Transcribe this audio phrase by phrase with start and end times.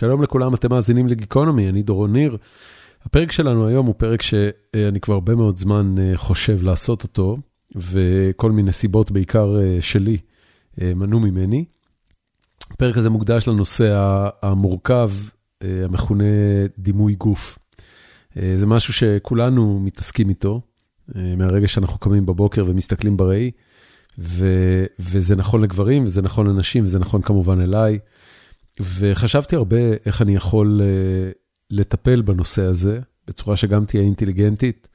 [0.00, 2.36] שלום לכולם, אתם מאזינים לגיקונומי, אני דורון ניר.
[3.02, 7.36] הפרק שלנו היום הוא פרק שאני כבר הרבה מאוד זמן אה, חושב לעשות אותו,
[7.76, 10.18] וכל מיני סיבות, בעיקר אה, שלי,
[10.80, 11.64] אה, מנעו ממני.
[12.70, 13.96] הפרק הזה מוקדש לנושא
[14.42, 15.10] המורכב,
[15.60, 16.24] המכונה
[16.78, 17.58] דימוי גוף.
[18.34, 20.60] זה משהו שכולנו מתעסקים איתו,
[21.36, 23.50] מהרגע שאנחנו קמים בבוקר ומסתכלים בראי,
[24.18, 27.98] ו- וזה נכון לגברים, וזה נכון לנשים, וזה נכון כמובן אליי.
[28.80, 29.76] וחשבתי הרבה
[30.06, 31.38] איך אני יכול uh,
[31.70, 34.88] לטפל בנושא הזה, בצורה שגם תהיה אינטליגנטית,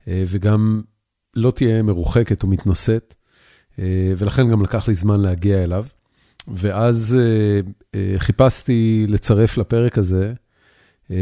[0.00, 0.82] uh, וגם
[1.36, 3.14] לא תהיה מרוחקת או מתנשאת,
[3.72, 3.78] uh,
[4.18, 5.86] ולכן גם לקח לי זמן להגיע אליו.
[6.54, 7.16] ואז
[8.18, 10.32] חיפשתי לצרף לפרק הזה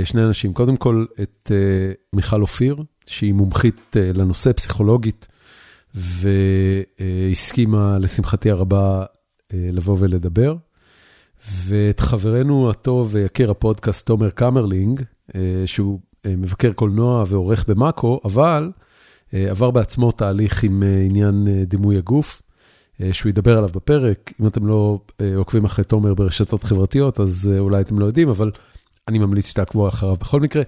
[0.04, 0.52] שני אנשים.
[0.52, 1.52] קודם כל את
[2.12, 5.28] מיכל אופיר, שהיא מומחית לנושא, פסיכולוגית,
[5.94, 9.04] והסכימה, לשמחתי הרבה,
[9.52, 10.56] לבוא ולדבר.
[11.44, 15.02] ואת חברנו הטוב ויקיר הפודקאסט, תומר קמרלינג,
[15.34, 18.70] אה, שהוא אה, מבקר קולנוע ועורך במאקו, אבל
[19.34, 22.42] אה, עבר בעצמו תהליך עם עניין דימוי הגוף,
[23.12, 24.32] שהוא ידבר עליו בפרק.
[24.40, 25.00] אם אתם לא
[25.36, 28.50] עוקבים אחרי תומר ברשתות חברתיות, אז אולי אתם לא יודעים, אבל
[29.08, 30.62] אני ממליץ שתעקבו אחריו בכל מקרה.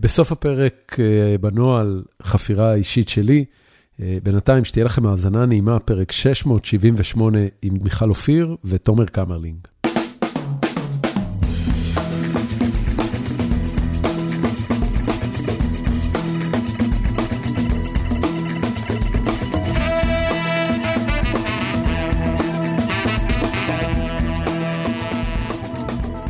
[0.00, 0.96] בסוף הפרק,
[1.40, 3.44] בנוהל, חפירה אישית שלי,
[3.98, 9.58] בינתיים, שתהיה לכם האזנה נעימה, פרק 678 עם מיכל אופיר ותומר קמרלינג.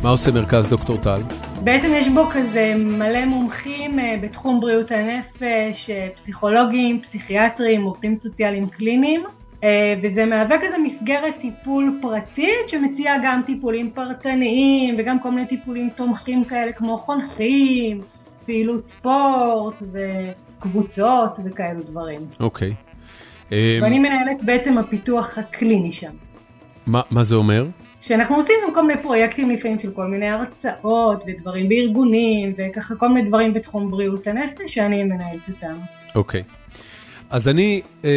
[0.03, 1.21] מה עושה מרכז דוקטור טל?
[1.63, 8.67] בעצם יש בו כזה מלא מומחים אה, בתחום בריאות הנפש, אה, פסיכולוגים, פסיכיאטרים, עובדים סוציאליים
[8.67, 9.23] קליניים,
[9.63, 15.89] אה, וזה מהווה כזה מסגרת טיפול פרטית שמציעה גם טיפולים פרטניים וגם כל מיני טיפולים
[15.95, 18.01] תומכים כאלה כמו חונכים,
[18.45, 22.19] פעילות ספורט וקבוצות וכאלו דברים.
[22.39, 22.73] אוקיי.
[23.51, 26.11] ואני מנהלת בעצם הפיתוח הקליני שם.
[26.87, 27.65] מה, מה זה אומר?
[28.01, 33.09] שאנחנו עושים גם כל מיני פרויקטים לפעמים של כל מיני הרצאות ודברים בארגונים וככה כל
[33.09, 35.77] מיני דברים בתחום בריאות הנפש שאני מנהלת אותם.
[36.15, 36.43] אוקיי.
[36.47, 36.59] Okay.
[37.29, 38.09] אז אני, אמ,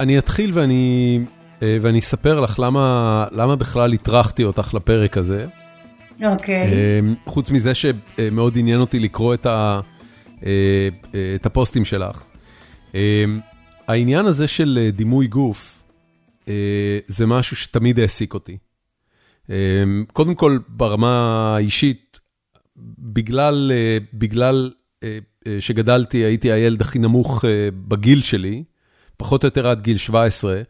[0.00, 1.20] אני אתחיל ואני,
[1.62, 5.46] אה, ואני אספר לך למה, למה בכלל הטרחתי אותך לפרק הזה.
[6.24, 6.62] אוקיי.
[6.62, 6.64] Okay.
[6.64, 9.80] אמ, חוץ מזה שמאוד עניין אותי לקרוא את, ה,
[10.46, 10.88] אה,
[11.34, 12.22] את הפוסטים שלך.
[12.94, 13.40] אמ,
[13.88, 15.82] העניין הזה של דימוי גוף,
[16.48, 18.56] אה, זה משהו שתמיד העסיק אותי.
[19.50, 22.20] אמ, קודם כל, ברמה האישית,
[22.98, 23.98] בגלל, אה,
[25.02, 27.44] אה, אה, שגדלתי, הייתי הילד הכי נמוך
[27.88, 28.64] בגיל שלי,
[29.16, 30.62] פחות או יותר עד גיל 17,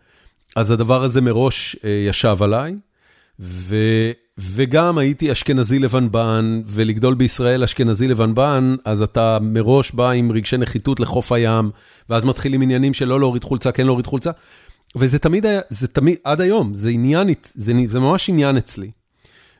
[0.57, 1.77] אז הדבר הזה מראש
[2.09, 2.75] ישב עליי,
[3.41, 3.77] ו,
[4.39, 11.01] וגם הייתי אשכנזי לבנבן, ולגדול בישראל אשכנזי לבנבן, אז אתה מראש בא עם רגשי נחיתות
[11.01, 11.71] לחוף הים,
[12.11, 14.31] ואז מתחילים עניינים של לא להוריד חולצה, כן להוריד חולצה.
[14.97, 18.91] וזה תמיד היה, זה תמיד, עד היום, זה עניין, זה, זה ממש עניין אצלי.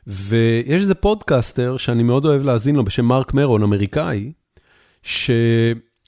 [0.07, 4.31] ויש איזה פודקאסטר שאני מאוד אוהב להאזין לו בשם מרק מרון, אמריקאי,
[5.03, 5.31] ש...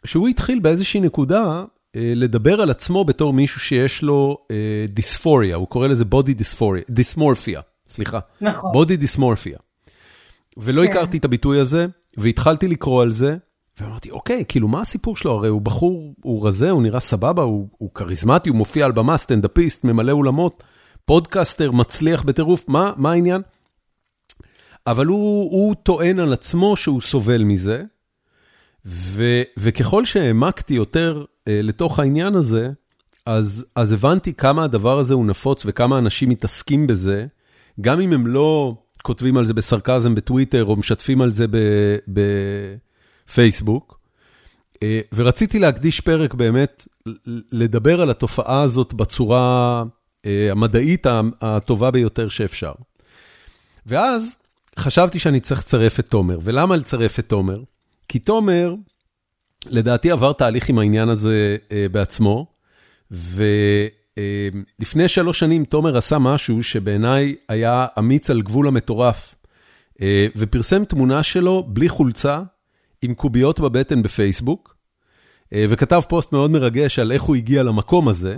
[0.05, 1.63] שהוא התחיל באיזושהי נקודה
[1.95, 6.83] אה, לדבר על עצמו בתור מישהו שיש לו אה, דיספוריה, הוא קורא לזה body dysphoria,
[6.89, 8.19] דיסמורפיה, סליחה.
[8.41, 8.71] נכון.
[8.71, 9.57] body dysmorphia.
[10.57, 10.91] ולא כן.
[10.91, 11.85] הכרתי את הביטוי הזה,
[12.17, 13.37] והתחלתי לקרוא על זה,
[13.81, 15.31] ואמרתי, אוקיי, כאילו, מה הסיפור שלו?
[15.31, 19.17] הרי הוא בחור, הוא רזה, הוא נראה סבבה, הוא, הוא כריזמטי, הוא מופיע על במה,
[19.17, 20.63] סטנדאפיסט, ממלא אולמות,
[21.05, 23.41] פודקאסטר, מצליח בטירוף, מה, מה העניין?
[24.87, 27.83] אבל הוא, הוא טוען על עצמו שהוא סובל מזה,
[28.85, 32.69] ו, וככל שהעמקתי יותר אה, לתוך העניין הזה,
[33.25, 37.25] אז, אז הבנתי כמה הדבר הזה הוא נפוץ וכמה אנשים מתעסקים בזה,
[37.81, 41.57] גם אם הם לא כותבים על זה בסרקזם בטוויטר או משתפים על זה ב...
[42.13, 42.21] ב
[43.33, 43.97] פייסבוק,
[44.83, 46.87] אה, ורציתי להקדיש פרק באמת
[47.51, 49.83] לדבר על התופעה הזאת בצורה
[50.25, 51.07] אה, המדעית
[51.41, 52.73] הטובה ביותר שאפשר.
[53.85, 54.37] ואז
[54.79, 57.61] חשבתי שאני צריך לצרף את תומר, ולמה לצרף את תומר?
[58.07, 58.75] כי תומר,
[59.65, 62.47] לדעתי עבר תהליך עם העניין הזה אה, בעצמו,
[63.11, 69.35] ולפני שלוש שנים תומר עשה משהו שבעיניי היה אמיץ על גבול המטורף,
[70.35, 72.41] ופרסם תמונה שלו בלי חולצה,
[73.01, 74.77] עם קוביות בבטן בפייסבוק,
[75.53, 78.37] אה, וכתב פוסט מאוד מרגש על איך הוא הגיע למקום הזה,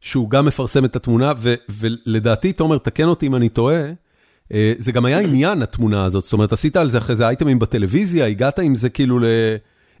[0.00, 3.92] שהוא גם מפרסם את התמונה, ו, ולדעתי, תומר, תקן אותי אם אני טועה,
[4.52, 7.58] אה, זה גם היה עניין, התמונה הזאת, זאת אומרת, עשית על זה אחרי זה אייטמים
[7.58, 9.24] בטלוויזיה, הגעת עם זה כאילו ל...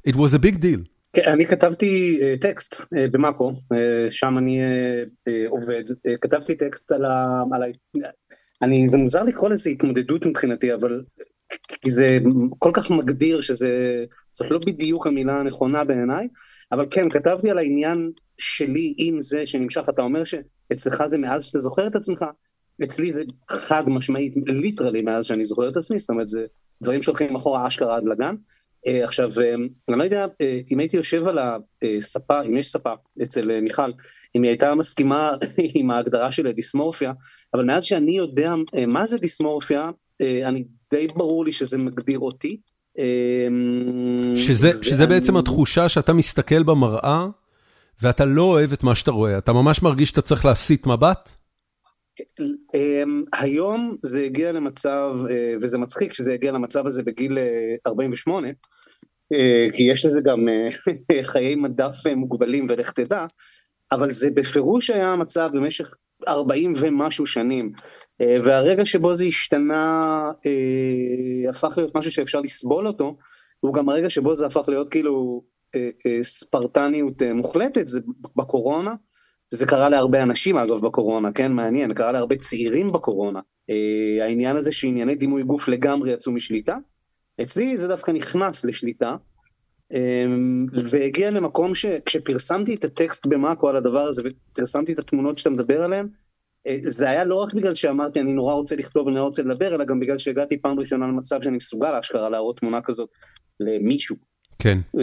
[0.08, 0.80] It was a big deal.
[1.12, 3.52] כן, אני כתבתי uh, טקסט במאקו,
[4.10, 4.60] שם אני
[5.48, 5.82] עובד,
[6.20, 7.42] כתבתי טקסט על ה...
[7.52, 7.66] על ה...
[8.62, 11.02] אני, זה מוזר לקרוא לזה התמודדות מבחינתי, אבל
[11.82, 12.18] כי זה
[12.58, 16.28] כל כך מגדיר שזה, זאת לא בדיוק המילה הנכונה בעיניי,
[16.72, 21.58] אבל כן, כתבתי על העניין שלי עם זה שנמשך, אתה אומר שאצלך זה מאז שאתה
[21.58, 22.24] זוכר את עצמך,
[22.84, 26.46] אצלי זה חד משמעית, ליטרלי מאז שאני זוכר את עצמי, זאת אומרת זה
[26.82, 28.34] דברים שהולכים אחורה אשכרה עד לגן.
[28.88, 29.34] Uh, עכשיו, uh,
[29.88, 31.38] אני לא יודע uh, אם הייתי יושב על
[31.98, 32.92] הספה, אם יש ספה
[33.22, 33.92] אצל מיכל,
[34.36, 35.30] אם היא הייתה מסכימה
[35.74, 37.12] עם ההגדרה של דיסמורפיה,
[37.54, 38.54] אבל מאז שאני יודע
[38.86, 39.90] מה זה דיסמורפיה,
[40.22, 42.60] אני די ברור לי שזה מגדיר אותי.
[44.36, 44.84] שזה, ואני...
[44.84, 47.26] שזה בעצם התחושה שאתה מסתכל במראה,
[48.02, 51.30] ואתה לא אוהב את מה שאתה רואה, אתה ממש מרגיש שאתה צריך להסיט מבט?
[52.74, 57.38] אמ, היום זה הגיע למצב, אה, וזה מצחיק שזה הגיע למצב הזה בגיל
[57.86, 58.52] 48, אה,
[59.32, 60.38] אה, כי יש לזה גם
[61.30, 63.26] חיי מדף מוגבלים ולך תדע,
[63.92, 65.94] אבל זה בפירוש היה המצב במשך
[66.28, 67.72] 40 ומשהו שנים,
[68.20, 70.30] והרגע שבו זה השתנה
[71.50, 73.16] הפך להיות משהו שאפשר לסבול אותו,
[73.60, 75.42] הוא גם הרגע שבו זה הפך להיות כאילו
[76.22, 78.00] ספרטניות מוחלטת, זה
[78.36, 78.94] בקורונה.
[79.50, 83.40] זה קרה להרבה אנשים אגב בקורונה, כן, מעניין, קרה להרבה צעירים בקורונה.
[83.70, 86.76] אה, העניין הזה שענייני דימוי גוף לגמרי יצאו משליטה,
[87.42, 89.16] אצלי זה דווקא נכנס לשליטה,
[89.92, 90.26] אה,
[90.90, 96.06] והגיע למקום שכשפרסמתי את הטקסט במאקו על הדבר הזה ופרסמתי את התמונות שאתה מדבר עליהן,
[96.06, 96.23] אה,
[96.82, 99.84] זה היה לא רק בגלל שאמרתי אני נורא רוצה לכתוב ואני נורא רוצה לדבר, אלא
[99.84, 103.08] גם בגלל שהגעתי פעם ראשונה למצב שאני מסוגל אשכרה להראות תמונה כזאת
[103.60, 104.16] למישהו.
[104.58, 104.78] כן.
[104.94, 105.00] אמ,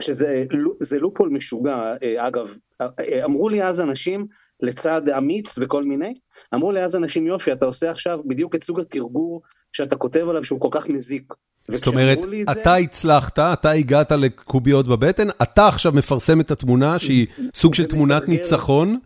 [0.00, 4.26] שזה לופול משוגע, אה, אגב, אה, אמרו לי אז אנשים,
[4.60, 6.14] לצד אמיץ וכל מיני,
[6.54, 9.42] אמרו לי אז אנשים יופי, אתה עושה עכשיו בדיוק את סוג התרגור
[9.72, 11.34] שאתה כותב עליו שהוא כל כך מזיק.
[11.68, 12.18] זאת אומרת,
[12.50, 12.74] אתה זה...
[12.74, 18.98] הצלחת, אתה הגעת לקוביות בבטן, אתה עכשיו מפרסם את התמונה שהיא סוג של תמונת ניצחון,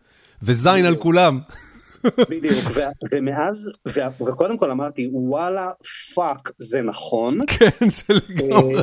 [0.43, 1.41] וזין על כולם.
[2.31, 2.65] בדיוק,
[3.13, 3.71] ומאז,
[4.21, 5.71] וקודם כל אמרתי, וואלה,
[6.15, 7.39] fuck, זה נכון.
[7.47, 8.83] כן, זה לגמרי.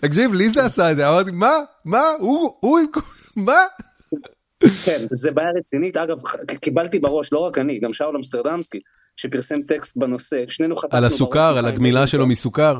[0.00, 1.56] תקשיב, לי זה עשה את זה, אמרתי, מה?
[1.84, 2.02] מה?
[2.60, 2.86] הוא עם...
[3.46, 3.58] מה?
[4.84, 5.96] כן, זה בעיה רצינית.
[5.96, 6.18] אגב,
[6.60, 8.80] קיבלתי בראש, לא רק אני, גם שאול אמסטרדמסקי,
[9.16, 12.78] שפרסם טקסט בנושא, שנינו חטפנו על הסוכר, על הגמילה שלו מסוכר.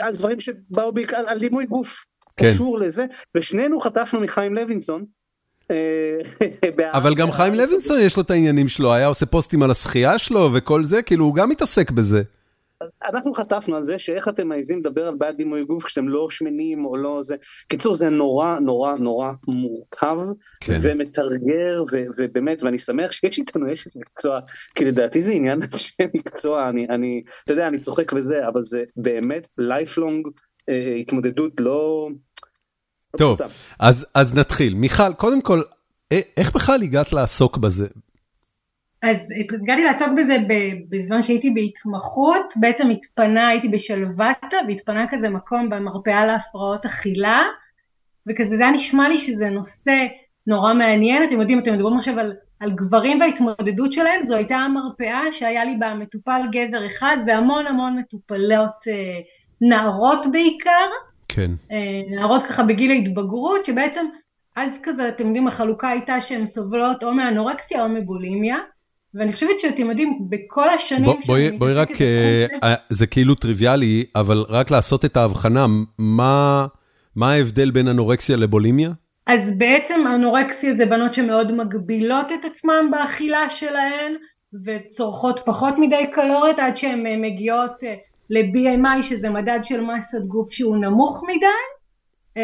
[0.00, 2.04] על דברים שבאו בעיקר, על דימוי גוף.
[2.36, 2.46] כן.
[2.46, 5.06] קשור לזה, ושנינו חטפנו מחיים לוינסון, אה,
[6.98, 10.50] אבל גם חיים לוינסון יש לו את העניינים שלו, היה עושה פוסטים על השחייה שלו
[10.54, 12.22] וכל זה, כאילו הוא גם מתעסק בזה.
[13.08, 16.84] אנחנו חטפנו על זה שאיך אתם מעזים לדבר על בעיית דימוי גוף כשאתם לא שמנים
[16.84, 17.36] או לא זה.
[17.68, 20.16] קיצור זה נורא נורא נורא מורכב
[20.60, 20.72] כן.
[20.82, 24.40] ומטרגר ו- ובאמת ואני שמח שיש איתנו אשת מקצוע
[24.74, 28.84] כי לדעתי זה עניין של מקצוע אני אני אתה יודע אני צוחק וזה אבל זה
[28.96, 30.28] באמת lifelong
[30.68, 32.08] אה, התמודדות לא.
[33.16, 33.38] טוב,
[33.78, 34.74] אז, אז נתחיל.
[34.74, 35.62] מיכל, קודם כל,
[36.36, 37.86] איך בכלל הגעת לעסוק בזה?
[39.02, 39.32] אז
[39.62, 40.36] הגעתי לעסוק בזה
[40.88, 47.42] בזמן שהייתי בהתמחות, בעצם התפנה, הייתי בשלוותה, והתפנה כזה מקום במרפאה להפרעות אכילה,
[48.28, 50.06] וכזה זה היה נשמע לי שזה נושא
[50.46, 55.32] נורא מעניין, אתם יודעים, אתם מדברים עכשיו על, על גברים וההתמודדות שלהם, זו הייתה המרפאה
[55.32, 59.20] שהיה לי בה מטופל גבר אחד והמון המון מטופלות אה,
[59.60, 60.86] נערות בעיקר,
[61.28, 61.50] כן.
[61.72, 64.06] אה, נערות ככה בגיל ההתבגרות, שבעצם
[64.56, 68.56] אז כזה, אתם יודעים, החלוקה הייתה שהן סובלות או מאנורקסיה או מבולימיה.
[69.14, 72.46] ואני חושבת שאתם יודעים, בכל השנים בוא, בואי, בואי רק, uh, זה...
[72.88, 75.66] זה כאילו טריוויאלי, אבל רק לעשות את ההבחנה,
[75.98, 76.66] מה,
[77.16, 78.90] מה ההבדל בין אנורקסיה לבולימיה?
[79.26, 84.14] אז בעצם אנורקסיה זה בנות שמאוד מגבילות את עצמן באכילה שלהן,
[84.64, 87.82] וצורכות פחות מדי קלוריות עד שהן מגיעות
[88.30, 91.46] ל-BMI שזה מדד של מסת גוף שהוא נמוך מדי
[92.38, 92.42] אה,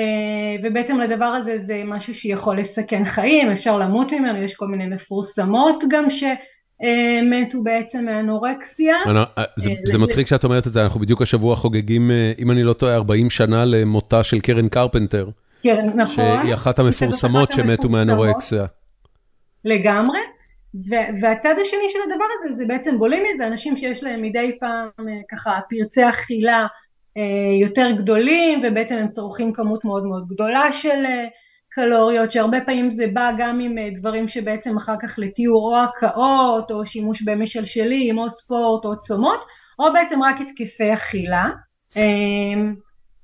[0.63, 5.85] ובעצם לדבר הזה זה משהו שיכול לסכן חיים, אפשר למות ממנו, יש כל מיני מפורסמות
[5.89, 8.95] גם שמתו בעצם מאנורקסיה.
[9.07, 12.63] אה, זה, אה, זה מצחיק שאת אומרת את זה, אנחנו בדיוק השבוע חוגגים, אם אני
[12.63, 15.29] לא טועה, 40 שנה למותה של קרן קרפנטר.
[15.63, 16.25] קרן, נכון.
[16.43, 18.65] שהיא אחת המפורסמות שמתו מאנורקסיה.
[19.65, 20.19] לגמרי.
[21.21, 25.21] והצד השני של הדבר הזה זה בעצם בולימיה, זה אנשים שיש להם מדי פעם אה,
[25.31, 26.67] ככה פרצי אכילה
[27.17, 27.23] אה,
[27.61, 31.27] יותר גדולים ובעצם הם צורכים כמות מאוד מאוד גדולה של אה,
[31.71, 36.87] קלוריות שהרבה פעמים זה בא גם עם דברים שבעצם אחר כך לתיאור או הקאות או
[36.87, 39.45] שימוש במשלשלים או ספורט או צומות
[39.79, 41.49] או בעצם רק התקפי אכילה.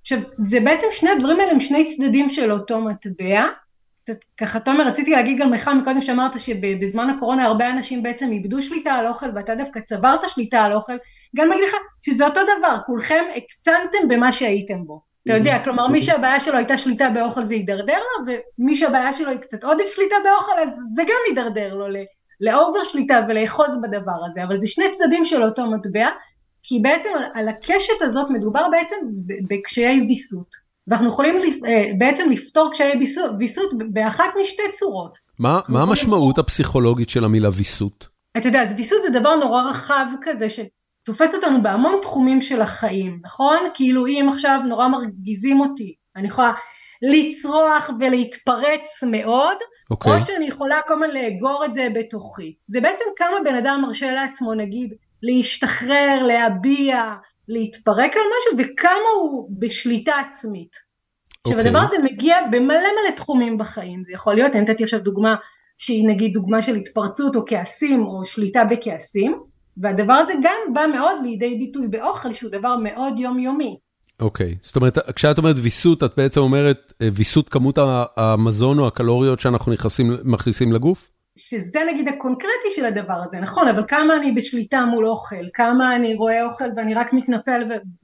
[0.00, 3.44] עכשיו זה בעצם שני הדברים האלה הם שני צדדים של אותו מטבע
[4.40, 8.92] ככה תומר רציתי להגיד גם לך מקודם שאמרת שבזמן הקורונה הרבה אנשים בעצם איבדו שליטה
[8.92, 10.96] על אוכל ואתה דווקא צברת שליטה על אוכל.
[11.36, 15.10] גם להגיד לך שזה אותו דבר כולכם הקצנתם במה שהייתם בו.
[15.24, 15.62] אתה יודע.
[15.62, 19.64] כלומר מי שהבעיה שלו הייתה שליטה באוכל זה יידרדר לו ומי שהבעיה שלו היא קצת
[19.64, 21.86] עודף שליטה באוכל אז זה גם יידרדר לו
[22.40, 24.44] לאובר שליטה ולאחוז בדבר הזה.
[24.44, 26.08] אבל זה שני צדדים של אותו מטבע
[26.62, 28.96] כי בעצם על הקשת הזאת מדובר בעצם
[29.48, 33.00] בקשיי ויסות, ואנחנו יכולים אה, בעצם לפתור קשיי
[33.38, 35.18] ויסות באחת משתי צורות.
[35.38, 36.44] מה, מה המשמעות לפתור...
[36.44, 38.08] הפסיכולוגית של המילה ויסות?
[38.36, 43.20] אתה יודע, אז ויסות זה דבר נורא רחב כזה, שתופס אותנו בהמון תחומים של החיים,
[43.24, 43.58] נכון?
[43.74, 46.52] כאילו אם עכשיו נורא מרגיזים אותי, אני יכולה
[47.02, 49.90] לצרוח ולהתפרץ מאוד, okay.
[49.90, 50.12] אוקיי.
[50.12, 52.54] או שאני יכולה כל הזמן לאגור את זה בתוכי.
[52.68, 57.14] זה בעצם כמה בן אדם מרשה לעצמו נגיד להשתחרר, להביע,
[57.50, 60.74] להתפרק על משהו, וכמה הוא בשליטה עצמית.
[60.74, 61.40] Okay.
[61.46, 61.68] עכשיו אוקיי.
[61.68, 65.34] הדבר הזה מגיע במלא מלא תחומים בחיים, זה יכול להיות, אני נתתי עכשיו דוגמה
[65.78, 69.40] שהיא נגיד דוגמה של התפרצות או כעסים או שליטה בכעסים,
[69.76, 73.78] והדבר הזה גם בא מאוד לידי ביטוי באוכל שהוא דבר מאוד יומיומי.
[74.20, 74.66] אוקיי, okay.
[74.66, 77.78] זאת אומרת, כשאת אומרת ויסות, את בעצם אומרת אה, ויסות כמות
[78.16, 81.10] המזון או הקלוריות שאנחנו נכנסים, מכניסים לגוף?
[81.40, 86.14] שזה נגיד הקונקרטי של הדבר הזה, נכון, אבל כמה אני בשליטה מול אוכל, כמה אני
[86.14, 87.62] רואה אוכל ואני רק מתנפל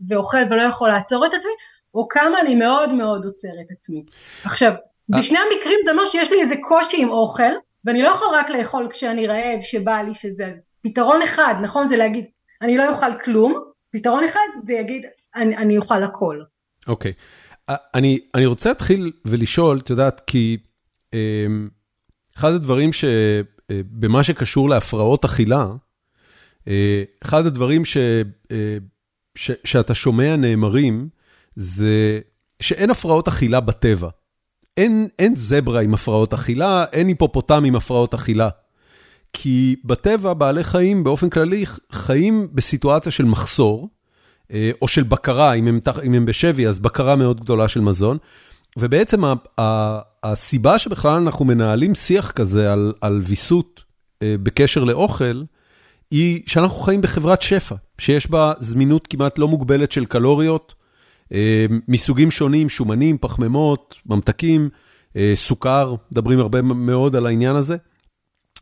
[0.09, 1.53] ואוכל ולא יכול לעצור את עצמי,
[1.95, 4.05] או כמה אני מאוד מאוד עוצר את עצמי.
[4.45, 5.21] עכשיו, אה.
[5.21, 7.53] בשני המקרים זה אומר שיש לי איזה קושי עם אוכל,
[7.85, 11.97] ואני לא יכול רק לאכול כשאני רעב, שבא לי שזה, אז פתרון אחד, נכון, זה
[11.97, 12.25] להגיד,
[12.63, 13.61] אני לא אוכל כלום,
[13.93, 15.03] פתרון אחד זה יגיד,
[15.37, 16.41] אני, אני אוכל הכל.
[16.89, 17.13] אוקיי.
[17.13, 17.47] Okay.
[17.71, 20.57] אני, אני רוצה להתחיל ולשאול, את יודעת, כי
[21.15, 21.17] um,
[22.37, 25.67] אחד הדברים שבמה אה, שקשור להפרעות אכילה,
[26.61, 26.69] uh,
[27.25, 28.51] אחד הדברים ש, uh,
[29.35, 31.09] ש, שאתה שומע נאמרים,
[31.57, 32.21] זה
[32.61, 34.09] שאין הפרעות אכילה בטבע.
[34.77, 38.49] אין, אין זברה עם הפרעות אכילה, אין היפופוטם עם הפרעות אכילה.
[39.33, 43.89] כי בטבע בעלי חיים באופן כללי חיים בסיטואציה של מחסור,
[44.53, 48.19] אה, או של בקרה, אם הם, אם הם בשבי, אז בקרה מאוד גדולה של מזון.
[48.79, 49.21] ובעצם
[50.33, 53.85] הסיבה שבכלל אנחנו מנהלים שיח כזה על, על ויסות
[54.23, 55.43] אה, בקשר לאוכל,
[56.11, 60.75] היא שאנחנו חיים בחברת שפע, שיש בה זמינות כמעט לא מוגבלת של קלוריות,
[61.33, 64.69] אה, מסוגים שונים, שומנים, פחמימות, ממתקים,
[65.35, 67.77] סוכר, מדברים הרבה מאוד על העניין הזה.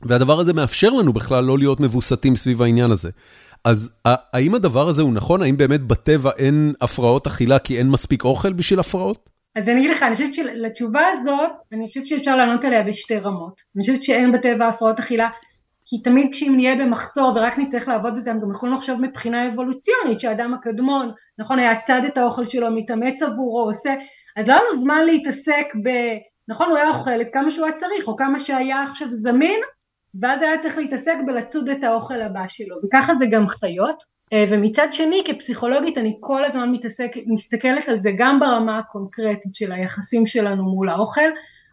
[0.02, 3.10] והדבר הזה מאפשר לנו בכלל לא להיות מבוסתים סביב העניין הזה.
[3.64, 5.42] אז האם הדבר הזה הוא נכון?
[5.42, 9.30] האם באמת בטבע אין הפרעות אכילה כי אין מספיק אוכל בשביל הפרעות?
[9.56, 13.60] אז אני אגיד לך, אני חושבת שלתשובה הזאת, אני חושבת שאפשר לענות עליה בשתי רמות.
[13.76, 15.28] אני חושבת שאין בטבע הפרעות אכילה,
[15.84, 20.20] כי תמיד כשאם נהיה במחסור ורק נצטרך לעבוד בזה, הם גם יכולים לחשוב מבחינה אבולוציונית,
[20.20, 23.94] שהאדם הקדמון, נכון, היה צד את האוכל שלו, מתאמץ עבורו, עושה,
[24.36, 25.88] אז לא היה לו זמן להתעסק ב...
[26.48, 29.60] נכון, הוא היה אוכל את כמה שהוא היה צריך, או כמה שהיה עכשיו זמין,
[30.20, 34.13] ואז היה צריך להתעסק בלצוד את האוכל הבא שלו, וככה זה גם חיות.
[34.32, 39.72] אה, ומצד שני כפסיכולוגית אני כל הזמן מתעסק, מסתכלת על זה גם ברמה הקונקרטית של
[39.72, 41.30] היחסים שלנו מול האוכל,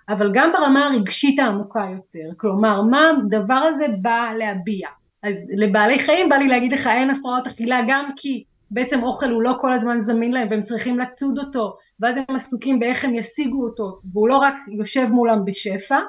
[0.09, 4.87] אבל גם ברמה הרגשית העמוקה יותר, כלומר מה הדבר הזה בא להביע.
[5.23, 9.41] אז לבעלי חיים בא לי להגיד לך אין הפרעות אכילה גם כי בעצם אוכל הוא
[9.41, 13.63] לא כל הזמן זמין להם והם צריכים לצוד אותו ואז הם עסוקים באיך הם ישיגו
[13.63, 15.99] אותו והוא לא רק יושב מולם בשפע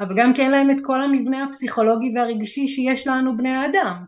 [0.00, 4.04] אבל גם כי אין להם את כל המבנה הפסיכולוגי והרגשי שיש לנו בני האדם.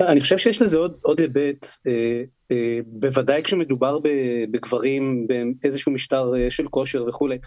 [0.00, 6.50] אני חושב שיש לזה עוד, עוד היבט, אה, אה, בוודאי כשמדובר בגברים באיזשהו משטר אה,
[6.50, 7.38] של כושר וכולי.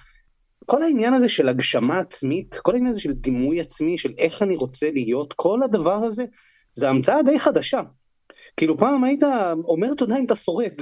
[0.66, 4.56] כל העניין הזה של הגשמה עצמית, כל העניין הזה של דימוי עצמי, של איך אני
[4.56, 6.24] רוצה להיות, כל הדבר הזה,
[6.74, 7.82] זה המצאה די חדשה.
[8.58, 9.24] כאילו פעם היית
[9.66, 10.82] אומר תודה אם אתה שורד.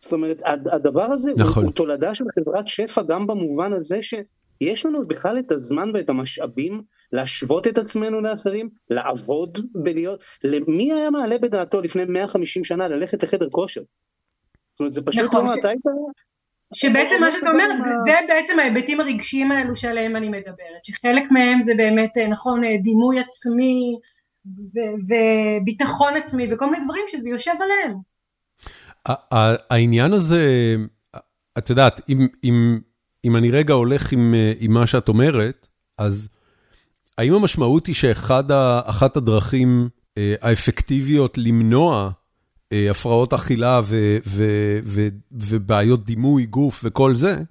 [0.00, 0.42] זאת אומרת,
[0.72, 1.62] הדבר הזה נכון.
[1.62, 4.14] הוא, הוא תולדה של חברת שפע גם במובן הזה ש...
[4.60, 6.82] יש לנו בכלל את הזמן ואת המשאבים
[7.12, 13.48] להשוות את עצמנו לאחרים, לעבוד בלהיות, למי היה מעלה בדעתו לפני 150 שנה ללכת לחדר
[13.50, 13.80] כושר?
[13.80, 15.58] זאת אומרת, זה פשוט נכון, לא, ש...
[15.58, 15.80] אתה היית...
[16.74, 21.62] שבעצם מה שאתה אומר, זה, זה בעצם ההיבטים הרגשיים האלו שעליהם אני מדברת, שחלק מהם
[21.62, 23.98] זה באמת, אה, נכון, אה, דימוי עצמי
[25.08, 27.98] וביטחון עצמי וכל מיני דברים שזה יושב עליהם.
[29.70, 30.74] העניין הזה,
[31.58, 32.18] את יודעת, אם...
[32.44, 32.78] אם...
[33.26, 36.28] אם אני רגע הולך עם אה, עם מה שאת אומרת, אז
[37.18, 42.10] האם המשמעות היא שאחת הדרכים אה, האפקטיביות למנוע
[42.72, 43.80] אה, הפרעות אכילה
[45.32, 47.42] ובעיות דימוי גוף וכל זה,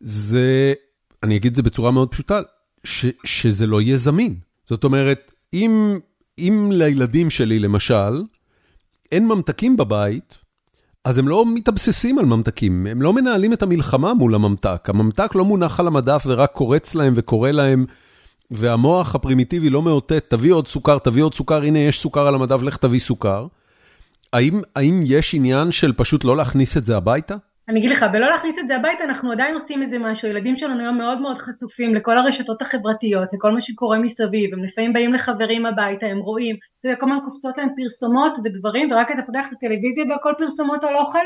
[0.00, 0.74] זה,
[1.22, 2.40] אני אגיד את זה בצורה מאוד פשוטה,
[2.84, 4.34] ש, שזה לא יהיה זמין.
[4.66, 5.98] זאת אומרת, אם,
[6.38, 8.22] אם לילדים שלי, למשל,
[9.12, 10.38] אין ממתקים בבית,
[11.04, 14.88] אז הם לא מתאבססים על ממתקים, הם לא מנהלים את המלחמה מול הממתק.
[14.88, 17.86] הממתק לא מונח על המדף ורק קורץ להם וקורא להם,
[18.50, 22.62] והמוח הפרימיטיבי לא מאותת, תביא עוד סוכר, תביא עוד סוכר, הנה יש סוכר על המדף,
[22.62, 23.46] לך תביא סוכר.
[24.32, 27.34] האם, האם יש עניין של פשוט לא להכניס את זה הביתה?
[27.68, 30.80] אני אגיד לך, בלא להכניס את זה הביתה אנחנו עדיין עושים איזה משהו, הילדים שלנו
[30.80, 35.66] היום מאוד מאוד חשופים לכל הרשתות החברתיות, לכל מה שקורה מסביב, הם לפעמים באים לחברים
[35.66, 40.32] הביתה, הם רואים, כל הזמן קופצות להם פרסומות ודברים, ורק אתה פותח את הטלוויזיה והכל
[40.38, 41.24] פרסומות על אוכל,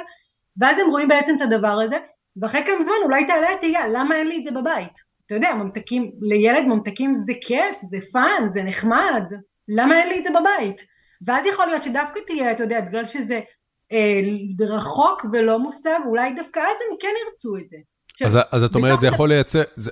[0.56, 1.96] ואז הם רואים בעצם את הדבר הזה,
[2.36, 5.11] ואחרי כמה זמן אולי תעלה התהייה, למה אין לי את זה בבית?
[5.26, 9.22] אתה יודע, ממתקים, לילד ממתקים זה כיף, זה fun, זה נחמד,
[9.68, 10.80] למה אין לי את זה בבית?
[11.26, 13.40] ואז יכול להיות שדווקא תהיה, אתה יודע, בגלל שזה
[13.92, 14.20] אה,
[14.60, 17.76] רחוק ולא מושג, אולי דווקא אז הם כן ירצו את זה.
[18.26, 19.90] אז, אז את אומרת, זה יכול לייצר, זה,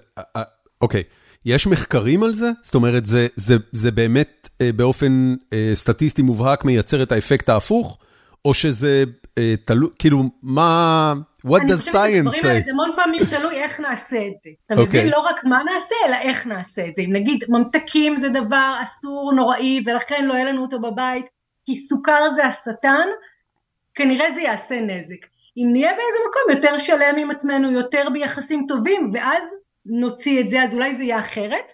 [0.81, 1.03] אוקיי,
[1.45, 2.51] יש מחקרים על זה?
[2.63, 7.99] זאת אומרת, זה, זה, זה באמת אה, באופן אה, סטטיסטי מובהק מייצר את האפקט ההפוך,
[8.45, 9.05] או שזה
[9.39, 11.15] אה, תלוי, כאילו, מה,
[11.47, 12.65] what does science say?
[12.65, 14.51] זה המון פעמים תלוי איך נעשה את זה.
[14.67, 14.77] אתה okay.
[14.77, 14.87] מבין?
[14.87, 15.11] אוקיי.
[15.11, 17.03] לא רק מה נעשה, אלא איך נעשה את זה.
[17.03, 21.27] אם נגיד, ממתקים זה דבר אסור, נוראי, ולכן לא יהיה לנו אותו בבית,
[21.67, 23.09] כי סוכר זה השטן,
[23.95, 25.27] כנראה זה יעשה נזק.
[25.57, 29.45] אם נהיה באיזה מקום יותר שלם עם עצמנו, יותר ביחסים טובים, ואז
[29.87, 31.73] נוציא את זה, אז אולי זה יהיה אחרת.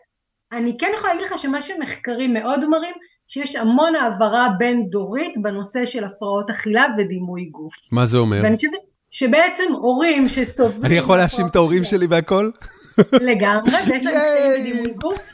[0.53, 2.95] אני כן יכולה להגיד לך שמה שמחקרים מאוד מראים,
[3.29, 7.75] שיש המון העברה בין דורית בנושא של הפרעות אכילה ודימוי גוף.
[7.93, 8.41] מה זה אומר?
[8.43, 8.73] ואני חושבת
[9.19, 10.85] שבעצם הורים שסובלים...
[10.85, 12.51] אני יכול להאשים את ההורים שלי בהכל?
[13.13, 15.31] לגמרי, ויש להם קשיים בדימוי גוף.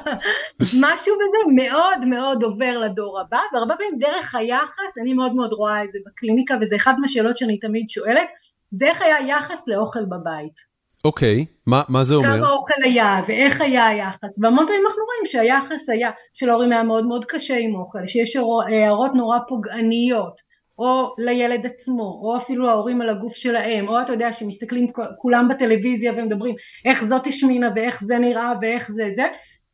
[0.84, 5.84] משהו בזה מאוד מאוד עובר לדור הבא, והרבה פעמים דרך היחס, אני מאוד מאוד רואה
[5.84, 8.28] את זה בקליניקה, וזה אחת מהשאלות שאני תמיד שואלת,
[8.70, 10.74] זה איך היה יחס לאוכל בבית.
[11.04, 12.38] אוקיי, מה, מה זה אומר?
[12.38, 16.82] כמה אוכל היה ואיך היה היחס, והמון פעמים אנחנו רואים שהיחס היה, של ההורים היה
[16.82, 23.00] מאוד מאוד קשה עם אוכל, שיש הערות נורא פוגעניות, או לילד עצמו, או אפילו ההורים
[23.00, 24.86] על הגוף שלהם, או אתה יודע שמסתכלים
[25.18, 26.54] כולם בטלוויזיה ומדברים
[26.84, 29.24] איך זאת השמינה ואיך זה נראה ואיך זה זה,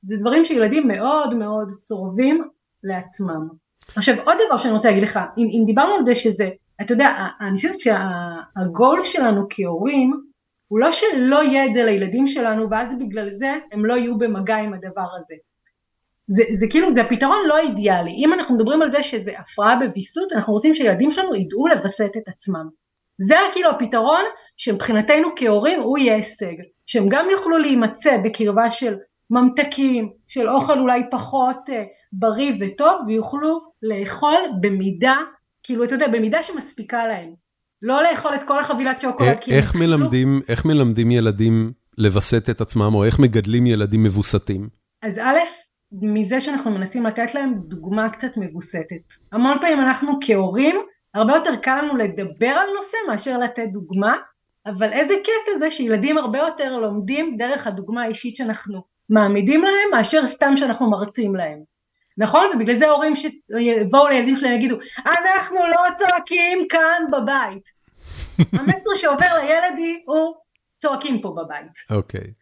[0.02, 2.44] זה דברים שילדים מאוד מאוד צורבים
[2.84, 3.48] לעצמם.
[3.96, 6.48] עכשיו עוד דבר שאני רוצה להגיד לך, אם, אם דיברנו על זה שזה,
[6.80, 10.20] אתה יודע, אני חושבת שהגול שלנו כהורים
[10.68, 14.56] הוא לא שלא יהיה את זה לילדים שלנו ואז בגלל זה הם לא יהיו במגע
[14.56, 15.34] עם הדבר הזה.
[16.32, 18.10] זה, זה כאילו, זה הפתרון לא אידיאלי.
[18.10, 22.28] אם אנחנו מדברים על זה שזה הפרעה בוויסות, אנחנו רוצים שילדים שלנו ידעו לווסת את
[22.28, 22.68] עצמם.
[23.18, 24.24] זה כאילו הפתרון
[24.56, 26.54] שמבחינתנו כהורים הוא יהיה הישג.
[26.86, 28.94] שהם גם יוכלו להימצא בקרבה של
[29.30, 31.72] ממתקים, של אוכל אולי פחות uh,
[32.12, 35.16] בריא וטוב, ויוכלו לאכול במידה,
[35.62, 37.34] כאילו אתה יודע, במידה שמספיקה להם.
[37.82, 39.38] לא לאכול את כל החבילת שוקולד.
[39.50, 44.68] איך מלמדים, איך מלמדים ילדים לווסת את עצמם, או איך מגדלים ילדים מבוסתים?
[45.02, 45.38] אז א',
[45.92, 49.02] מזה שאנחנו מנסים לתת להם דוגמה קצת מבוסתת.
[49.32, 50.76] המון פעמים אנחנו כהורים,
[51.14, 54.16] הרבה יותר קל לנו לדבר על נושא מאשר לתת דוגמה,
[54.66, 60.26] אבל איזה קטע זה שילדים הרבה יותר לומדים דרך הדוגמה האישית שאנחנו מעמידים להם, מאשר
[60.26, 61.58] סתם שאנחנו מרצים להם.
[62.18, 62.50] נכון?
[62.54, 67.80] ובגלל זה הורים שיבואו לילדים שלהם יגידו, אנחנו לא צועקים כאן בבית.
[68.60, 70.34] המסר שעובר לילד הוא
[70.82, 71.72] צועקים פה בבית.
[71.90, 72.20] אוקיי.
[72.20, 72.39] Okay.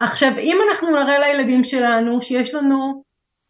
[0.00, 3.02] עכשיו, אם אנחנו נראה לילדים שלנו שיש לנו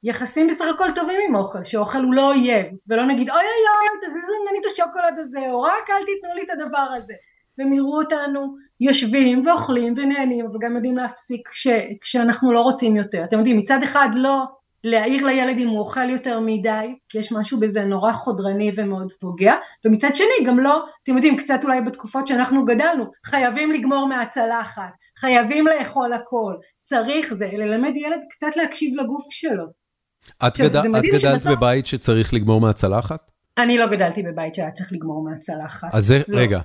[0.02, 4.00] יחסים בסך הכל טובים עם אוכל, שאוכל הוא לא אויב, ולא נגיד אוי אוי אוי
[4.00, 7.14] תזיזו ממני את השוקולד הזה, או רק אל תיתנו לי את הדבר הזה,
[7.58, 11.66] והם יראו אותנו יושבים ואוכלים ונהנים, וגם יודעים להפסיק כש,
[12.00, 13.24] כשאנחנו לא רוצים יותר.
[13.24, 14.44] אתם יודעים, מצד אחד לא
[14.84, 19.54] להעיר לילד אם הוא אוכל יותר מדי, כי יש משהו בזה נורא חודרני ומאוד פוגע,
[19.84, 25.64] ומצד שני גם לא, אתם יודעים, קצת אולי בתקופות שאנחנו גדלנו, חייבים לגמור מהצלחת, חייבים
[25.66, 29.64] לאכול הכל, צריך זה, ללמד ילד קצת להקשיב לגוף שלו.
[30.46, 30.76] את, גד...
[30.76, 31.52] את גדלת שבסוף...
[31.52, 33.30] בבית שצריך לגמור מהצלחת?
[33.58, 35.88] אני לא גדלתי בבית שהיה צריך לגמור מהצלחת.
[35.92, 36.38] אז זה, לא.
[36.38, 36.60] רגע,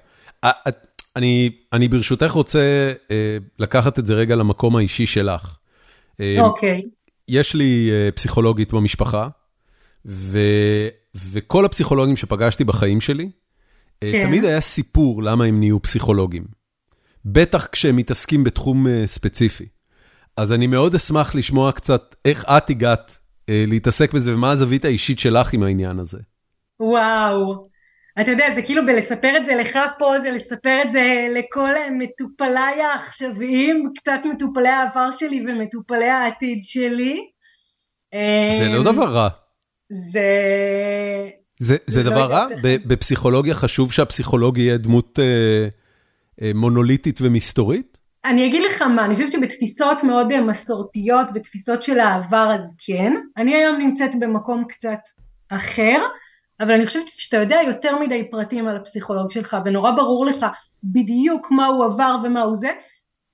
[1.15, 5.57] אני, אני ברשותך רוצה אה, לקחת את זה רגע למקום האישי שלך.
[6.19, 6.81] אה, אוקיי.
[7.27, 9.27] יש לי אה, פסיכולוגית במשפחה,
[10.05, 10.39] ו,
[11.31, 13.29] וכל הפסיכולוגים שפגשתי בחיים שלי,
[14.01, 14.27] כן.
[14.27, 16.60] תמיד היה סיפור למה הם נהיו פסיכולוגים.
[17.25, 19.65] בטח כשהם מתעסקים בתחום אה, ספציפי.
[20.37, 25.53] אז אני מאוד אשמח לשמוע קצת איך את הגעת להתעסק בזה, ומה הזווית האישית שלך
[25.53, 26.17] עם העניין הזה.
[26.79, 27.67] וואו,
[28.19, 32.81] אתה יודע, זה כאילו בלספר את זה לך פה, זה לספר את זה לכל מטופליי
[32.81, 37.19] העכשוויים, קצת מטופלי העבר שלי ומטופלי העתיד שלי.
[38.59, 39.29] זה לא דבר רע.
[39.89, 40.21] זה...
[41.59, 42.47] זה, זה לא דבר רע?
[42.63, 45.67] בפסיכולוגיה חשוב שהפסיכולוג יהיה דמות אה, אה,
[46.55, 47.97] מונוליטית ומסתורית?
[48.25, 53.13] אני אגיד לך מה, אני חושבת שבתפיסות מאוד אה, מסורתיות ותפיסות של העבר אז כן.
[53.37, 54.99] אני היום נמצאת במקום קצת
[55.49, 55.97] אחר.
[56.61, 60.45] אבל אני חושבת שאתה יודע יותר מדי פרטים על הפסיכולוג שלך ונורא ברור לך
[60.83, 62.69] בדיוק מה הוא עבר ומה הוא זה,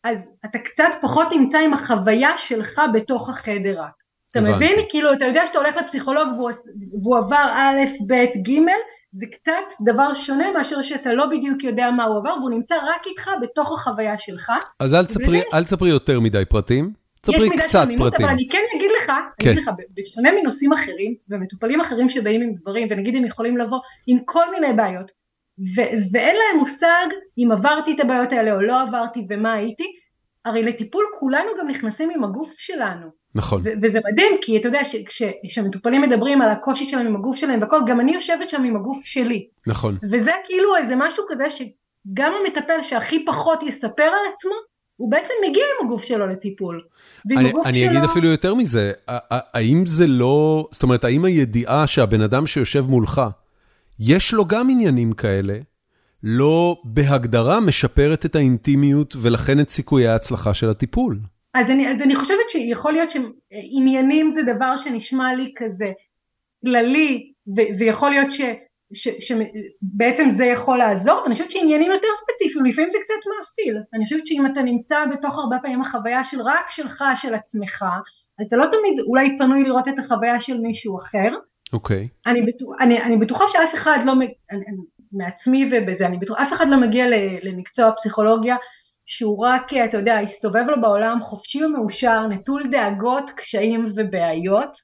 [0.04, 3.94] אז אתה קצת פחות נמצא עם החוויה שלך בתוך החדר רק.
[4.32, 4.80] אתה מבין?
[4.90, 6.52] כאילו, אתה יודע שאתה הולך לפסיכולוג והוא,
[7.02, 8.14] והוא עבר א', ב',
[8.48, 8.60] ג',
[9.18, 13.08] זה קצת דבר שונה מאשר שאתה לא בדיוק יודע מה הוא עבר, והוא נמצא רק
[13.08, 14.52] איתך בתוך החוויה שלך.
[14.80, 18.26] אז אל תספרי, אל תספרי יותר מדי פרטים, תספרי קצת פרטים.
[18.26, 19.50] אבל אני כן אגיד לך, כן.
[19.50, 23.80] אני אגיד לך, בשונה מנושאים אחרים, ומטופלים אחרים שבאים עם דברים, ונגיד הם יכולים לבוא
[24.08, 25.12] עם כל מיני בעיות,
[25.60, 29.84] ו- ואין להם מושג אם עברתי את הבעיות האלה או לא עברתי ומה הייתי,
[30.46, 33.08] הרי לטיפול כולנו גם נכנסים עם הגוף שלנו.
[33.38, 33.62] נכון.
[33.64, 34.82] ו- וזה מדהים, כי אתה יודע,
[35.48, 39.06] כשהמטופלים מדברים על הקושי שלהם עם הגוף שלהם והכל, גם אני יושבת שם עם הגוף
[39.06, 39.48] שלי.
[39.68, 39.98] נכון.
[40.12, 44.54] וזה כאילו איזה משהו כזה שגם המטפל שהכי פחות יספר על עצמו,
[44.98, 46.82] הוא בעצם מגיע עם הגוף שלו לטיפול.
[47.30, 47.92] ועם אני, אני שלו...
[47.92, 53.22] אגיד אפילו יותר מזה, האם זה לא, זאת אומרת, האם הידיעה שהבן אדם שיושב מולך,
[54.00, 55.58] יש לו גם עניינים כאלה,
[56.24, 61.20] לא בהגדרה משפרת את האינטימיות ולכן את סיכויי ההצלחה של הטיפול?
[61.60, 65.92] אז אני, אז אני חושבת שיכול להיות שעניינים זה דבר שנשמע לי כזה
[66.66, 68.42] כללי, ו- ויכול להיות ש...
[68.94, 73.78] שבעצם זה יכול לעזור, ואני חושבת שעניינים יותר ספציפיים, לפעמים זה קצת מאפיל.
[73.94, 77.86] אני חושבת שאם אתה נמצא בתוך הרבה פעמים החוויה של רק שלך, של עצמך,
[78.40, 81.30] אז אתה לא תמיד אולי פנוי לראות את החוויה של מישהו אחר.
[81.74, 82.08] אוקיי.
[82.12, 82.30] Okay.
[82.30, 84.64] אני, בטוח, אני, אני בטוחה שאף אחד לא, אני, אני,
[85.12, 87.06] מעצמי ובזה, אני בטוחה, אף אחד לא מגיע
[87.44, 88.56] למקצוע פסיכולוגיה
[89.08, 94.78] שהוא רק, אתה יודע, הסתובב לו בעולם חופשי ומאושר, נטול דאגות, קשיים ובעיות.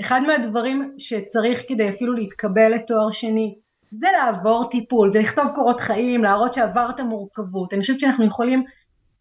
[0.00, 3.54] אחד מהדברים שצריך כדי אפילו להתקבל לתואר שני,
[3.90, 7.72] זה לעבור טיפול, זה לכתוב קורות חיים, להראות שעברת מורכבות.
[7.72, 8.64] אני חושבת שאנחנו יכולים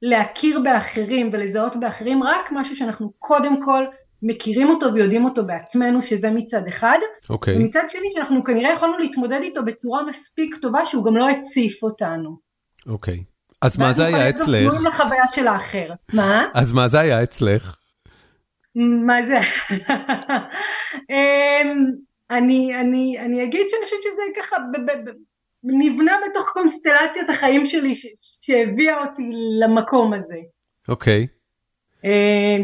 [0.01, 3.85] להכיר באחרים ולזהות באחרים רק משהו שאנחנו קודם כל
[4.23, 6.97] מכירים אותו ויודעים אותו בעצמנו, שזה מצד אחד.
[7.29, 7.53] אוקיי.
[7.53, 7.57] Okay.
[7.57, 12.37] ומצד שני שאנחנו כנראה יכולנו להתמודד איתו בצורה מספיק טובה שהוא גם לא הציף אותנו.
[12.87, 13.17] אוקיי.
[13.17, 13.36] Okay.
[13.61, 14.65] אז מה זה היה אצלך?
[14.65, 15.89] ואז אנחנו לחוויה של האחר.
[16.13, 16.45] מה?
[16.53, 17.75] אז מה זה היה אצלך?
[19.05, 19.39] מה זה?
[22.29, 25.13] אני, אני, אני אגיד שאני חושבת שזה ככה ב, ב, ב,
[25.63, 28.05] נבנה בתוך קונסטלציית החיים שלי ש,
[28.41, 30.37] שהביאה אותי למקום הזה.
[30.87, 31.27] אוקיי.
[32.03, 32.07] Okay.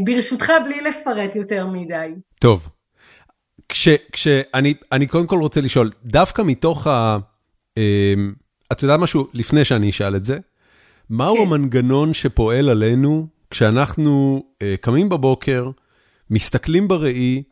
[0.04, 2.10] ברשותך בלי לפרט יותר מדי.
[2.40, 2.70] טוב.
[3.70, 7.18] כש, כשאני אני קודם כל רוצה לשאול, דווקא מתוך ה...
[8.72, 10.38] את יודעת משהו לפני שאני אשאל את זה?
[11.10, 11.42] מהו כן.
[11.42, 14.44] המנגנון שפועל עלינו כשאנחנו
[14.82, 15.70] קמים בבוקר,
[16.30, 17.44] מסתכלים בראי,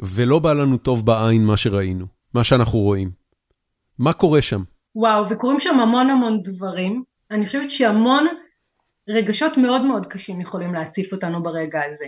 [0.00, 3.10] ולא בא לנו טוב בעין מה שראינו, מה שאנחנו רואים.
[3.98, 4.62] מה קורה שם?
[4.94, 7.02] וואו, וקורים שם המון המון דברים.
[7.30, 8.26] אני חושבת שהמון
[9.08, 12.04] רגשות מאוד מאוד קשים יכולים להציף אותנו ברגע הזה.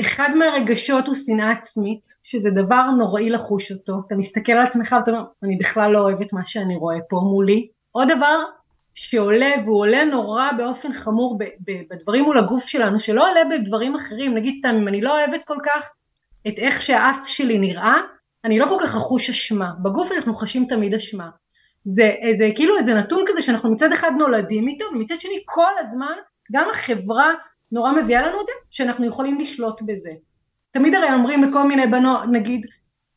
[0.00, 4.02] אחד מהרגשות הוא שנאה עצמית, שזה דבר נוראי לחוש אותו.
[4.06, 7.20] אתה מסתכל על עצמך ואתה אומר, אני בכלל לא אוהב את מה שאני רואה פה
[7.20, 7.68] מולי.
[7.90, 8.38] עוד דבר
[8.94, 11.38] שעולה, והוא עולה נורא באופן חמור
[11.90, 15.58] בדברים מול הגוף שלנו, שלא עולה בדברים אחרים, נגיד סתם, אם אני לא אוהבת כל
[15.64, 15.90] כך
[16.48, 17.96] את איך שהאף שלי נראה,
[18.44, 19.70] אני לא כל כך אחוש אשמה.
[19.82, 21.28] בגוף אנחנו חשים תמיד אשמה.
[21.84, 26.14] זה, זה כאילו איזה נתון כזה שאנחנו מצד אחד נולדים איתו, ומצד שני כל הזמן,
[26.52, 27.30] גם החברה
[27.72, 30.10] נורא מביאה לנו את זה, שאנחנו יכולים לשלוט בזה.
[30.70, 32.66] תמיד הרי אומרים לכל מיני בנות, נגיד,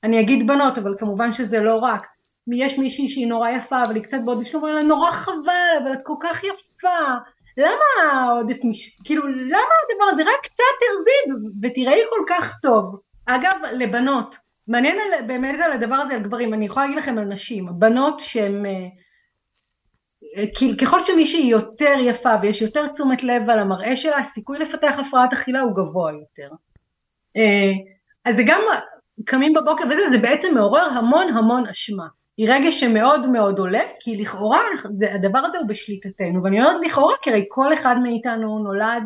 [0.04, 2.08] אני אגיד בנות, אבל כמובן שזה לא רק,
[2.54, 5.94] יש מישהי שהיא נורא יפה, אבל היא קצת בעודף שלו, אומרים לה, נורא חבל, אבל
[5.94, 7.16] את כל כך יפה.
[7.58, 8.98] למה העודף מש...
[9.04, 10.22] כאילו, למה הדבר הזה?
[10.22, 13.00] רק קצת תרזי ותראי כל כך טוב.
[13.26, 17.26] אגב, לבנות, מעניין על, באמת על הדבר הזה, על גברים, אני יכולה להגיד לכם על
[17.26, 18.64] נשים, בנות שהן,
[20.82, 25.62] ככל שמישהי יותר יפה ויש יותר תשומת לב על המראה שלה, הסיכוי לפתח הפרעת אכילה
[25.62, 26.50] הוא גבוה יותר.
[28.26, 28.62] אז זה גם,
[29.26, 32.08] קמים בבוקר וזה, זה בעצם מעורר המון המון אשמה.
[32.38, 37.16] היא רגש שמאוד מאוד עולה, כי לכאורה זה, הדבר הזה הוא בשליטתנו, ואני אומרת לכאורה,
[37.22, 39.04] כי הרי כל אחד מאיתנו נולד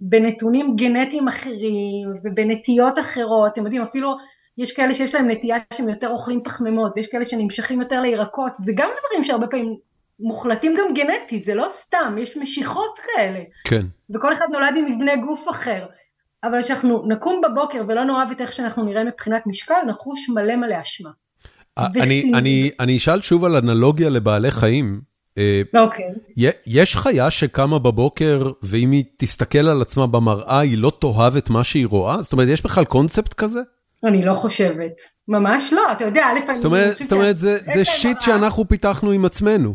[0.00, 4.16] בנתונים גנטיים אחרים ובנטיות אחרות, אתם יודעים אפילו
[4.58, 8.72] יש כאלה שיש להם נטייה שהם יותר אוכלים פחמימות ויש כאלה שנמשכים יותר לירקות, זה
[8.76, 9.76] גם דברים שהרבה פעמים
[10.20, 13.40] מוחלטים גם גנטית, זה לא סתם, יש משיכות כאלה.
[13.64, 13.82] כן.
[14.14, 15.86] וכל אחד נולד עם מבנה גוף אחר.
[16.44, 20.80] אבל כשאנחנו נקום בבוקר ולא נאהב את איך שאנחנו נראה מבחינת משקל, נחוש מלא מלא
[20.80, 21.10] אשמה.
[21.78, 25.00] אני, אני, אני אשאל שוב על אנלוגיה לבעלי חיים.
[25.76, 26.06] אוקיי.
[26.66, 31.64] יש חיה שקמה בבוקר ואם היא תסתכל על עצמה במראה היא לא תאהב את מה
[31.64, 32.22] שהיא רואה?
[32.22, 33.60] זאת אומרת, יש בכלל קונספט כזה?
[34.04, 34.92] אני לא חושבת.
[35.28, 36.40] ממש לא, אתה יודע, אני...
[37.02, 39.74] זאת אומרת, זה, זה שיט שאנחנו פיתחנו עם עצמנו.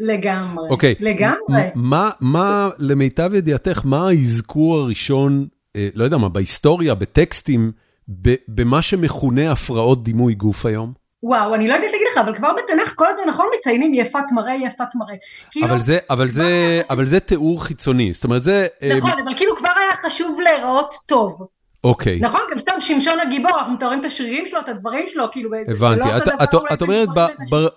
[0.00, 0.94] לגמרי, אוקיי.
[1.00, 1.62] לגמרי.
[1.74, 7.72] מה, מה, למיטב ידיעתך, מה האזכור הראשון, אה, לא יודע מה, בהיסטוריה, בטקסטים,
[8.48, 10.92] במה שמכונה הפרעות דימוי גוף היום?
[11.22, 14.54] וואו, אני לא יודעת להגיד לך, אבל כבר בתנ"ך כל הזמן נכון מציינים יפת מראה,
[14.54, 15.14] יפת מראה.
[15.50, 18.66] כאילו, אבל זה, אבל זה, אבל זה תיאור חיצוני, זאת אומרת זה...
[18.98, 21.46] נכון, אבל כאילו כבר היה חשוב להיראות טוב.
[21.84, 22.18] אוקיי.
[22.20, 22.40] נכון?
[22.50, 26.08] גם סתם שמשון הגיבור, אנחנו מתארים את השרירים שלו, את הדברים שלו, כאילו, הבנתי.
[26.72, 27.08] את אומרת,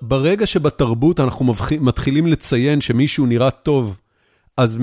[0.01, 3.97] ברגע שבתרבות אנחנו מתחילים לציין שמישהו נראה טוב,
[4.57, 4.77] אז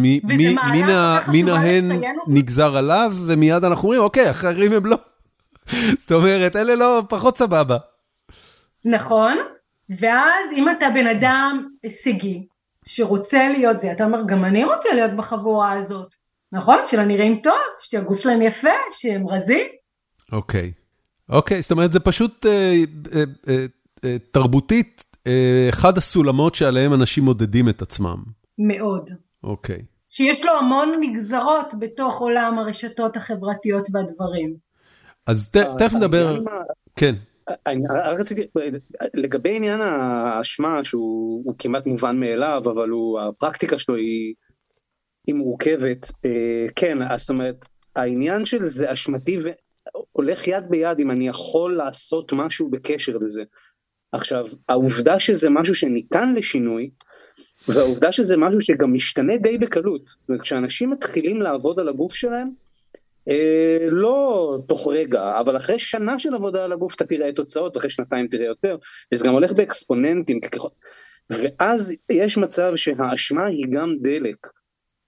[1.28, 1.90] מן ההן
[2.28, 4.96] נגזר עליו, ומיד אנחנו אומרים, אוקיי, אחרים הם לא.
[6.00, 7.76] זאת אומרת, אלה לא, פחות סבבה.
[8.84, 9.38] נכון,
[9.88, 12.46] ואז אם אתה בן אדם הישגי,
[12.84, 16.14] שרוצה להיות זה, אתה אומר, גם אני רוצה להיות בחבורה הזאת.
[16.52, 16.78] נכון?
[16.86, 18.68] שלה נראים טוב, שהגוף שלהם יפה,
[18.98, 19.66] שהם רזים.
[20.32, 20.72] אוקיי.
[21.28, 22.74] אוקיי, זאת אומרת, זה פשוט אה,
[23.14, 23.66] אה, אה,
[24.04, 28.22] אה, תרבותית, אה, אחד הסולמות שעליהם אנשים מודדים את עצמם.
[28.58, 29.10] מאוד.
[29.44, 29.82] אוקיי.
[30.08, 34.54] שיש לו המון נגזרות בתוך עולם הרשתות החברתיות והדברים.
[35.26, 36.38] אז תכף נדבר,
[36.96, 37.14] כן.
[37.66, 38.46] אני רק רציתי,
[39.14, 44.34] לגבי עניין האשמה שהוא כמעט מובן מאליו, אבל הוא, הפרקטיקה שלו היא,
[45.26, 47.64] היא מורכבת, אה, כן, זאת אומרת,
[47.96, 53.42] העניין של זה אשמתי והולך יד ביד אם אני יכול לעשות משהו בקשר לזה.
[54.12, 56.90] עכשיו, העובדה שזה משהו שניתן לשינוי,
[57.68, 62.50] והעובדה שזה משהו שגם משתנה די בקלות, זאת אומרת, כשאנשים מתחילים לעבוד על הגוף שלהם,
[63.28, 67.90] אה, לא תוך רגע, אבל אחרי שנה של עבודה על הגוף אתה תראה תוצאות, ואחרי
[67.90, 68.76] שנתיים תראה יותר,
[69.14, 70.40] וזה גם הולך באקספוננטים,
[71.30, 74.46] ואז יש מצב שהאשמה היא גם דלק.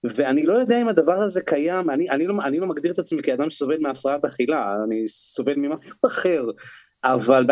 [0.03, 3.21] ואני לא יודע אם הדבר הזה קיים, אני, אני, לא, אני לא מגדיר את עצמי
[3.21, 6.43] כאדם שסובל מהפרעת אכילה, אני סובל ממשהו אחר,
[7.03, 7.45] אבל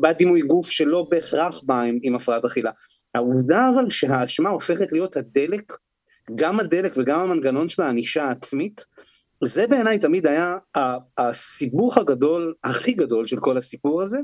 [0.00, 2.70] בעיית דימוי גוף שלא בהכרח בא עם, עם הפרעת אכילה.
[3.14, 5.72] העובדה אבל שהאשמה הופכת להיות הדלק,
[6.34, 8.84] גם הדלק וגם המנגנון של הענישה העצמית,
[9.44, 10.56] זה בעיניי תמיד היה
[11.18, 14.18] הסיבוך הגדול, הכי גדול של כל הסיפור הזה,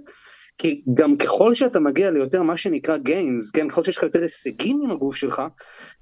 [0.59, 4.81] כי גם ככל שאתה מגיע ליותר מה שנקרא gains, כן, ככל שיש לך יותר הישגים
[4.85, 5.43] עם הגוף שלך,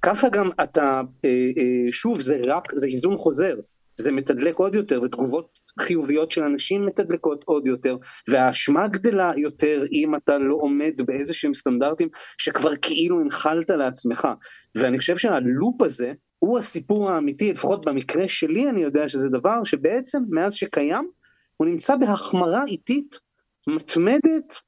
[0.01, 3.55] ככה גם אתה, אה, אה, שוב, זה רק, זה איזון חוזר,
[3.99, 7.97] זה מתדלק עוד יותר, ותגובות חיוביות של אנשים מתדלקות עוד יותר,
[8.27, 14.27] והאשמה גדלה יותר אם אתה לא עומד באיזה שהם סטנדרטים שכבר כאילו הנחלת לעצמך.
[14.75, 20.19] ואני חושב שהלופ הזה הוא הסיפור האמיתי, לפחות במקרה שלי אני יודע שזה דבר שבעצם
[20.29, 21.09] מאז שקיים,
[21.57, 23.19] הוא נמצא בהחמרה איטית,
[23.67, 24.61] מתמדת,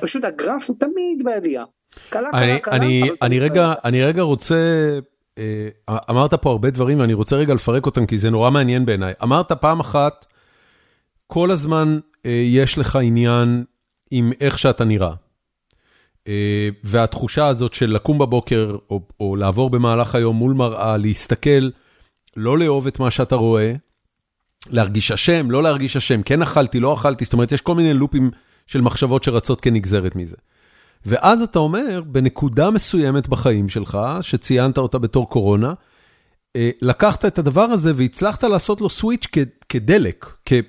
[0.00, 1.64] פשוט הגרף הוא תמיד בעלייה.
[2.10, 2.76] קלה, קלה, קלה.
[3.22, 4.54] אני, רגע, אני רגע רוצה
[5.38, 5.68] אה,
[6.10, 9.12] אמרת פה הרבה דברים ואני רוצה רגע לפרק אותם כי זה נורא מעניין בעיניי.
[9.22, 10.26] אמרת פעם אחת,
[11.26, 13.64] כל הזמן אה, יש לך עניין
[14.10, 15.25] עם איך שאתה נראה.
[16.28, 21.70] אה, והתחושה הזאת של לקום בבוקר או, או לעבור במהלך היום מול מראה, להסתכל,
[22.36, 23.72] לא לאהוב את מה שאתה רואה,
[24.70, 28.30] להרגיש אשם, לא להרגיש אשם, כן אכלתי, לא אכלתי, זאת אומרת, יש כל מיני לופים
[28.66, 30.36] של מחשבות שרצות כנגזרת מזה.
[31.06, 35.72] ואז אתה אומר, בנקודה מסוימת בחיים שלך, שציינת אותה בתור קורונה,
[36.56, 39.26] אה, לקחת את הדבר הזה והצלחת לעשות לו סוויץ'
[39.68, 40.26] כדלק,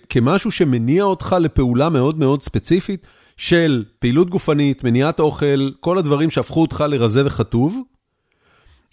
[0.09, 6.61] כמשהו שמניע אותך לפעולה מאוד מאוד ספציפית של פעילות גופנית, מניעת אוכל, כל הדברים שהפכו
[6.61, 7.81] אותך לרזה וחטוב,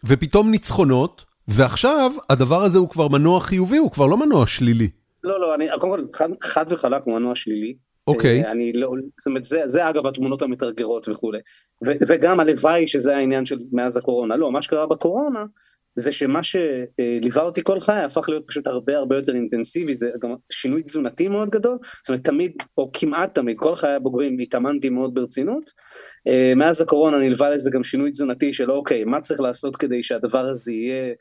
[0.06, 4.88] ופתאום ניצחונות, ועכשיו הדבר הזה הוא כבר מנוע חיובי, הוא כבר לא מנוע שלילי.
[5.24, 7.74] לא, לא, אני קודם כל חד, חד וחלק הוא מנוע שלילי.
[8.06, 8.42] אוקיי.
[8.42, 8.46] Okay.
[8.46, 11.38] אה, אני לא, זאת אומרת, זה, זה אגב התמונות המתרגרות וכולי.
[11.86, 14.36] ו, וגם הלוואי שזה העניין של מאז הקורונה.
[14.36, 15.44] לא, מה שקרה בקורונה,
[15.94, 20.34] זה שמה שליווה אותי כל חיי הפך להיות פשוט הרבה הרבה יותר אינטנסיבי, זה גם
[20.50, 25.14] שינוי תזונתי מאוד גדול, זאת אומרת תמיד, או כמעט תמיד, כל חיי הבוגרים התאמנתי מאוד
[25.14, 25.70] ברצינות.
[26.28, 30.46] אה, מאז הקורונה נלווה לזה גם שינוי תזונתי של אוקיי, מה צריך לעשות כדי שהדבר
[30.46, 31.14] הזה יהיה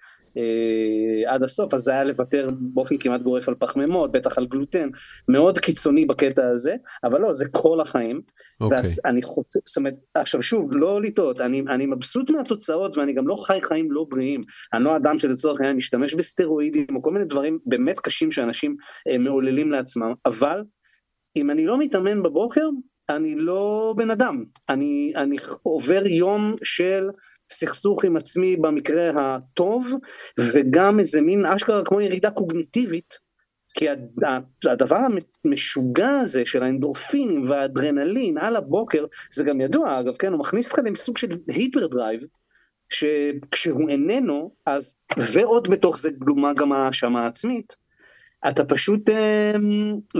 [1.27, 4.89] עד הסוף, אז זה היה לוותר באופן כמעט גורף על פחמימות, בטח על גלוטן,
[5.27, 8.21] מאוד קיצוני בקטע הזה, אבל לא, זה כל החיים.
[8.63, 8.67] Okay.
[8.69, 13.35] ואני חושב, זאת אומרת, עכשיו שוב, לא לטעות, אני, אני מבסוט מהתוצאות ואני גם לא
[13.35, 14.41] חי חיים לא בריאים.
[14.73, 18.75] אני לא אדם שלצורך העניין משתמש בסטרואידים או כל מיני דברים באמת קשים שאנשים
[19.07, 20.63] אה, מעוללים לעצמם, אבל
[21.35, 22.69] אם אני לא מתאמן בבוקר,
[23.09, 27.09] אני לא בן אדם, אני, אני עובר יום של
[27.51, 29.93] סכסוך עם עצמי במקרה הטוב,
[30.53, 33.19] וגם איזה מין אשכרה כמו ירידה קוגניטיבית,
[33.73, 33.87] כי
[34.69, 34.97] הדבר
[35.45, 40.79] המשוגע הזה של האנדורפינים והאדרנלין על הבוקר, זה גם ידוע אגב, כן, הוא מכניס אותך
[40.91, 42.21] לסוג של hyperdrive,
[42.89, 44.99] שכשהוא איננו, אז,
[45.33, 47.75] ועוד בתוך זה גלומה גם האשמה העצמית,
[48.47, 49.53] אתה פשוט אה,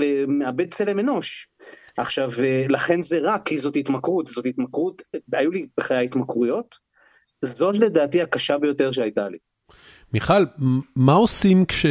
[0.02, 1.48] אה, מאבד צלם אנוש.
[1.98, 5.02] עכשיו, אה, לכן זה רע, כי זאת התמכרות, זאת התמכרות,
[5.34, 6.76] היו לי בחיי התמכרויות,
[7.44, 9.38] זאת לדעתי הקשה ביותר שהייתה לי.
[10.14, 10.46] מיכל,
[10.96, 11.86] מה עושים כש...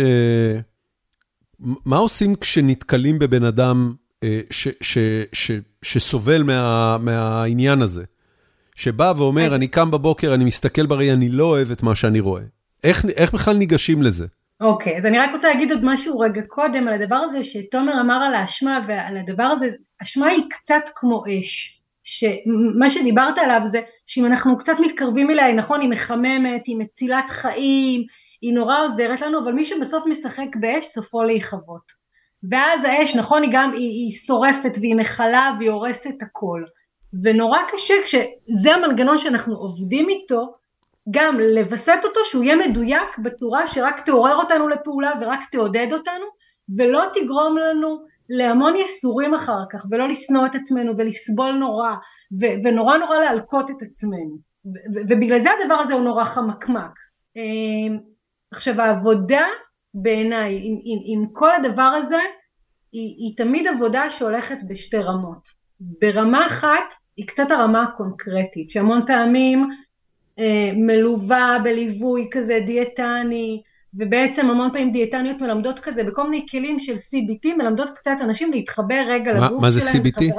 [1.87, 4.99] מה עושים כשנתקלים בבן אדם אה, ש, ש,
[5.33, 5.51] ש,
[5.83, 8.05] שסובל מה, מהעניין הזה?
[8.75, 12.43] שבא ואומר, אני קם בבוקר, אני מסתכל בראי, אני לא אוהב את מה שאני רואה.
[12.85, 14.27] איך, איך בכלל ניגשים לזה?
[14.61, 18.15] אוקיי, אז אני רק רוצה להגיד עוד משהו רגע קודם על הדבר הזה שתומר אמר
[18.15, 19.71] על האשמה ועל הדבר הזה,
[20.03, 21.83] אשמה היא קצת כמו אש.
[22.05, 23.81] שמה שדיברת עליו זה
[24.13, 28.05] שאם אנחנו קצת מתקרבים אליה, נכון, היא מחממת, היא מצילת חיים,
[28.43, 31.93] היא נורא עוזרת לנו, אבל מי שבסוף משחק באש סופו להיכבות.
[32.51, 36.63] ואז האש, נכון, היא גם, היא, היא שורפת והיא מכלה והיא הורסת הכל.
[37.23, 40.55] ונורא קשה כשזה המנגנון שאנחנו עובדים איתו,
[41.11, 46.25] גם לווסת אותו שהוא יהיה מדויק בצורה שרק תעורר אותנו לפעולה ורק תעודד אותנו,
[46.79, 51.95] ולא תגרום לנו להמון ייסורים אחר כך, ולא לשנוא את עצמנו ולסבול נורא,
[52.41, 54.39] ו- ונורא נורא להלקות את עצמנו.
[54.67, 56.99] ו- ובגלל זה הדבר הזה הוא נורא חמקמק.
[57.37, 57.99] אמ,
[58.53, 59.47] עכשיו העבודה
[59.95, 62.19] בעיניי עם, עם, עם כל הדבר הזה
[62.93, 65.49] היא, היא תמיד עבודה שהולכת בשתי רמות.
[65.81, 69.71] ברמה אחת היא קצת הרמה הקונקרטית, שהמון פעמים
[70.39, 73.63] אה, מלווה בליווי כזה דיאטני,
[73.95, 79.05] ובעצם המון פעמים דיאטניות מלמדות כזה בכל מיני כלים של CBT, מלמדות קצת אנשים להתחבר
[79.09, 80.03] רגע לגוף מה זה שלהם.
[80.03, 80.35] CBT?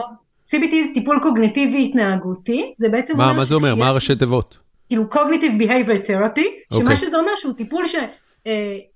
[0.53, 3.75] CBT זה טיפול קוגניטיבי התנהגותי, זה בעצם מה, מה זה אומר?
[3.75, 4.57] מה הראשי תיבות?
[4.87, 6.79] כאילו cognitive behavior therapy, אוקיי.
[6.79, 7.85] שמה שזה אומר שהוא טיפול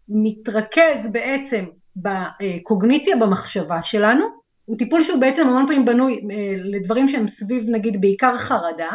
[0.10, 1.66] שמתרכז בעצם
[1.96, 4.26] בקוגניציה במחשבה שלנו,
[4.66, 8.90] הוא טיפול שהוא בעצם המון פעמים בנוי אה, לדברים שהם סביב נגיד בעיקר חרדה,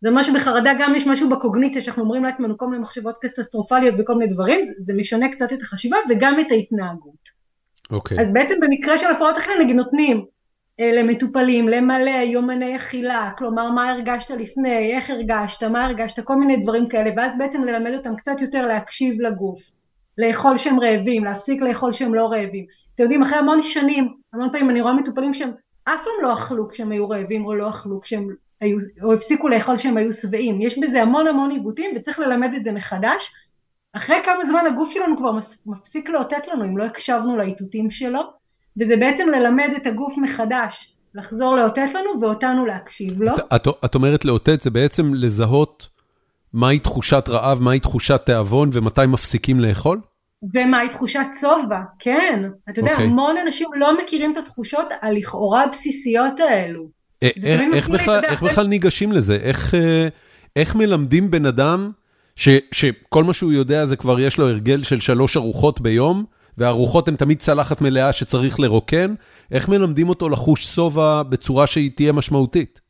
[0.00, 4.14] זה אומר שבחרדה גם יש משהו בקוגניציה שאנחנו אומרים לעצמנו כל מיני מחשבות קטסטרופליות וכל
[4.14, 7.28] מיני דברים, זה משנה קצת את החשיבה וגם את ההתנהגות.
[7.90, 8.20] אוקיי.
[8.20, 10.24] אז בעצם במקרה של הפרעות אכילה נגיד נותנים אה,
[10.78, 16.88] למטופלים למלא יומני אכילה, כלומר מה הרגשת לפני, איך הרגשת, מה הרגשת, כל מיני דברים
[16.88, 19.70] כאלה, ואז בעצם ללמד אותם קצת יותר להקשיב לגוף,
[20.18, 22.66] לאכול שהם רעבים, להפסיק לאכול שהם לא רעבים.
[22.94, 25.50] אתם יודעים, אחרי המון שנים, המון פעמים אני רואה מטופלים שהם
[25.84, 28.28] אף פעם לא אכלו כשהם היו רעבים או לא אכלו כשהם
[28.60, 30.60] היו, או הפסיקו לאכול כשהם היו שבעים.
[30.60, 33.32] יש בזה המון המון עיוותים וצריך ללמד את זה מחדש.
[33.92, 38.20] אחרי כמה זמן הגוף שלנו כבר מפסיק לאותת לנו אם לא הקשבנו לאיתותים שלו,
[38.80, 43.34] וזה בעצם ללמד את הגוף מחדש לחזור לאותת לנו ואותנו להקשיב לו.
[43.34, 45.88] את, את, את אומרת לאותת, זה בעצם לזהות
[46.52, 50.00] מהי תחושת רעב, מהי תחושת תיאבון ומתי מפסיקים לאכול?
[50.54, 52.42] ומהי תחושת שובע, כן.
[52.70, 53.06] אתה יודע, אוקיי.
[53.06, 56.88] המון אנשים לא מכירים את התחושות הלכאורה הבסיסיות האלו.
[57.22, 59.36] אה, זה איך, בכלל, איך בכלל ניגשים לזה?
[59.36, 60.08] איך, אה,
[60.56, 61.90] איך מלמדים בן אדם
[62.36, 66.24] ש, שכל מה שהוא יודע זה כבר יש לו הרגל של שלוש ארוחות ביום,
[66.58, 69.14] והארוחות הן תמיד צלחת מלאה שצריך לרוקן,
[69.50, 72.80] איך מלמדים אותו לחוש שובע בצורה שהיא תהיה משמעותית?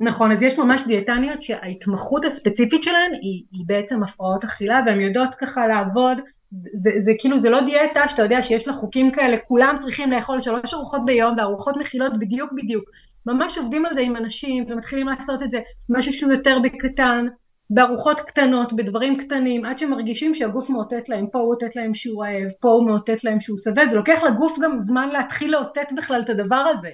[0.00, 5.34] נכון, אז יש ממש דיאטניות שההתמחות הספציפית שלהן היא, היא בעצם הפרעות אכילה והן יודעות
[5.38, 6.18] ככה לעבוד,
[6.50, 10.10] זה, זה, זה כאילו זה לא דיאטה שאתה יודע שיש לה חוקים כאלה, כולם צריכים
[10.10, 12.84] לאכול שלוש ארוחות ביום וארוחות מכילות בדיוק בדיוק,
[13.26, 17.26] ממש עובדים על זה עם אנשים ומתחילים לעשות את זה משהו שהוא יותר בקטן,
[17.70, 22.50] בארוחות קטנות, בדברים קטנים, עד שמרגישים שהגוף מאותת להם, פה הוא מאותת להם שהוא רעב,
[22.60, 26.30] פה הוא מאותת להם שהוא שבע, זה לוקח לגוף גם זמן להתחיל לאותת בכלל את
[26.30, 26.90] הדבר הזה.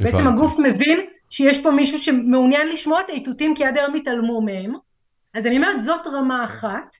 [0.00, 0.32] בעצם הבנתי.
[0.32, 4.72] הגוף מבין שיש פה מישהו שמעוניין לשמוע את האיתותים כי עד היום התעלמו מהם.
[5.34, 6.96] אז אני אומרת זאת רמה אחת,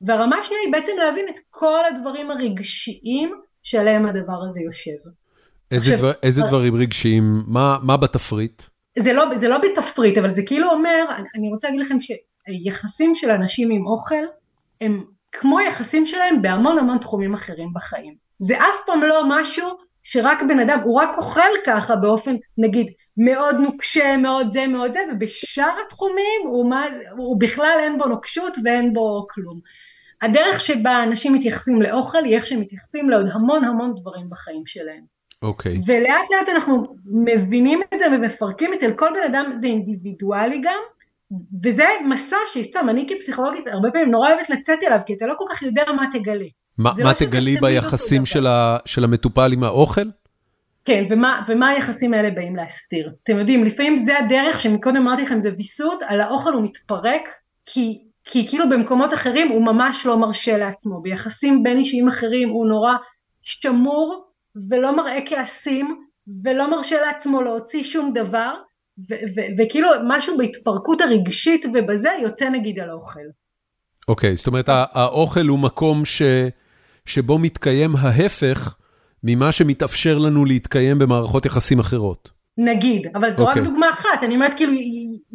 [0.00, 5.10] והרמה השנייה היא בעצם להבין את כל הדברים הרגשיים שעליהם הדבר הזה יושב.
[5.70, 8.62] איזה, עכשיו, דבר, איזה אה, דברים רגשיים, מה, מה בתפריט?
[8.98, 12.00] זה לא, זה לא בתפריט, אבל זה כאילו אומר, אני, רוצה להגיד לכם
[12.50, 14.24] שיחסים של אנשים עם אוכל
[14.80, 18.14] הם כמו יחסים שלהם בהמון המון תחומים אחרים בחיים.
[18.38, 19.68] זה אף פעם לא משהו
[20.02, 25.00] שרק בן אדם, הוא רק אוכל ככה באופן, נגיד, מאוד נוקשה, מאוד זה, מאוד זה,
[25.12, 26.84] ובשאר התחומים הוא, מה,
[27.16, 29.60] הוא בכלל אין בו נוקשות ואין בו כלום.
[30.22, 35.04] הדרך שבה אנשים מתייחסים לאוכל היא איך שהם מתייחסים לעוד המון המון דברים בחיים שלהם.
[35.42, 35.78] אוקיי.
[35.86, 40.78] ולאט לאט אנחנו מבינים את זה ומפרקים אצל כל בן אדם זה אינדיבידואלי גם,
[41.62, 45.44] וזה מסע שסתם אני כפסיכולוגית הרבה פעמים נורא אוהבת לצאת אליו, כי אתה לא כל
[45.50, 46.44] כך יודע מה תגלה.
[46.78, 48.26] זה מה לא תגלי ביחסים.
[48.26, 50.08] של, ה, של המטופל עם האוכל?
[50.84, 53.12] כן, ומה, ומה היחסים האלה באים להסתיר.
[53.24, 57.28] אתם יודעים, לפעמים זה הדרך שמקודם אמרתי לכם זה ויסות, על האוכל הוא מתפרק,
[57.66, 62.66] כי, כי כאילו במקומות אחרים הוא ממש לא מרשה לעצמו, ביחסים בין אישיים אחרים הוא
[62.66, 62.92] נורא
[63.42, 64.24] שמור
[64.70, 66.04] ולא מראה כעסים,
[66.44, 68.54] ולא מרשה לעצמו להוציא שום דבר,
[69.58, 73.20] וכאילו משהו בהתפרקות הרגשית ובזה יוצא נגיד על האוכל.
[74.08, 76.22] אוקיי, זאת אומרת, הא- האוכל הוא מקום ש,
[77.06, 78.76] שבו מתקיים ההפך
[79.24, 82.30] ממה שמתאפשר לנו להתקיים במערכות יחסים אחרות.
[82.58, 83.64] נגיד, אבל זו רק אוקיי.
[83.70, 84.72] דוגמה אחת, אני אומרת כאילו,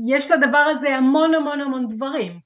[0.07, 2.39] יש לדבר הזה המון המון המון דברים.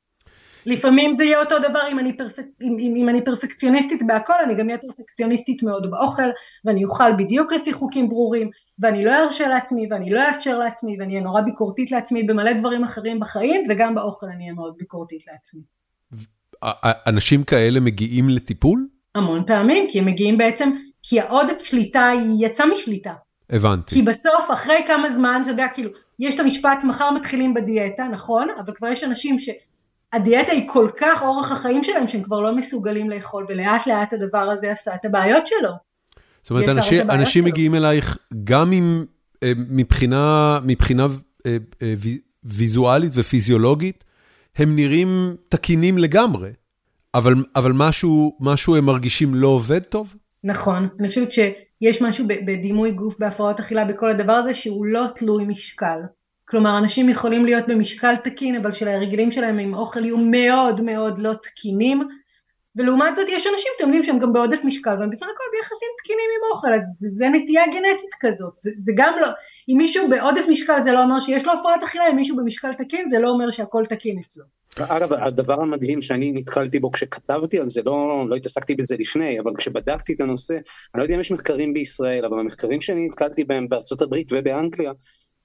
[0.66, 4.55] לפעמים זה יהיה אותו דבר אם אני, פרפק, אם, אם, אם אני פרפקציוניסטית בהכל, אני
[4.55, 6.30] גם אהיה פרפקציוניסטית מאוד באוכל,
[6.66, 8.49] ואני אוכל בדיוק לפי חוקים ברורים,
[8.80, 12.84] ואני לא ארשה לעצמי, ואני לא אאפשר לעצמי, ואני אהיה נורא ביקורתית לעצמי במלא דברים
[12.84, 15.62] אחרים בחיים, וגם באוכל אני אהיה מאוד ביקורתית לעצמי.
[17.07, 18.88] אנשים כאלה מגיעים לטיפול?
[19.16, 20.72] המון פעמים, כי הם מגיעים בעצם,
[21.03, 23.14] כי העודף שליטה יצא משליטה.
[23.49, 23.95] הבנתי.
[23.95, 25.89] כי בסוף, אחרי כמה זמן, אתה יודע, כאילו,
[26.20, 28.47] יש את המשפט, מחר מתחילים בדיאטה, נכון?
[28.59, 29.39] אבל כבר יש אנשים
[30.14, 34.38] שהדיאטה היא כל כך אורח החיים שלהם, שהם כבר לא מסוגלים לאכול, ולאט לאט הדבר
[34.38, 35.72] הזה עשה את הבעיות שלו.
[36.41, 39.05] זאת אומרת, אנשים, אנשים מגיעים אלייך גם עם,
[39.43, 41.07] אה, מבחינה, מבחינה
[41.45, 41.93] אה, אה,
[42.43, 44.03] ויזואלית ופיזיולוגית,
[44.55, 46.49] הם נראים תקינים לגמרי,
[47.14, 50.16] אבל, אבל משהו, משהו הם מרגישים לא עובד טוב?
[50.43, 55.45] נכון, אני חושבת שיש משהו בדימוי גוף, בהפרעות אכילה, בכל הדבר הזה, שהוא לא תלוי
[55.45, 55.99] משקל.
[56.52, 61.34] כלומר, אנשים יכולים להיות במשקל תקין, אבל שהרגילים שלהם עם אוכל יהיו מאוד מאוד לא
[61.34, 62.02] תקינים,
[62.76, 66.30] ולעומת זאת יש אנשים, אתם יודעים, שהם גם בעודף משקל, והם בסך הכל ביחסים תקינים
[66.38, 69.28] עם אוכל, אז זה נטייה גנטית כזאת, זה, זה גם לא,
[69.70, 73.10] אם מישהו בעודף משקל זה לא אומר שיש לו הפרעת אכילה, אם מישהו במשקל תקין
[73.10, 74.43] זה לא אומר שהכל תקין אצלו.
[74.78, 79.52] אגב, הדבר המדהים שאני נתקלתי בו כשכתבתי על זה, לא, לא התעסקתי בזה לפני, אבל
[79.58, 83.68] כשבדקתי את הנושא, אני לא יודע אם יש מחקרים בישראל, אבל המחקרים שאני נתקלתי בהם
[83.68, 84.91] בארצות הברית ובאנגליה,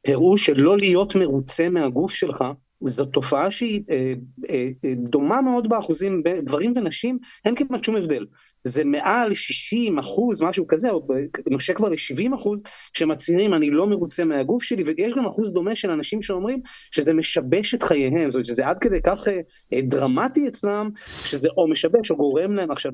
[0.07, 2.45] הראו שלא להיות מרוצה מהגוף שלך,
[2.85, 4.15] זו תופעה שהיא אה,
[4.51, 8.27] אה, אה, דומה מאוד באחוזים גברים ונשים, אין כמעט שום הבדל.
[8.67, 11.07] זה מעל 60 אחוז, משהו כזה, או
[11.51, 15.91] נושק כבר ל-70 אחוז, שמצהירים אני לא מרוצה מהגוף שלי, ויש גם אחוז דומה של
[15.91, 19.41] אנשים שאומרים שזה משבש את חייהם, זאת אומרת שזה עד כדי כך אה,
[19.73, 20.91] אה, דרמטי אצלם,
[21.25, 22.93] שזה או משבש או גורם להם עכשיו,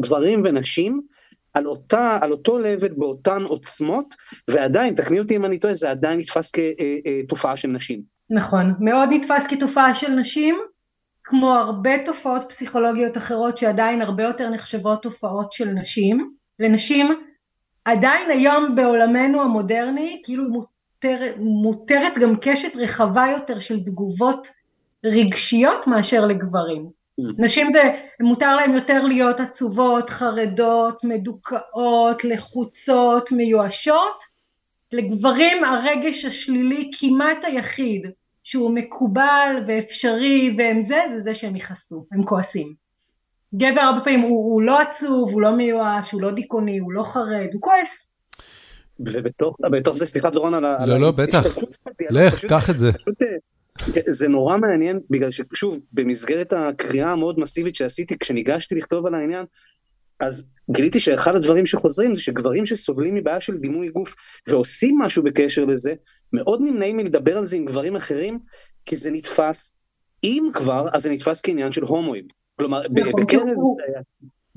[0.00, 1.00] גברים ונשים,
[1.54, 4.14] על, אותה, על אותו level באותן עוצמות,
[4.50, 8.02] ועדיין, תקני אותי אם אני טועה, זה עדיין נתפס כתופעה אה, של נשים.
[8.30, 10.58] נכון, מאוד נתפס כתופעה של נשים,
[11.24, 16.30] כמו הרבה תופעות פסיכולוגיות אחרות שעדיין הרבה יותר נחשבות תופעות של נשים.
[16.58, 17.14] לנשים
[17.84, 24.48] עדיין היום בעולמנו המודרני כאילו מותר, מותרת גם קשת רחבה יותר של תגובות
[25.04, 26.90] רגשיות מאשר לגברים.
[27.20, 27.24] Mm.
[27.38, 27.82] נשים זה,
[28.20, 34.24] מותר להם יותר להיות עצובות, חרדות, מדוכאות, לחוצות, מיואשות,
[34.92, 38.10] לגברים הרגש השלילי כמעט היחיד
[38.42, 42.74] שהוא מקובל ואפשרי והם זה, זה זה שהם יכעסו, הם כועסים.
[43.54, 47.02] גבר הרבה פעמים הוא, הוא לא עצוב, הוא לא מיואש, הוא לא דיכאוני, הוא לא
[47.02, 48.06] חרד, הוא כועס.
[49.00, 50.86] ובתוך זה, סליחה דורון על ה...
[50.86, 51.44] לא, לא, בטח.
[52.10, 52.92] לך, קח את זה.
[52.92, 53.28] פשוט, אה,
[54.08, 59.44] זה נורא מעניין, בגלל ששוב, במסגרת הקריאה המאוד מסיבית שעשיתי כשניגשתי לכתוב על העניין,
[60.20, 64.14] אז גיליתי שאחד הדברים שחוזרים זה שגברים שסובלים מבעיה של דימוי גוף
[64.48, 65.94] ועושים משהו בקשר לזה,
[66.32, 68.38] מאוד נמנעים מלדבר על זה עם גברים אחרים,
[68.86, 69.78] כי זה נתפס,
[70.24, 72.24] אם כבר, אז זה נתפס כעניין של הומואים.
[72.58, 73.48] כלומר, נכון, בקרב...
[73.54, 73.78] הוא,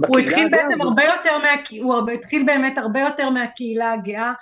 [0.08, 4.34] הוא התחיל בעצם הרבה יותר, מה, הוא התחיל באמת הרבה יותר מהקהילה הגאה,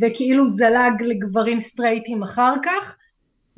[0.00, 2.96] וכאילו זלג לגברים סטרייטים אחר כך.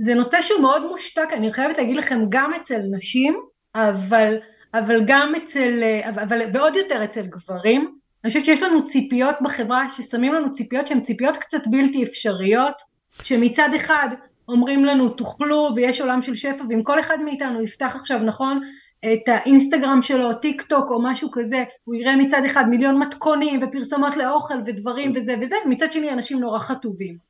[0.03, 3.41] זה נושא שהוא מאוד מושתק, אני חייבת להגיד לכם, גם אצל נשים,
[3.75, 4.37] אבל
[4.75, 5.83] אבל גם אצל,
[6.15, 7.95] אבל, ועוד יותר אצל גברים,
[8.25, 12.75] אני חושבת שיש לנו ציפיות בחברה ששמים לנו ציפיות שהן ציפיות קצת בלתי אפשריות,
[13.23, 14.09] שמצד אחד
[14.49, 18.61] אומרים לנו תאכלו ויש עולם של שפע ואם כל אחד מאיתנו יפתח עכשיו נכון
[19.05, 24.17] את האינסטגרם שלו, טיק טוק או משהו כזה, הוא יראה מצד אחד מיליון מתכונים ופרסומות
[24.17, 27.30] לאוכל ודברים וזה וזה, ומצד שני אנשים נורא חטובים.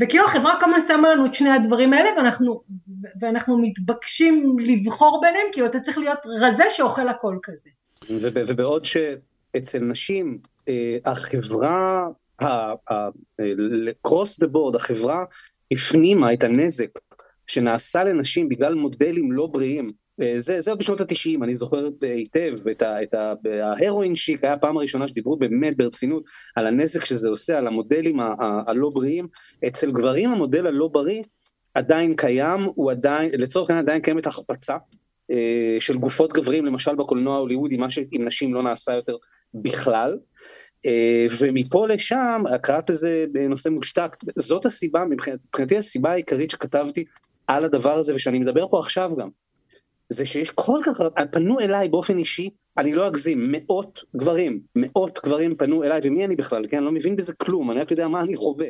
[0.00, 2.62] וכאילו החברה כל הזמן שמה לנו את שני הדברים האלה ואנחנו,
[3.20, 7.70] ואנחנו מתבקשים לבחור ביניהם, כאילו אתה צריך להיות רזה שאוכל הכל כזה.
[8.48, 10.38] ובעוד שאצל נשים
[10.68, 12.06] אה, החברה,
[13.38, 15.24] ל-cross the board, החברה
[15.72, 16.98] הפנימה את הנזק
[17.46, 19.92] שנעשה לנשים בגלל מודלים לא בריאים
[20.38, 25.08] זה, זה עוד בשנות התשעים, אני זוכר היטב את, את ההרואין שיק, היה הפעם הראשונה
[25.08, 26.24] שדיברו באמת ברצינות
[26.56, 29.28] על הנזק שזה עושה, על המודלים ה, ה, הלא בריאים.
[29.66, 31.22] אצל גברים המודל הלא בריא
[31.74, 34.76] עדיין קיים, הוא עדיין, לצורך העניין עדיין קיימת החפצה
[35.30, 39.16] אה, של גופות גברים, למשל בקולנוע ההוליוודי, מה שעם נשים לא נעשה יותר
[39.54, 40.18] בכלל.
[40.86, 47.04] אה, ומפה לשם, הקראת איזה נושא מושתק, זאת הסיבה, מבחינתי הסיבה העיקרית שכתבתי
[47.46, 49.28] על הדבר הזה, ושאני מדבר פה עכשיו גם.
[50.12, 51.00] זה שיש כל כך,
[51.30, 56.36] פנו אליי באופן אישי, אני לא אגזים, מאות גברים, מאות גברים פנו אליי, ומי אני
[56.36, 58.66] בכלל, כן, אני לא מבין בזה כלום, אני רק יודע מה אני חווה.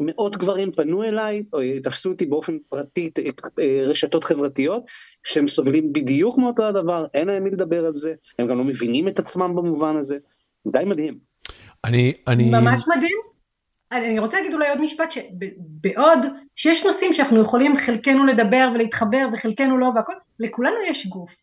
[0.00, 3.10] מאות גברים פנו אליי, או תפסו אותי באופן פרטי,
[3.58, 4.84] אה, רשתות חברתיות,
[5.22, 9.08] שהם סובלים בדיוק מאותו הדבר, אין להם מי לדבר על זה, הם גם לא מבינים
[9.08, 10.18] את עצמם במובן הזה,
[10.72, 11.18] די מדהים.
[11.84, 12.50] אני, אני...
[12.50, 13.31] ממש מדהים.
[13.92, 16.18] אני רוצה להגיד אולי עוד משפט שבעוד
[16.56, 21.36] שיש נושאים שאנחנו יכולים חלקנו לדבר ולהתחבר וחלקנו לא והכל, לכולנו יש גוף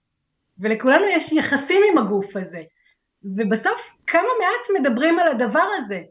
[0.59, 2.61] ולכולנו יש יחסים עם הגוף הזה
[3.23, 6.01] ובסוף כמה מעט מדברים על הדבר הזה.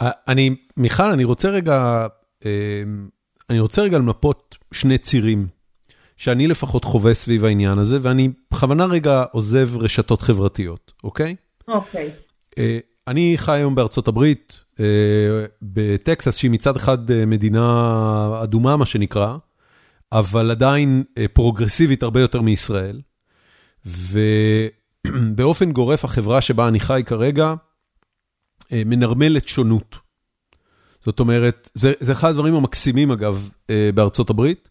[0.00, 2.06] אני, מיכל, אני רוצה רגע,
[2.44, 2.50] אמ,
[3.50, 5.46] אני רוצה רגע למפות שני צירים
[6.16, 11.36] שאני לפחות חווה סביב העניין הזה, ואני בכוונה רגע עוזב רשתות חברתיות, אוקיי?
[11.68, 12.10] אוקיי.
[12.58, 12.78] אה,
[13.08, 14.60] אני חי היום בארצות הברית,
[15.62, 19.36] בטקסס, שהיא מצד אחד אה, מדינה אדומה, מה שנקרא,
[20.12, 23.00] אבל עדיין פרוגרסיבית הרבה יותר מישראל.
[23.86, 27.54] ובאופן גורף, החברה שבה אני חי כרגע
[28.72, 29.96] מנרמלת שונות.
[31.04, 33.48] זאת אומרת, זה, זה אחד הדברים המקסימים, אגב,
[33.94, 34.68] בארצות הברית.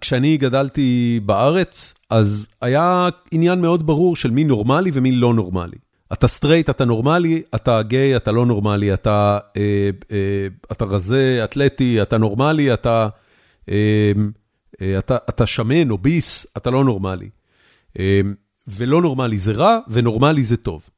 [0.00, 5.76] כשאני גדלתי בארץ, אז היה עניין מאוד ברור של מי נורמלי ומי לא נורמלי.
[6.12, 12.02] אתה סטרייט, אתה נורמלי, אתה גיי, אתה לא נורמלי, אתה, אה, אה, אתה רזה, אתלטי,
[12.02, 13.08] אתה נורמלי, אתה,
[13.68, 14.12] אה,
[14.80, 17.28] אה, אתה, אתה שמן obese, אתה לא נורמלי.
[17.98, 18.20] אה,
[18.68, 20.88] ולא נורמלי זה רע, ונורמלי זה טוב.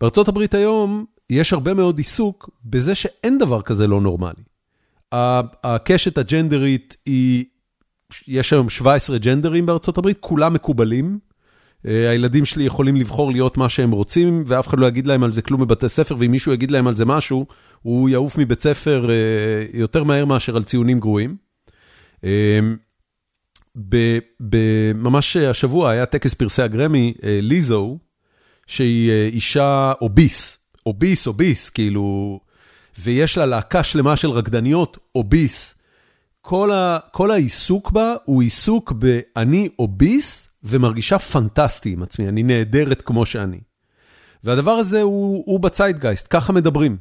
[0.00, 4.42] בארצות הברית היום יש הרבה מאוד עיסוק בזה שאין דבר כזה לא נורמלי.
[5.64, 7.44] הקשת הג'נדרית היא
[8.28, 11.18] יש היום 17 ג'נדרים בארצות הברית, כולם מקובלים.
[11.86, 15.32] אה, הילדים שלי יכולים לבחור להיות מה שהם רוצים, ואף אחד לא יגיד להם על
[15.32, 17.46] זה כלום בבתי ספר, ואם מישהו יגיד להם על זה משהו,
[17.82, 19.14] הוא יעוף מבית ספר אה,
[19.72, 21.36] יותר מהר מאשר על ציונים גרועים.
[22.24, 22.60] אה,
[24.94, 27.98] ממש השבוע היה טקס פרסי הגרמי, ליזו,
[28.66, 32.40] שהיא אישה אוביס, obese, obese, כאילו,
[32.98, 35.74] ויש לה להקה שלמה של רקדניות, obese.
[36.40, 43.02] כל ה, כל העיסוק בה הוא עיסוק ב"אני obese" ומרגישה פנטסטי עם עצמי, אני נהדרת
[43.02, 43.60] כמו שאני.
[44.44, 46.96] והדבר הזה הוא, הוא בציידגייסט, ככה מדברים.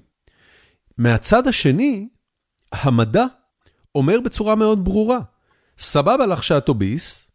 [0.97, 2.07] מהצד השני,
[2.71, 3.25] המדע
[3.95, 5.19] אומר בצורה מאוד ברורה,
[5.77, 7.31] סבבה לך שאת obese,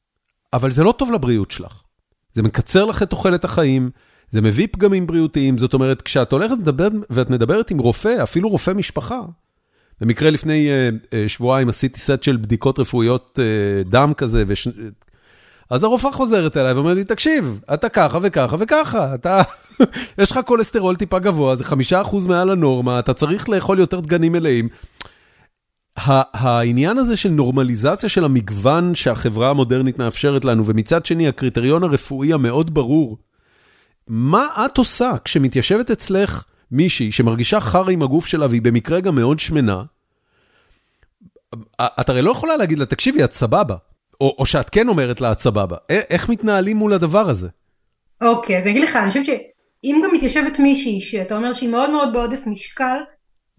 [0.53, 1.83] אבל זה לא טוב לבריאות שלך.
[2.33, 3.91] זה מקצר לך את תוחלת החיים,
[4.31, 8.71] זה מביא פגמים בריאותיים, זאת אומרת, כשאת הולכת לדבר, ואת מדברת עם רופא, אפילו רופא
[8.71, 9.21] משפחה,
[10.01, 14.69] במקרה לפני uh, uh, שבועיים עשיתי סט של בדיקות רפואיות uh, דם כזה, וש...
[15.71, 19.43] אז הרופאה חוזרת אליי ואומרת לי, תקשיב, אתה ככה וככה וככה, אתה,
[20.19, 24.33] יש לך כולסטרול טיפה גבוה, זה חמישה אחוז מעל הנורמה, אתה צריך לאכול יותר דגנים
[24.33, 24.69] מלאים.
[25.97, 32.75] העניין הזה של נורמליזציה של המגוון שהחברה המודרנית מאפשרת לנו, ומצד שני הקריטריון הרפואי המאוד
[32.75, 33.19] ברור,
[34.09, 39.39] מה את עושה כשמתיישבת אצלך מישהי שמרגישה חרא עם הגוף שלה והיא במקרה גם מאוד
[39.39, 39.83] שמנה,
[41.81, 43.77] את הרי לא יכולה להגיד לה, תקשיבי, את סבבה.
[44.21, 45.77] או, או שאת כן אומרת לה, את סבבה.
[45.91, 47.49] איך מתנהלים מול הדבר הזה?
[48.21, 51.91] אוקיי, אז אני אגיד לך, אני חושבת שאם גם מתיישבת מישהי שאתה אומר שהיא מאוד
[51.91, 52.99] מאוד בעודף משקל,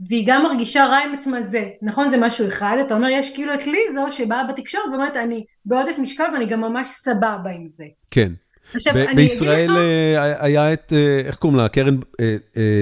[0.09, 3.53] והיא גם מרגישה רע עם עצמה זה, נכון זה משהו אחד, אתה אומר יש כאילו
[3.53, 7.85] את ליזו שבאה בתקשורת ואומרת אני בעודף משקל ואני גם ממש סבבה עם זה.
[8.11, 8.31] כן.
[8.75, 12.35] עכשיו, בישראל אה, היה את, אה, איך קוראים לה, קרן אה,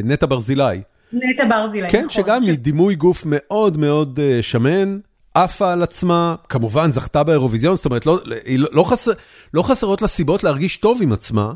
[0.04, 0.82] נטע ברזילי.
[1.14, 2.10] נטע ברזילי, כן, נכון.
[2.10, 5.00] שגם היא דימוי גוף מאוד מאוד שמן,
[5.36, 8.20] עפה על עצמה, כמובן זכתה באירוויזיון, זאת אומרת, לא,
[8.58, 9.12] לא, לא, חסר,
[9.54, 11.54] לא חסרות לה סיבות להרגיש טוב עם עצמה,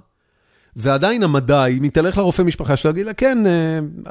[0.76, 3.38] ועדיין המדע, אם היא תלך לרופא משפחה שלה, להגיד לה, כן,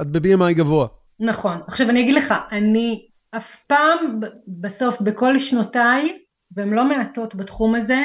[0.01, 0.87] את ב-BMI גבוה.
[1.21, 1.61] נכון.
[1.66, 3.07] עכשיו אני אגיד לך, אני
[3.37, 6.19] אף פעם בסוף, בכל שנותיי,
[6.57, 8.03] והן לא מעטות בתחום הזה,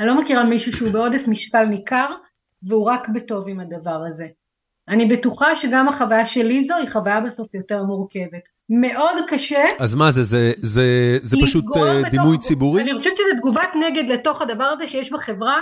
[0.00, 2.06] אני לא מכירה מישהו שהוא בעודף משקל ניכר
[2.62, 4.26] והוא רק בטוב עם הדבר הזה.
[4.88, 8.53] אני בטוחה שגם החוויה של ליזו היא חוויה בסוף יותר מורכבת.
[8.70, 9.64] מאוד קשה.
[9.78, 12.82] אז מה זה, זה, זה, זה פשוט uh, דימוי ציבורי?
[12.82, 15.60] אני חושבת שזה תגובת נגד לתוך הדבר הזה שיש בחברה.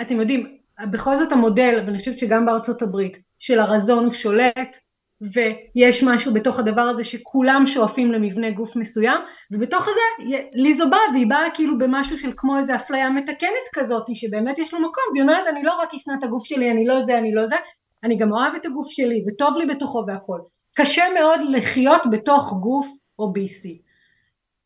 [0.00, 0.56] אתם יודעים,
[0.90, 4.76] בכל זאת המודל, ואני חושבת שגם בארצות הברית, של הרזון הוא שולט,
[5.20, 9.20] ויש משהו בתוך הדבר הזה שכולם שואפים למבנה גוף מסוים
[9.50, 14.58] ובתוך הזה ליזו באה והיא באה כאילו במשהו של כמו איזה אפליה מתקנת כזאת שבאמת
[14.58, 17.18] יש לו מקום והיא אומרת אני לא רק אשנא את הגוף שלי אני לא זה
[17.18, 17.56] אני לא זה
[18.04, 20.38] אני גם אוהב את הגוף שלי וטוב לי בתוכו והכל
[20.78, 22.86] קשה מאוד לחיות בתוך גוף
[23.18, 23.82] אוביסי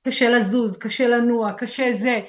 [0.07, 2.21] קשה לזוז קשה לנוע קשה זה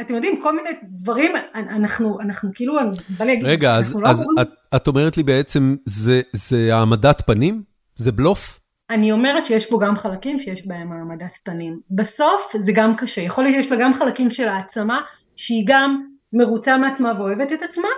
[0.00, 4.26] אתם יודעים, כל מיני דברים, אנחנו, אנחנו כאילו, אני בא להגיד, רגע, אז, לא אז
[4.40, 7.62] את, את אומרת לי בעצם, זה, זה העמדת פנים?
[7.96, 8.60] זה בלוף?
[8.90, 11.80] אני אומרת שיש פה גם חלקים שיש בהם העמדת פנים.
[11.90, 15.00] בסוף זה גם קשה, יכול להיות שיש לה גם חלקים של העצמה,
[15.36, 17.88] שהיא גם מרוצה מעצמה ואוהבת את עצמה,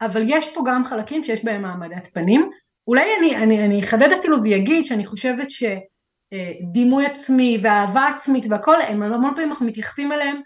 [0.00, 2.50] אבל יש פה גם חלקים שיש בהם העמדת פנים.
[2.90, 9.02] אולי אני, אני, אני אחדד אפילו ואגיד שאני חושבת שדימוי עצמי ואהבה עצמית והכל, הם
[9.02, 10.40] המון פעמים אנחנו מתייחסים אליהם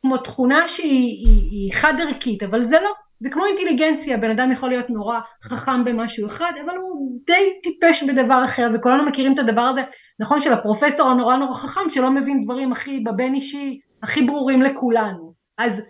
[0.00, 4.52] כמו תכונה שהיא היא, היא חד ערכית, אבל זה לא, זה כמו אינטליגנציה, בן אדם
[4.52, 9.38] יכול להיות נורא חכם במשהו אחד, אבל הוא די טיפש בדבר אחר, וכולנו מכירים את
[9.38, 9.82] הדבר הזה,
[10.20, 15.32] נכון, של הפרופסור הנורא נורא חכם, שלא מבין דברים הכי בבין אישי, הכי ברורים לכולנו.
[15.58, 15.82] אז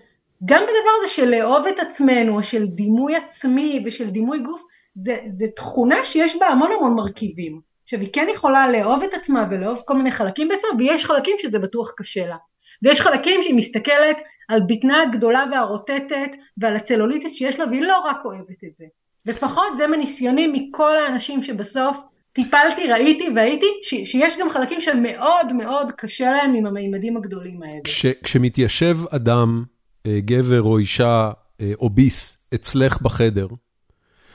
[0.44, 4.62] גם בדבר הזה של לאהוב את עצמנו, של דימוי עצמי ושל דימוי גוף,
[4.94, 7.60] זה, זה תכונה שיש בה המון המון מרכיבים.
[7.84, 11.58] עכשיו היא כן יכולה לאהוב את עצמה ולאהוב כל מיני חלקים בעצמה, ויש חלקים שזה
[11.58, 12.36] בטוח קשה לה.
[12.82, 18.24] ויש חלקים שהיא מסתכלת על בטנה הגדולה והרוטטת ועל הצלוליטיס שיש לה והיא לא רק
[18.24, 18.84] אוהבת את זה.
[19.26, 25.92] לפחות זה מניסיוני מכל האנשים שבסוף טיפלתי, ראיתי והייתי, ש- שיש גם חלקים שמאוד מאוד
[25.92, 27.80] קשה להם עם המימדים הגדולים האלה.
[27.84, 29.64] כש, כשמתיישב אדם,
[30.06, 31.30] אה, גבר או אישה,
[31.60, 33.46] אה, או ביס, אצלך בחדר,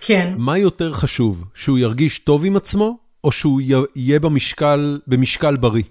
[0.07, 0.33] כן.
[0.37, 3.61] מה יותר חשוב, שהוא ירגיש טוב עם עצמו, או שהוא
[3.95, 5.83] יהיה במשקל, במשקל בריא?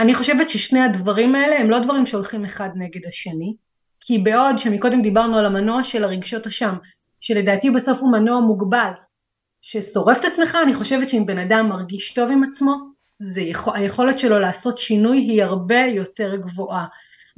[0.00, 3.54] אני חושבת ששני הדברים האלה הם לא דברים שהולכים אחד נגד השני,
[4.00, 6.74] כי בעוד שמקודם דיברנו על המנוע של הרגשות אשם,
[7.20, 8.90] שלדעתי בסוף הוא מנוע מוגבל,
[9.62, 12.74] ששורף את עצמך, אני חושבת שאם בן אדם מרגיש טוב עם עצמו,
[13.18, 16.86] זה יכול, היכולת שלו לעשות שינוי היא הרבה יותר גבוהה.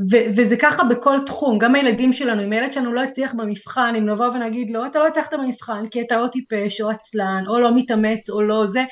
[0.01, 4.07] ו- וזה ככה בכל תחום, גם הילדים שלנו, אם הילד שלנו לא יצליח במבחן, אם
[4.09, 7.77] נבוא ונגיד לו, אתה לא הצלחת במבחן כי אתה או טיפש או עצלן, או לא
[7.77, 8.85] מתאמץ או לא זה,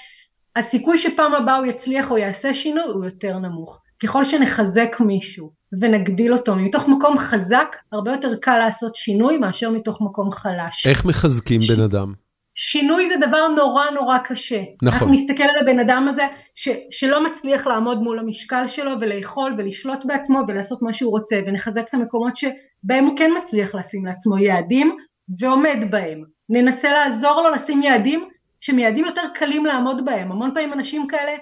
[0.56, 3.80] הסיכוי שפעם הבאה הוא יצליח או יעשה שינוי הוא יותר נמוך.
[4.02, 5.50] ככל שנחזק מישהו
[5.80, 10.86] ונגדיל אותו מתוך מקום חזק, הרבה יותר קל לעשות שינוי מאשר מתוך מקום חלש.
[10.86, 11.70] איך מחזקים ש...
[11.70, 12.25] בן אדם?
[12.56, 14.60] שינוי זה דבר נורא נורא קשה.
[14.60, 14.88] נכון.
[14.92, 20.04] אנחנו נסתכל על הבן אדם הזה ש, שלא מצליח לעמוד מול המשקל שלו ולאכול ולשלוט
[20.04, 24.96] בעצמו ולעשות מה שהוא רוצה ונחזק את המקומות שבהם הוא כן מצליח לשים לעצמו יעדים
[25.40, 26.22] ועומד בהם.
[26.48, 28.28] ננסה לעזור לו לשים יעדים
[28.60, 30.32] שהם יעדים יותר קלים לעמוד בהם.
[30.32, 31.32] המון פעמים אנשים כאלה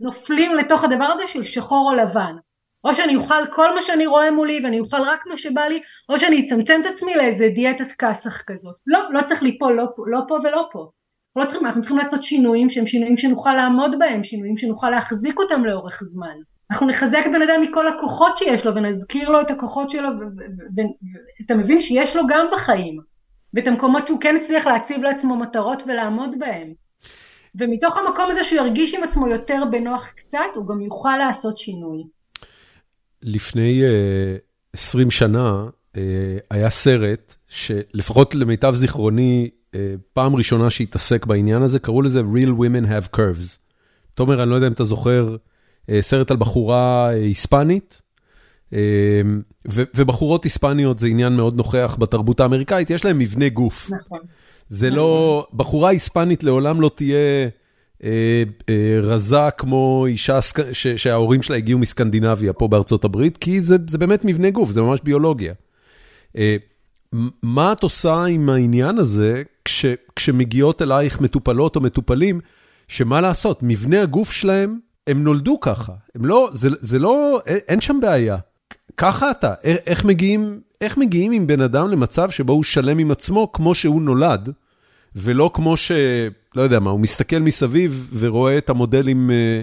[0.00, 2.36] נופלים לתוך הדבר הזה של שחור או לבן.
[2.84, 6.18] או שאני אוכל כל מה שאני רואה מולי ואני אוכל רק מה שבא לי, או
[6.18, 8.74] שאני אצמצם את עצמי לאיזה דיאטת כסח כזאת.
[8.86, 10.90] לא, לא צריך ליפול לא, לא פה ולא פה.
[11.36, 15.64] לא צריכים, אנחנו צריכים לעשות שינויים שהם שינויים שנוכל לעמוד בהם, שינויים שנוכל להחזיק אותם
[15.64, 16.36] לאורך זמן.
[16.70, 20.08] אנחנו נחזק בן אדם מכל הכוחות שיש לו ונזכיר לו את הכוחות שלו
[20.76, 22.98] ואתה מבין שיש לו גם בחיים
[23.54, 26.72] ואת המקומות שהוא כן הצליח להציב לעצמו מטרות ולעמוד בהם.
[27.54, 32.02] ומתוך המקום הזה שהוא ירגיש עם עצמו יותר בנוח קצת, הוא גם יוכל לעשות שינוי.
[33.22, 35.98] לפני uh, 20 שנה uh,
[36.50, 39.76] היה סרט שלפחות למיטב זיכרוני, uh,
[40.12, 43.56] פעם ראשונה שהתעסק בעניין הזה, קראו לזה Real Women Have Curves.
[44.14, 45.36] תומר, אני לא יודע אם אתה זוכר,
[45.86, 48.02] uh, סרט על בחורה uh, היספנית,
[49.70, 53.90] ו- ובחורות היספניות זה עניין מאוד נוכח בתרבות האמריקאית, יש להם מבנה גוף.
[53.92, 54.18] נכון.
[54.68, 57.48] זה לא, בחורה היספנית לעולם לא תהיה...
[58.04, 60.38] אה, אה, רזה כמו אישה
[60.72, 65.00] שההורים שלה הגיעו מסקנדינביה פה בארצות הברית, כי זה זה באמת מבנה גוף, זה ממש
[65.04, 65.54] ביולוגיה.
[66.36, 66.56] אה,
[67.42, 69.86] מה את עושה עם העניין הזה כש,
[70.16, 72.40] כשמגיעות אלייך מטופלות או מטופלים,
[72.88, 77.98] שמה לעשות, מבנה הגוף שלהם, הם נולדו ככה, הם לא, זה, זה לא, אין שם
[78.00, 78.36] בעיה.
[78.96, 83.52] ככה אתה, איך מגיעים, איך מגיעים עם בן אדם למצב שבו הוא שלם עם עצמו
[83.52, 84.52] כמו שהוא נולד,
[85.16, 85.92] ולא כמו ש...
[86.54, 89.62] לא יודע מה, הוא מסתכל מסביב ורואה את המודלים אה,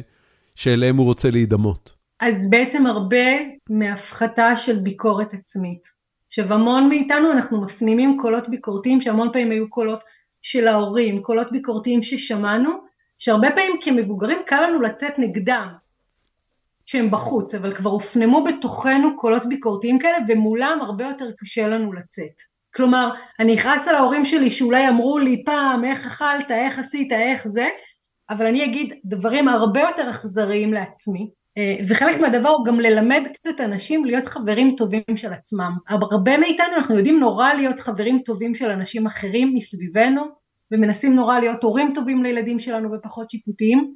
[0.55, 1.93] שאליהם הוא רוצה להידמות.
[2.19, 3.25] אז בעצם הרבה
[3.69, 5.99] מהפחתה של ביקורת עצמית.
[6.27, 9.99] עכשיו המון מאיתנו אנחנו מפנימים קולות ביקורתיים שהמון פעמים היו קולות
[10.41, 12.71] של ההורים, קולות ביקורתיים ששמענו,
[13.17, 15.67] שהרבה פעמים כמבוגרים קל לנו לצאת נגדם,
[16.85, 22.41] שהם בחוץ, אבל כבר הופנמו בתוכנו קולות ביקורתיים כאלה ומולם הרבה יותר קשה לנו לצאת.
[22.75, 23.09] כלומר,
[23.39, 27.65] אני אכעס על ההורים שלי שאולי אמרו לי פעם איך אכלת, איך עשית, איך זה,
[28.29, 33.61] אבל אני אגיד דברים הרבה יותר אכזריים לעצמי, אה, וחלק מהדבר הוא גם ללמד קצת
[33.61, 35.71] אנשים להיות חברים טובים של עצמם.
[35.87, 40.21] הרבה מאיתנו אנחנו יודעים נורא להיות חברים טובים של אנשים אחרים מסביבנו,
[40.71, 43.93] ומנסים נורא להיות הורים טובים לילדים שלנו ופחות שיפוטיים,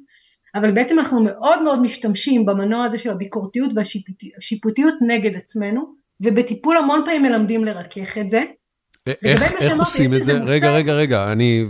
[0.54, 7.02] אבל בעצם אנחנו מאוד מאוד משתמשים במנוע הזה של הביקורתיות והשיפוטיות נגד עצמנו, ובטיפול המון
[7.04, 8.42] פעמים מלמדים לרכך את זה.
[9.06, 10.32] איך עושים את זה?
[10.32, 11.64] רגע, רגע, רגע, אני...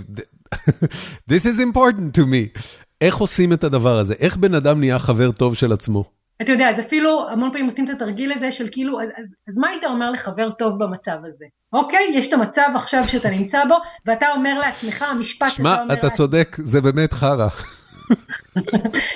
[1.31, 2.61] This is important to me.
[3.01, 4.15] איך עושים את הדבר הזה?
[4.21, 6.05] איך בן אדם נהיה חבר טוב של עצמו?
[6.43, 9.59] אתה יודע, אז אפילו המון פעמים עושים את התרגיל הזה של כאילו, אז, אז, אז
[9.59, 11.45] מה היית אומר לחבר טוב במצב הזה?
[11.73, 13.75] אוקיי, יש את המצב עכשיו שאתה נמצא בו,
[14.07, 15.85] ואתה אומר לעצמך, המשפט שאתה אומר...
[15.85, 17.49] שמע, אתה צודק, זה באמת חרא.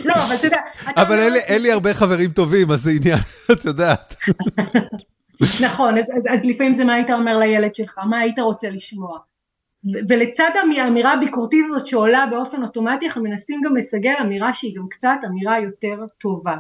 [0.05, 0.61] לא, אבל אתה יודע...
[0.97, 3.19] אבל אין לי הרבה חברים טובים, אז זה עניין,
[3.53, 4.14] את יודעת.
[5.64, 9.18] נכון, אז, אז, אז לפעמים זה מה היית אומר לילד שלך, מה היית רוצה לשמוע.
[10.09, 15.16] ולצד האמירה הביקורתית הזאת שעולה באופן אוטומטי, אנחנו מנסים גם לסגל אמירה שהיא גם קצת
[15.26, 16.57] אמירה יותר טובה.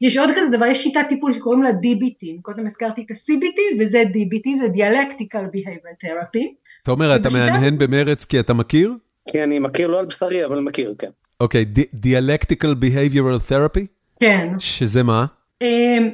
[0.00, 4.02] יש עוד כזה דבר, יש שיטת טיפול שקוראים לה DBT, קודם הזכרתי את ה-CBT וזה
[4.02, 6.54] DBT, זה Dialectical Behavior Therapy.
[6.82, 8.94] אתה אומר, אתה מהנהן במרץ כי אתה מכיר?
[9.28, 11.10] כי אני מכיר, לא על בשרי, אבל מכיר, כן.
[11.40, 11.64] אוקיי,
[12.06, 13.86] Dialectical Behavioral Therapy?
[14.20, 14.48] כן.
[14.58, 15.26] שזה מה?
[15.62, 16.10] אמ,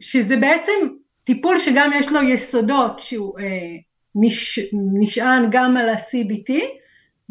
[0.00, 0.72] שזה בעצם
[1.24, 3.76] טיפול שגם יש לו יסודות שהוא אה,
[4.14, 4.58] נש,
[5.00, 6.52] נשען גם על ה-CBT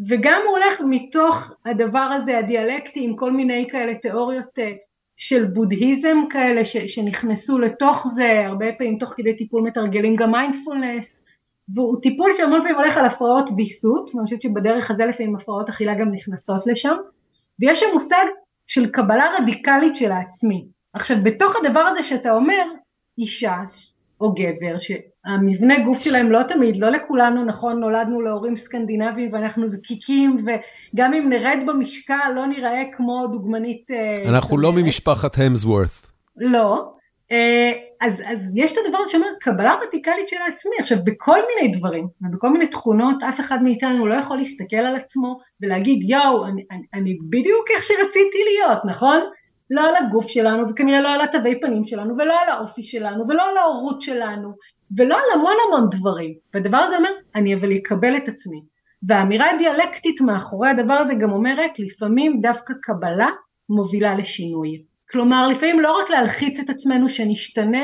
[0.08, 4.72] וגם הוא הולך מתוך הדבר הזה הדיאלקטי עם כל מיני כאלה תיאוריות אה,
[5.16, 11.24] של בודהיזם כאלה ש, שנכנסו לתוך זה, הרבה פעמים תוך כדי טיפול מתרגלים גם מיינדפולנס,
[11.74, 15.94] והוא טיפול שהמון פעמים הולך על הפרעות ויסות, ואני חושבת שבדרך הזה לפעמים הפרעות אכילה
[15.94, 16.94] גם נכנסות לשם,
[17.60, 18.24] ויש שם מושג
[18.66, 20.64] של קבלה רדיקלית של העצמי.
[20.92, 22.62] עכשיו בתוך הדבר הזה שאתה אומר,
[23.18, 23.62] אישה
[24.20, 30.36] או גבר, שהמבנה גוף שלהם לא תמיד, לא לכולנו נכון, נולדנו להורים סקנדינביים ואנחנו זקיקים,
[30.44, 33.90] וגם אם נרד במשקל לא נראה כמו דוגמנית...
[33.90, 36.06] אה, אנחנו לא ממשפחת המסוורת'.
[36.36, 36.94] לא.
[37.32, 41.72] אה, אז, אז יש את הדבר הזה שאומר קבלה רדיקלית של העצמי, עכשיו בכל מיני
[41.72, 46.64] דברים ובכל מיני תכונות אף אחד מאיתנו לא יכול להסתכל על עצמו ולהגיד יואו אני,
[46.70, 49.20] אני, אני בדיוק איך שרציתי להיות נכון?
[49.70, 53.50] לא על הגוף שלנו וכנראה לא על התווי פנים שלנו ולא על האופי שלנו ולא
[53.50, 54.52] על ההורות שלנו
[54.96, 56.34] ולא על המון המון דברים.
[56.54, 58.62] והדבר הזה אומר אני אבל אקבל את עצמי.
[59.08, 63.28] והאמירה הדיאלקטית מאחורי הדבר הזה גם אומרת לפעמים דווקא קבלה
[63.68, 64.82] מובילה לשינוי.
[65.10, 67.82] כלומר לפעמים לא רק להלחיץ את עצמנו שנשתנה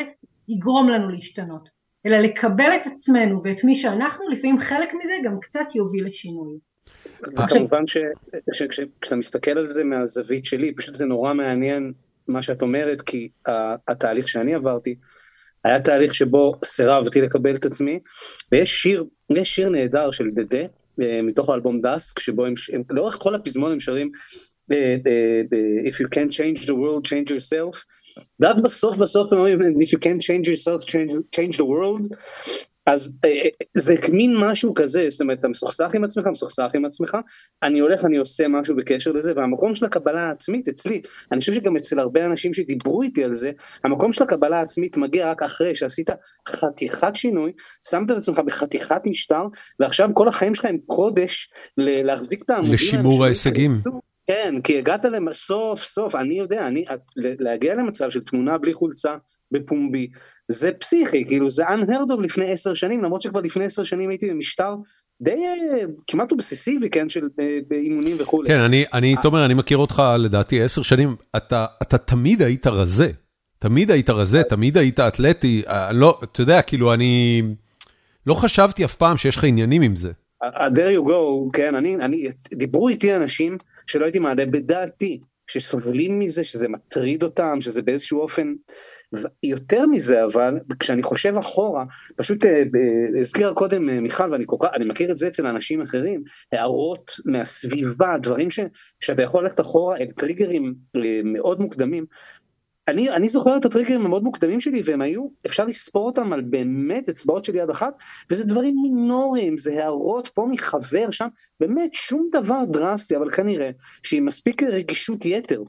[0.48, 1.68] יגרום לנו להשתנות
[2.06, 6.58] אלא לקבל את עצמנו ואת מי שאנחנו לפעמים חלק מזה גם קצת יוביל לשינוי
[7.28, 7.86] וכמובן
[8.52, 11.92] שכשאתה מסתכל על זה מהזווית שלי, פשוט זה נורא מעניין
[12.28, 13.28] מה שאת אומרת, כי
[13.88, 14.94] התהליך שאני עברתי,
[15.64, 18.00] היה תהליך שבו סירבתי לקבל את עצמי,
[18.52, 20.64] ויש שיר, יש שיר נהדר של דדה,
[21.02, 24.10] אה, מתוך האלבום דאסק, שבו הם, הם לאורך כל הפזמון הם שרים,
[24.72, 25.42] אה, אה,
[25.84, 27.84] If you can't change the world, change yourself.
[28.40, 32.16] ורק בסוף בסוף הם אומרים, If you can't change yourself, change, change the world.
[32.92, 37.16] אז אה, זה מין משהו כזה, זאת אומרת, אתה מסוכסך עם עצמך, מסוכסך עם עצמך,
[37.62, 41.76] אני הולך, אני עושה משהו בקשר לזה, והמקום של הקבלה העצמית אצלי, אני חושב שגם
[41.76, 43.50] אצל הרבה אנשים שדיברו איתי על זה,
[43.84, 46.10] המקום של הקבלה העצמית מגיע רק אחרי שעשית
[46.48, 47.52] חתיכת שינוי,
[47.90, 49.42] שמת את עצמך בחתיכת משטר,
[49.80, 52.74] ועכשיו כל החיים שלך הם קודש להחזיק את העמודים.
[52.74, 53.70] לשימור ההישגים.
[54.26, 56.84] כן, כי הגעת סוף סוף, אני יודע, אני,
[57.16, 59.14] להגיע למצב של תמונה בלי חולצה
[59.52, 60.10] בפומבי,
[60.50, 64.30] זה פסיכי, כאילו זה unheard of לפני עשר שנים, למרות שכבר לפני עשר שנים הייתי
[64.30, 64.74] במשטר
[65.22, 68.48] די אה, כמעט אובססיבי, כן, של אה, אימונים וכולי.
[68.48, 73.10] כן, אני, אני, תומר, אני מכיר אותך לדעתי עשר שנים, אתה, אתה תמיד היית רזה,
[73.58, 77.42] תמיד היית רזה, תמיד היית אתלטי, אה, לא, אתה יודע, כאילו, אני
[78.26, 80.12] לא חשבתי אף פעם שיש לך עניינים עם זה.
[80.44, 85.20] there you go, כן, אני, אני, דיברו איתי אנשים שלא הייתי מעלה בדעתי,
[85.50, 88.54] שסובלים מזה, שזה מטריד אותם, שזה באיזשהו אופן
[89.42, 91.84] יותר מזה אבל כשאני חושב אחורה
[92.16, 92.62] פשוט אה,
[93.20, 97.10] הזכירה קודם אה, מיכל ואני כל כך אני מכיר את זה אצל אנשים אחרים הערות
[97.24, 98.60] מהסביבה דברים ש,
[99.00, 102.06] שאתה יכול ללכת אחורה אל טריגרים אה, מאוד מוקדמים.
[102.88, 107.08] אני, אני זוכר את הטריגרים המאוד מוקדמים שלי והם היו אפשר לספור אותם על באמת
[107.08, 107.94] אצבעות של יד אחת
[108.30, 111.28] וזה דברים מינוריים זה הערות פה מחבר שם
[111.60, 113.70] באמת שום דבר דרסטי אבל כנראה
[114.02, 115.62] שעם מספיק רגישות יתר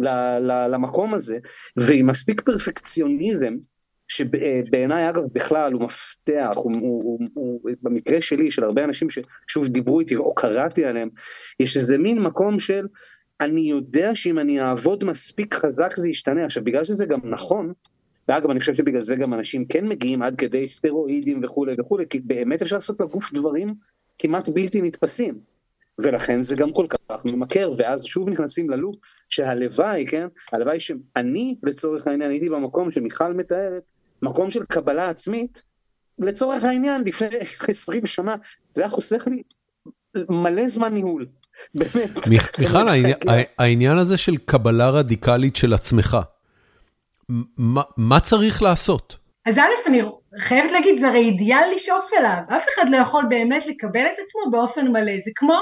[0.00, 1.38] למקום הזה,
[1.76, 3.54] ועם מספיק פרפקציוניזם,
[4.08, 9.68] שבעיניי אגב בכלל הוא מפתח, הוא, הוא, הוא, הוא, במקרה שלי, של הרבה אנשים ששוב
[9.68, 11.08] דיברו איתי או קראתי עליהם,
[11.60, 12.86] יש איזה מין מקום של
[13.40, 16.44] אני יודע שאם אני אעבוד מספיק חזק זה ישתנה.
[16.44, 17.72] עכשיו בגלל שזה גם נכון,
[18.28, 22.20] ואגב אני חושב שבגלל זה גם אנשים כן מגיעים עד כדי סטרואידים וכולי וכולי, כי
[22.20, 23.74] באמת אפשר לעשות לגוף דברים
[24.18, 25.38] כמעט בלתי נתפסים.
[25.98, 28.96] ולכן זה גם כל כך ממכר, ואז שוב נכנסים ללופ
[29.28, 33.82] שהלוואי, כן, הלוואי שאני לצורך העניין הייתי במקום שמיכל מתארת,
[34.22, 35.62] מקום של קבלה עצמית,
[36.18, 37.28] לצורך העניין לפני
[37.68, 38.36] 20 שנה,
[38.74, 39.42] זה היה חוסך לי
[40.28, 41.26] מלא זמן ניהול.
[41.74, 42.28] באמת.
[42.28, 42.86] מיכל,
[43.58, 46.16] העניין הזה של קבלה רדיקלית של עצמך,
[47.96, 49.16] מה צריך לעשות?
[49.46, 50.02] אז א', אני
[50.38, 54.50] חייבת להגיד, זה הרי אידיאל לשאוף אליו, אף אחד לא יכול באמת לקבל את עצמו
[54.50, 55.54] באופן מלא, זה כמו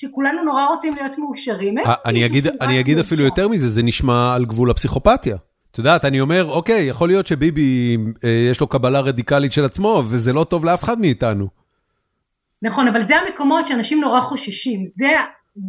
[0.00, 1.78] שכולנו נורא רוצים להיות מאושרים.
[1.78, 5.36] אה, אני אגיד, אני אגיד אפילו יותר מזה, זה נשמע על גבול הפסיכופתיה.
[5.70, 10.02] את יודעת, אני אומר, אוקיי, יכול להיות שביבי, אה, יש לו קבלה רדיקלית של עצמו,
[10.06, 11.46] וזה לא טוב לאף אחד מאיתנו.
[12.62, 15.06] נכון, אבל זה המקומות שאנשים נורא חוששים, זה,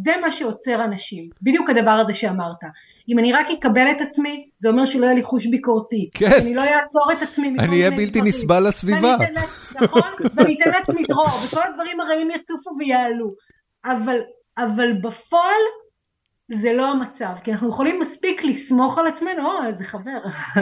[0.04, 2.62] זה מה שעוצר אנשים, בדיוק הדבר הזה שאמרת.
[3.08, 6.10] אם אני רק אקבל את עצמי, זה אומר שלא יהיה לי חוש ביקורתי.
[6.14, 6.30] כן.
[6.42, 9.16] אני לא אעצור את עצמי אני אהיה בלתי נסבל לסביבה.
[9.82, 10.02] נכון,
[10.34, 13.49] ואני אתן לעצמי דרור, וכל הדברים הרעים יצופו ויעלו.
[13.84, 14.18] אבל,
[14.58, 15.62] אבל בפועל
[16.52, 20.18] זה לא המצב, כי אנחנו יכולים מספיק לסמוך על עצמנו, או איזה חבר,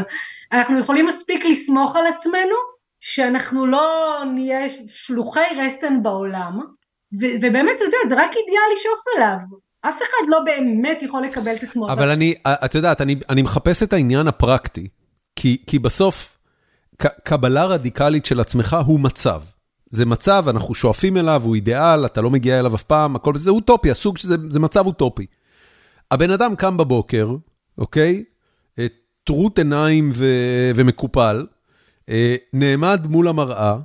[0.53, 2.55] אנחנו יכולים מספיק לסמוך על עצמנו
[3.01, 6.59] שאנחנו לא נהיה שלוחי רסן בעולם,
[7.21, 9.37] ו- ובאמת, אתה יודע, זה רק אידיאל לשאוף אליו.
[9.81, 11.93] אף אחד לא באמת יכול לקבל את עצמו.
[11.93, 14.89] אבל אני, את יודעת, אני, אני מחפש את העניין הפרקטי,
[15.37, 16.39] כי, כי בסוף,
[17.25, 19.43] קבלה רדיקלית של עצמך הוא מצב.
[19.91, 23.51] זה מצב, אנחנו שואפים אליו, הוא אידיאל, אתה לא מגיע אליו אף פעם, הכל זה
[23.51, 25.27] אוטופיה, סוג שזה זה מצב אוטופי.
[26.11, 27.37] הבן אדם קם בבוקר,
[27.79, 28.25] אוקיי?
[29.25, 30.11] טרוט עיניים
[30.75, 31.47] ומקופל,
[32.53, 33.77] נעמד מול המראה,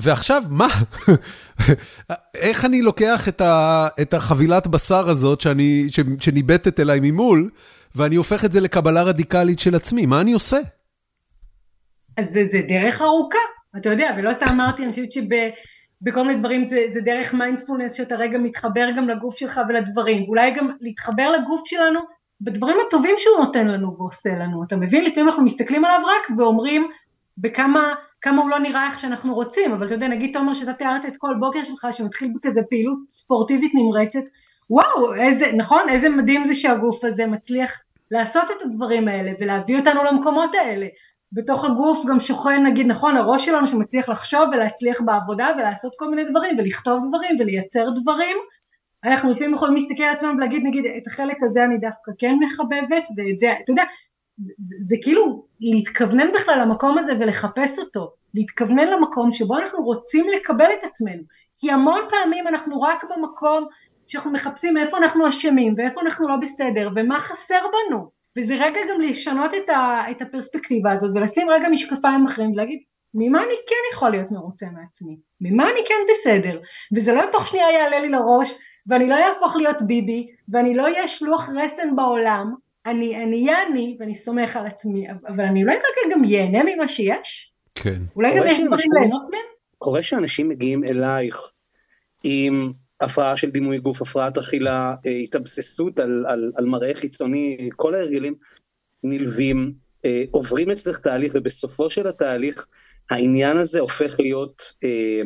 [0.00, 0.68] ועכשיו, מה?
[2.34, 3.28] איך אני לוקח
[4.00, 5.46] את החבילת בשר הזאת
[6.20, 7.50] שניבטת אליי ממול,
[7.94, 10.58] ואני הופך את זה לקבלה רדיקלית של עצמי, מה אני עושה?
[12.16, 13.38] אז זה, זה דרך ארוכה,
[13.76, 18.14] אתה יודע, ולא סתם אמרתי, אני חושבת שבכל מיני דברים זה, זה דרך מיינדפולנס שאתה
[18.16, 22.00] רגע מתחבר גם לגוף שלך ולדברים, ואולי גם להתחבר לגוף שלנו
[22.40, 25.04] בדברים הטובים שהוא נותן לנו ועושה לנו, אתה מבין?
[25.04, 26.90] לפעמים אנחנו מסתכלים עליו רק ואומרים
[27.38, 31.04] בכמה כמה הוא לא נראה איך שאנחנו רוצים, אבל אתה יודע, נגיד תומר שאתה תיארת
[31.06, 34.20] את כל בוקר שלך שמתחיל בכזה פעילות ספורטיבית נמרצת,
[34.70, 40.04] וואו, איזה, נכון, איזה מדהים זה שהגוף הזה מצליח לעשות את הדברים האלה ולהביא אותנו
[40.04, 40.86] למקומות האלה.
[41.32, 46.30] בתוך הגוף גם שוכן נגיד נכון הראש שלנו שמצליח לחשוב ולהצליח בעבודה ולעשות כל מיני
[46.30, 48.36] דברים ולכתוב דברים ולייצר דברים.
[49.04, 53.08] אנחנו לפעמים יכולים להסתכל על עצמנו ולהגיד נגיד את החלק הזה אני דווקא כן מחבבת
[53.16, 53.82] ואת זה אתה יודע
[54.38, 58.12] זה, זה, זה כאילו להתכוונן בכלל למקום הזה ולחפש אותו.
[58.34, 61.22] להתכוונן למקום שבו אנחנו רוצים לקבל את עצמנו.
[61.56, 63.66] כי המון פעמים אנחנו רק במקום
[64.06, 69.00] שאנחנו מחפשים איפה אנחנו אשמים ואיפה אנחנו לא בסדר ומה חסר בנו וזה רגע גם
[69.00, 72.78] לשנות את, ה, את הפרספקטיבה הזאת ולשים רגע משקפיים אחרים ולהגיד
[73.14, 76.60] ממה אני כן יכול להיות מרוצה מעצמי, ממה אני כן בסדר,
[76.96, 78.52] וזה לא תוך שנייה יעלה לי לראש
[78.86, 82.54] ואני לא אהפוך להיות ביבי ואני לא אהיה שלוח רסן בעולם,
[82.86, 87.52] אני אהיה אני ואני סומך על עצמי, אבל אני אולי רק גם ייהנה ממה שיש,
[87.74, 88.02] כן.
[88.16, 89.40] אולי גם יש דברים ליהנות מהם.
[89.78, 91.50] קורה שאנשים מגיעים אלייך
[92.24, 97.94] עם הפרעה של דימוי גוף, הפרעת אכילה, אה, התאבססות על, על, על מראה חיצוני, כל
[97.94, 98.34] ההרגלים
[99.02, 99.72] נלווים,
[100.04, 102.66] אה, עוברים אצלך תהליך ובסופו של התהליך
[103.10, 105.22] העניין הזה הופך להיות אה,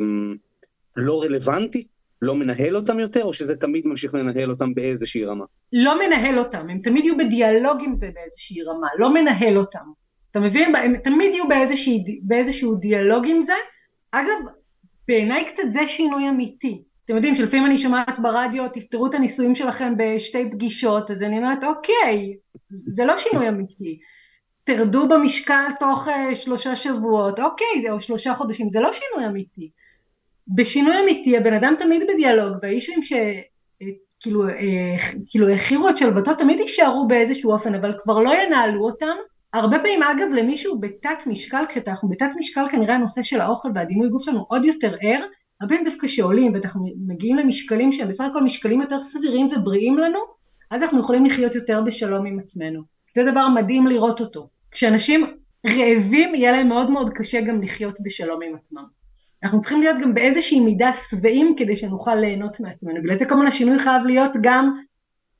[0.95, 1.83] לא רלוונטי,
[2.21, 5.45] לא מנהל אותם יותר, או שזה תמיד ממשיך לנהל אותם באיזושהי רמה?
[5.73, 9.85] לא מנהל אותם, הם תמיד יהיו בדיאלוג עם זה באיזושהי רמה, לא מנהל אותם.
[10.31, 10.75] אתה מבין?
[10.75, 13.53] הם תמיד יהיו באיזושהי, באיזשהו דיאלוג עם זה.
[14.11, 14.51] אגב,
[15.07, 16.83] בעיניי קצת זה שינוי אמיתי.
[17.11, 21.63] אתם יודעים שלפעמים אני שומעת ברדיו, תפתרו את הנישואים שלכם בשתי פגישות, אז אני אומרת,
[21.63, 22.35] אוקיי,
[22.69, 23.99] זה לא שינוי אמיתי.
[24.63, 29.69] תרדו במשקל תוך uh, שלושה שבועות, אוקיי, או שלושה חודשים, זה לא שינוי אמיתי.
[30.47, 34.95] בשינוי אמיתי הבן אדם תמיד בדיאלוג, והאישויים שכאילו אה,
[35.27, 39.15] כאילו הכירו את שלוותו תמיד יישארו באיזשהו אופן, אבל כבר לא ינהלו אותם.
[39.53, 44.23] הרבה פעמים אגב למישהו בתת משקל, כשאנחנו בתת משקל כנראה הנושא של האוכל והדימוי גוף
[44.23, 45.25] שלנו עוד יותר ער,
[45.61, 50.19] הרבה פעמים דווקא שעולים ואנחנו מגיעים למשקלים שהם בסך הכל משקלים יותר סבירים ובריאים לנו,
[50.71, 52.81] אז אנחנו יכולים לחיות יותר בשלום עם עצמנו.
[53.13, 54.49] זה דבר מדהים לראות אותו.
[54.71, 55.37] כשאנשים
[55.67, 58.83] רעבים יהיה להם מאוד מאוד קשה גם לחיות בשלום עם עצמם.
[59.43, 63.01] אנחנו צריכים להיות גם באיזושהי מידה שבעים כדי שנוכל ליהנות מעצמנו.
[63.01, 64.75] בגלל זה כמובן השינוי חייב להיות גם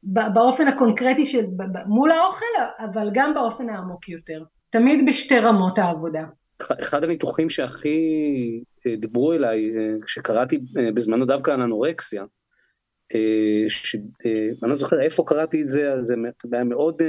[0.03, 1.45] באופן הקונקרטי של
[1.85, 2.45] מול האוכל,
[2.79, 4.43] אבל גם באופן העמוק יותר.
[4.69, 6.23] תמיד בשתי רמות העבודה.
[6.81, 12.23] אחד הניתוחים שהכי דיברו אליי אה, כשקראתי אה, בזמנו דווקא על אנורקסיה,
[13.67, 16.15] שאני לא זוכר איפה קראתי את זה, זה
[16.51, 17.01] היה מאוד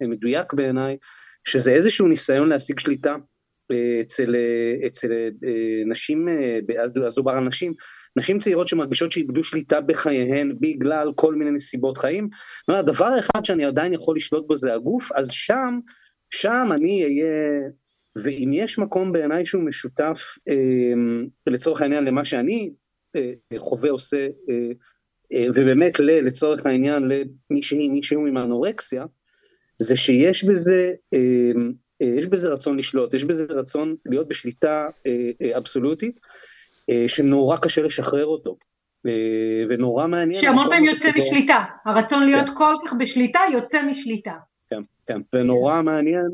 [0.00, 0.96] מדויק בעיניי,
[1.44, 3.16] שזה איזשהו ניסיון להשיג שליטה
[4.00, 4.36] אצל,
[4.86, 5.08] אצל
[5.86, 6.28] נשים,
[6.82, 7.72] אז דובר על נשים,
[8.16, 12.28] נשים צעירות שמרגישות שאיבדו שליטה בחייהן בגלל כל מיני נסיבות חיים.
[12.68, 15.78] הדבר האחד שאני עדיין יכול לשלוט בו זה הגוף, אז שם,
[16.30, 17.70] שם אני אהיה
[18.16, 20.94] ואם יש מקום בעיניי שהוא משותף אה,
[21.46, 22.70] לצורך העניין למה שאני
[23.16, 24.68] אה, חווה עושה, אה,
[25.32, 29.04] אה, ובאמת ל, לצורך העניין למי שהיא, מי שהוא עם אנורקסיה,
[29.78, 31.52] זה שיש בזה, אה,
[32.00, 34.88] יש בזה רצון לשלוט, יש בזה רצון להיות בשליטה
[35.56, 36.20] אבסולוטית,
[37.06, 38.56] שנורא קשה לשחרר אותו.
[39.68, 40.40] ונורא מעניין.
[40.40, 42.54] שהמון פעמים יוצא משליטה, הרצון להיות כן.
[42.54, 44.34] כל כך בשליטה יוצא משליטה.
[44.70, 46.28] כן, כן, ונורא מעניין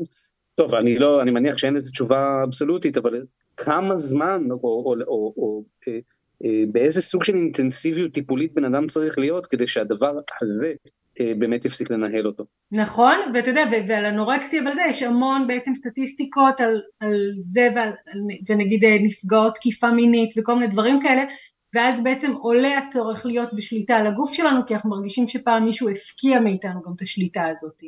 [0.57, 3.25] טוב, אני לא, אני מניח שאין לזה תשובה אבסולוטית, אבל
[3.57, 5.99] כמה זמן, או, או, או, או אה,
[6.45, 10.73] אה, באיזה סוג של אינטנסיביות טיפולית בן אדם צריך להיות כדי שהדבר הזה
[11.19, 12.43] אה, באמת יפסיק לנהל אותו.
[12.71, 17.89] נכון, ואתה יודע, ועל אנורקסיה ועל זה יש המון בעצם סטטיסטיקות על, על זה ועל,
[17.89, 21.23] על, ונגיד אה, נפגעות תקיפה מינית וכל מיני דברים כאלה,
[21.75, 26.39] ואז בעצם עולה הצורך להיות בשליטה על הגוף שלנו, כי אנחנו מרגישים שפעם מישהו הפקיע
[26.39, 27.81] מאיתנו גם את השליטה הזאת.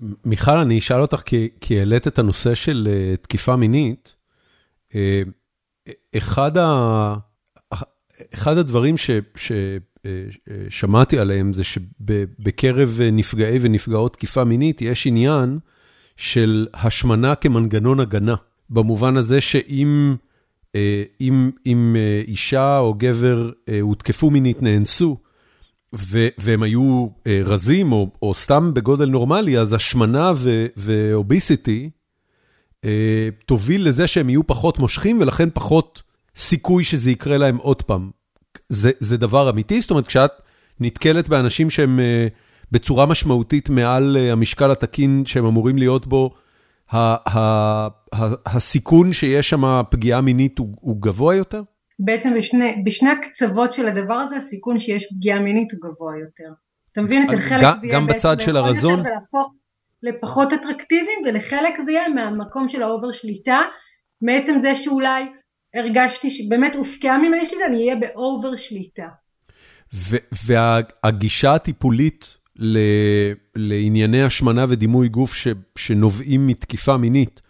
[0.00, 1.22] מיכל, אני אשאל אותך,
[1.60, 4.14] כי, העלית את הנושא של uh, תקיפה מינית.
[4.90, 4.94] Uh,
[6.16, 7.14] אחד, ה,
[8.34, 8.94] אחד הדברים
[10.66, 15.58] ששמעתי uh, עליהם זה שבקרב נפגעי ונפגעות תקיפה מינית יש עניין
[16.16, 18.34] של השמנה כמנגנון הגנה,
[18.70, 20.16] במובן הזה שאם
[21.20, 21.96] אם, אם
[22.26, 25.18] אישה או גבר הותקפו מינית, נאנסו,
[26.38, 27.06] והם היו
[27.44, 30.32] רזים או סתם בגודל נורמלי, אז השמנה
[30.76, 31.90] ואוביסיטי
[33.46, 36.02] תוביל לזה שהם יהיו פחות מושכים ולכן פחות
[36.36, 38.10] סיכוי שזה יקרה להם עוד פעם.
[38.98, 39.80] זה דבר אמיתי?
[39.80, 40.30] זאת אומרת, כשאת
[40.80, 42.00] נתקלת באנשים שהם
[42.72, 46.34] בצורה משמעותית מעל המשקל התקין שהם אמורים להיות בו,
[48.46, 51.62] הסיכון שיש שם פגיעה מינית הוא גבוה יותר?
[51.98, 56.52] בעצם בשני, בשני הקצוות של הדבר הזה, הסיכון שיש פגיעה מינית הוא גבוה יותר.
[56.92, 57.22] אתה מבין?
[57.22, 59.00] אצל חלק זה יהיה גם בצד של הרזון?
[59.00, 59.54] ולהפוך
[60.02, 63.60] לפחות אטרקטיביים, ולחלק זה יהיה מהמקום של ה over שליטה,
[64.22, 65.24] מעצם זה שאולי
[65.74, 69.08] הרגשתי שבאמת הופקעה ממני שליטה, אני אהיה ב over שליטה.
[70.46, 72.78] והגישה הטיפולית ל,
[73.56, 77.42] לענייני השמנה ודימוי גוף ש, שנובעים מתקיפה מינית,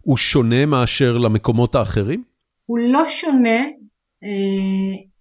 [0.00, 2.24] הוא שונה מאשר למקומות האחרים?
[2.66, 3.60] הוא לא שונה,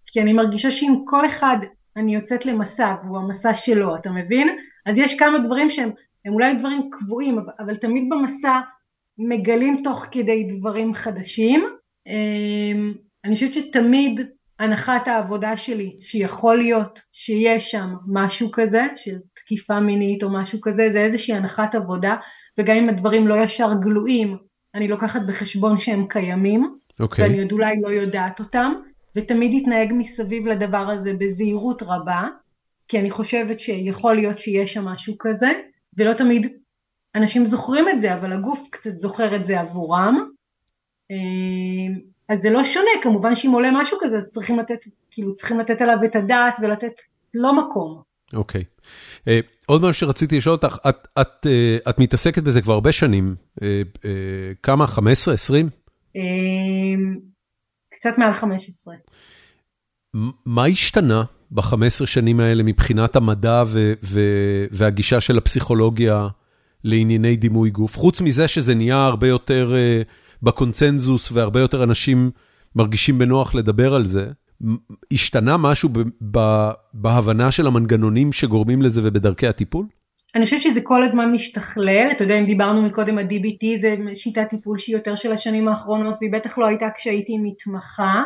[0.06, 1.58] כי אני מרגישה שאם כל אחד
[1.98, 4.58] אני יוצאת למסע והוא המסע שלו, אתה מבין?
[4.86, 5.92] אז יש כמה דברים שהם
[6.28, 8.60] אולי דברים קבועים, אבל, אבל תמיד במסע
[9.18, 11.64] מגלים תוך כדי דברים חדשים.
[12.08, 12.72] אה,
[13.26, 14.22] אני חושבת שתמיד
[14.60, 20.90] הנחת העבודה שלי שיכול להיות שיש שם משהו כזה של תקיפה מינית או משהו כזה
[20.92, 22.16] זה איזושהי הנחת עבודה
[22.58, 24.38] וגם אם הדברים לא ישר גלויים
[24.76, 27.04] אני לוקחת בחשבון שהם קיימים okay.
[27.04, 27.26] אוקיי.
[27.26, 28.74] ואני עוד אולי לא יודעת אותם
[29.16, 32.28] ותמיד אתנהג מסביב לדבר הזה בזהירות רבה
[32.88, 35.52] כי אני חושבת שיכול להיות שיש שם משהו כזה
[35.98, 36.48] ולא תמיד
[37.16, 40.30] אנשים זוכרים את זה אבל הגוף קצת זוכר את זה עבורם
[41.12, 41.96] אה,
[42.30, 44.80] אז זה לא שונה, כמובן שאם עולה משהו כזה, אז צריכים לתת,
[45.12, 46.94] כאילו צריכים לתת עליו את הדעת ולתת
[47.34, 48.02] לא מקום.
[48.34, 48.62] אוקיי.
[48.62, 48.84] Okay.
[49.28, 52.92] אה, uh, עוד משהו שרציתי לשאול אותך, את, את, uh, את מתעסקת בזה כבר הרבה
[52.92, 53.62] שנים, uh,
[53.98, 54.06] uh,
[54.64, 54.88] כמה?
[54.88, 55.34] 15?
[55.34, 55.70] 20?
[55.70, 56.20] Uh,
[58.04, 58.96] קצת מעל 15.
[60.46, 66.28] מה השתנה ב-15 שנים האלה מבחינת המדע ו- ו- והגישה של הפסיכולוגיה
[66.84, 67.98] לענייני דימוי גוף?
[67.98, 69.74] חוץ מזה שזה נהיה הרבה יותר...
[69.74, 72.32] Uh, בקונצנזוס והרבה יותר אנשים
[72.76, 74.32] מרגישים בנוח לדבר על זה.
[75.14, 75.90] השתנה משהו
[76.94, 79.86] בהבנה של המנגנונים שגורמים לזה ובדרכי הטיפול?
[80.36, 84.50] אני חושבת שזה כל הזמן משתכלל, אתה יודע אם דיברנו מקודם על DBT זה שיטת
[84.50, 88.24] טיפול שהיא יותר של השנים האחרונות והיא בטח לא הייתה כשהייתי מתמחה,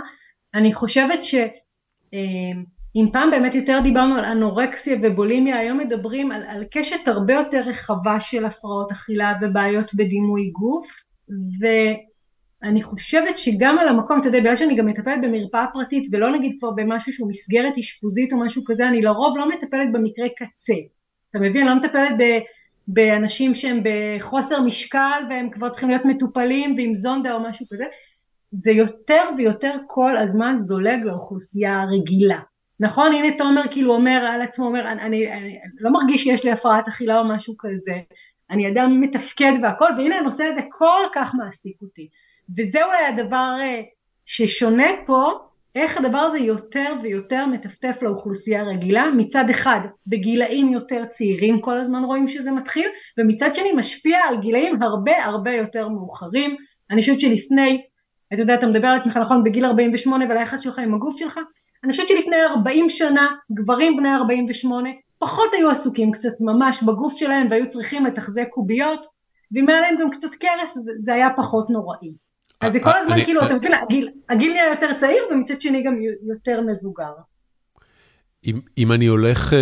[0.54, 1.46] אני חושבת שאם
[3.06, 7.62] אה, פעם באמת יותר דיברנו על אנורקסיה ובולימיה, היום מדברים על, על קשת הרבה יותר
[7.66, 10.88] רחבה של הפרעות אכילה ובעיות בדימוי גוף.
[11.60, 16.56] ואני חושבת שגם על המקום, אתה יודע, בגלל שאני גם מטפלת במרפאה פרטית ולא נגיד
[16.60, 20.74] כבר במשהו שהוא מסגרת אשפוזית או משהו כזה, אני לרוב לא מטפלת במקרה קצה.
[21.38, 21.68] אתה מבין?
[21.68, 22.24] אני לא מטפלת ב...
[22.88, 27.86] באנשים שהם בחוסר משקל והם כבר צריכים להיות מטופלים ועם זונדה או משהו כזה,
[28.52, 32.40] זה יותר ויותר כל הזמן זולג לאוכלוסייה הרגילה.
[32.80, 33.14] נכון?
[33.14, 36.88] הנה תומר כאילו אומר על עצמו, אומר, אני, אני, אני לא מרגיש שיש לי הפרעת
[36.88, 37.94] אכילה או משהו כזה,
[38.50, 42.10] אני אדם מתפקד והכל, והנה הנושא הזה כל כך מעסיק אותי.
[42.58, 43.82] וזה אולי הדבר אה,
[44.26, 45.32] ששונה פה,
[45.78, 52.04] איך הדבר הזה יותר ויותר מטפטף לאוכלוסייה הרגילה, מצד אחד בגילאים יותר צעירים כל הזמן
[52.04, 56.56] רואים שזה מתחיל, ומצד שני משפיע על גילאים הרבה הרבה יותר מאוחרים.
[56.92, 57.82] אני חושבת שלפני,
[58.34, 61.40] אתה יודע, אתה מדבר על עצמך נכון בגיל 48 ועל היחס שלך עם הגוף שלך,
[61.84, 67.48] אני חושבת שלפני 40 שנה, גברים בני 48, פחות היו עסוקים קצת ממש בגוף שלהם
[67.50, 69.06] והיו צריכים לתחזק קוביות
[69.52, 72.27] ואם היה להם גם קצת קרס זה, זה היה פחות נוראי.
[72.62, 75.62] אז זה כל הזמן אני, כאילו, אני, אתה מבין, הגיל, הגיל נהיה יותר צעיר ומצד
[75.62, 75.98] שני גם
[76.28, 77.12] יותר מבוגר.
[78.46, 79.56] אם, אם אני הולך 30-40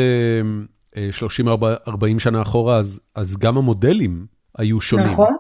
[0.98, 4.26] אה, שנה אחורה, אז, אז גם המודלים
[4.58, 5.06] היו שונים.
[5.06, 5.36] נכון.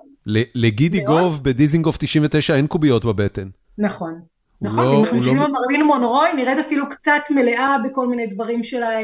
[0.55, 3.49] לגידי גוב בדיזינגוף 99 אין קוביות בבטן.
[3.77, 4.21] נכון.
[4.61, 5.45] נכון, לא, אם אנחנו יושבים לא...
[5.45, 9.01] על מרלין מונרוי, נראית אפילו קצת מלאה בכל מיני דברים שלה, אה,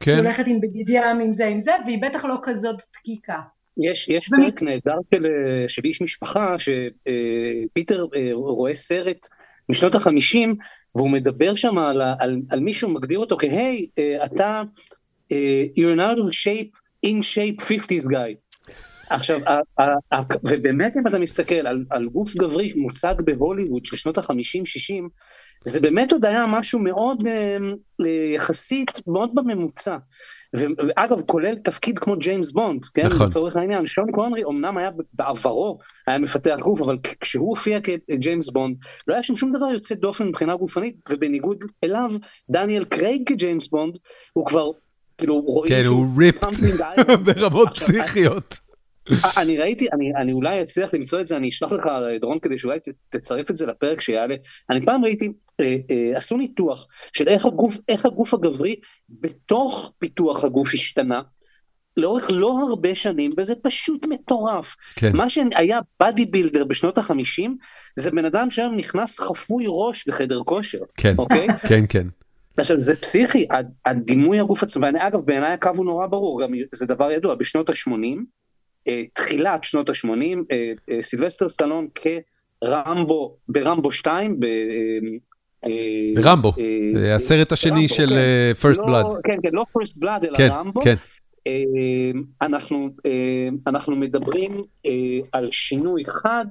[0.00, 0.10] כן.
[0.10, 3.38] שהיא הולכת עם בגד ים, עם זה, עם זה, והיא בטח לא כזאת דקיקה.
[3.78, 4.28] יש, יש.
[4.28, 9.28] פרק נהדר של, אה, של איש משפחה, שפיטר אה, רואה סרט
[9.68, 10.56] משנות החמישים,
[10.94, 13.86] והוא מדבר שם על, על, על מישהו, מגדיר אותו כהי,
[14.24, 14.62] אתה,
[15.78, 18.46] you're not of shape, in shape 50's guy.
[19.10, 19.40] עכשיו,
[20.48, 25.02] ובאמת אם אתה מסתכל על, על גוף גברי מוצג בהוליווד של שנות ה-50-60,
[25.68, 27.56] זה באמת עוד היה משהו מאוד אה,
[28.06, 29.96] אה, יחסית, מאוד בממוצע.
[30.54, 33.06] ואגב, כולל תפקיד כמו ג'יימס בונד, כן?
[33.06, 33.26] נכון.
[33.26, 38.76] לצורך העניין, שון קונרי אמנם היה בעברו, היה מפתח גוף, אבל כשהוא הופיע כג'יימס בונד,
[39.08, 42.10] לא היה שם שום דבר יוצא דופן מבחינה גופנית, ובניגוד אליו,
[42.50, 43.98] דניאל קרייג כג'יימס בונד,
[44.32, 44.70] הוא כבר,
[45.18, 46.46] כאילו, רואים כן, הוא ripped
[47.24, 48.58] ברמות פסיכיות.
[49.36, 51.88] אני ראיתי, אני, אני אולי אצליח למצוא את זה, אני אשלח לך
[52.20, 54.34] דרון כדי שאולי תצרף את זה לפרק שיעלה.
[54.70, 55.32] אני פעם ראיתי
[56.14, 58.76] עשו ניתוח של איך הגוף, איך הגוף הגברי
[59.08, 61.22] בתוך פיתוח הגוף השתנה.
[61.96, 64.76] לאורך לא הרבה שנים וזה פשוט מטורף.
[64.96, 65.16] כן.
[65.16, 67.56] מה שהיה body builder בשנות החמישים
[67.96, 70.78] זה בן אדם שהיום נכנס חפוי ראש לחדר כושר.
[70.96, 71.46] כן, אוקיי?
[71.68, 72.06] כן, כן.
[72.58, 73.46] עכשיו זה פסיכי,
[73.86, 77.70] הדימוי הגוף עצמו, ואני אגב בעיניי הקו הוא נורא ברור, גם זה דבר ידוע, בשנות
[77.70, 78.18] ה-80,
[78.88, 80.08] אה, תחילת שנות ה-80,
[80.50, 81.88] אה, אה, סילבסטר סטלון
[82.62, 85.18] כרמבו, ברמבו 2, ב, אה, אה,
[86.14, 86.64] ברמבו, אה,
[86.96, 88.16] אה, הסרט השני של כן.
[88.16, 89.16] אה, First לא, Blood.
[89.24, 90.80] כן, כן, לא First Blood אלא כן, רמבו.
[90.80, 90.94] כן,
[91.46, 94.90] אה, אנחנו, אה, אנחנו מדברים אה,
[95.32, 96.46] על שינוי חד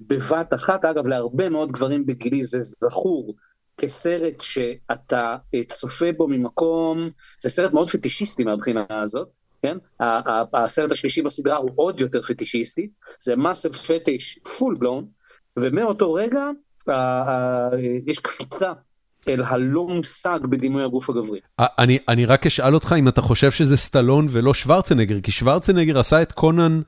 [0.00, 3.34] בבת אחת, אגב להרבה מאוד גברים בגילי זה זכור
[3.80, 7.10] כסרט שאתה אה, צופה בו ממקום,
[7.40, 9.28] זה סרט מאוד פטישיסטי מהבחינה הזאת,
[9.62, 9.76] כן?
[10.54, 12.88] הסרט השלישי בסדרה הוא עוד יותר פטישיסטי,
[13.20, 15.06] זה מסל פטיש פול בלון,
[15.58, 16.44] ומאותו רגע
[18.06, 18.72] יש קפיצה
[19.28, 21.38] אל הלא מושג בדימוי הגוף הגברי.
[21.58, 26.22] אני, אני רק אשאל אותך אם אתה חושב שזה סטלון ולא שוורצנגר, כי שוורצנגר עשה
[26.22, 26.80] את קונן,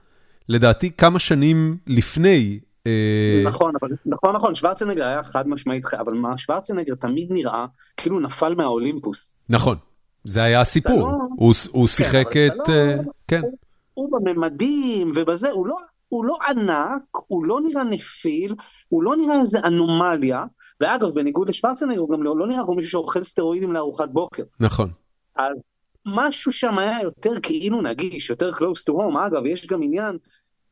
[0.48, 2.58] לדעתי, כמה שנים לפני.
[2.86, 8.20] אה, נכון, אבל, נכון, נכון, שוורצנגר היה חד משמעית, אבל מה, שוורצנגר תמיד נראה כאילו
[8.20, 9.34] נפל מהאולימפוס.
[9.48, 9.76] נכון,
[10.24, 10.92] זה היה הסיפור.
[11.00, 12.52] סטלון- הוא, הוא שיחק אבל את...
[12.62, 12.96] סטלון- אה,
[13.28, 13.40] כן,
[13.94, 15.76] הוא בממדים ובזה, הוא לא,
[16.10, 18.54] הוא לא ענק, הוא לא נראה נפיל,
[18.88, 20.44] הוא לא נראה איזה אנומליה,
[20.80, 24.42] ואגב, בניגוד לשוורצנגר, הוא גם לא, לא נראה כמו מישהו שאוכל סטרואידים לארוחת בוקר.
[24.60, 24.90] נכון.
[25.36, 25.52] אז
[26.06, 29.26] משהו שם היה יותר כאילו נגיש, יותר close to home.
[29.26, 30.18] אגב, יש גם עניין,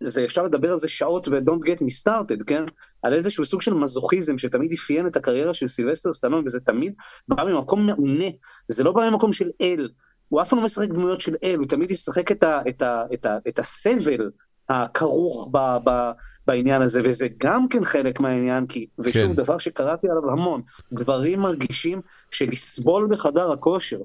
[0.01, 2.65] זה אפשר לדבר על זה שעות ו-don't get me started, כן?
[3.03, 6.95] על איזשהו סוג של מזוכיזם שתמיד אפיין את הקריירה של סילבסטר סטלון, וזה תמיד
[7.29, 8.29] בא ממקום מעונה,
[8.69, 9.89] זה לא בא ממקום של אל.
[10.29, 13.03] הוא אף פעם לא משחק דמויות של אל, הוא תמיד ישחק את, ה, את, ה,
[13.15, 14.31] את, ה, את הסבל
[14.69, 16.11] הכרוך ב, ב,
[16.47, 19.29] בעניין הזה, וזה גם כן חלק מהעניין, כי, ושוב, כן.
[19.29, 19.35] כן.
[19.35, 20.61] דבר שקראתי עליו המון,
[20.95, 22.01] גברים מרגישים
[22.31, 23.99] שלסבול בחדר הכושר,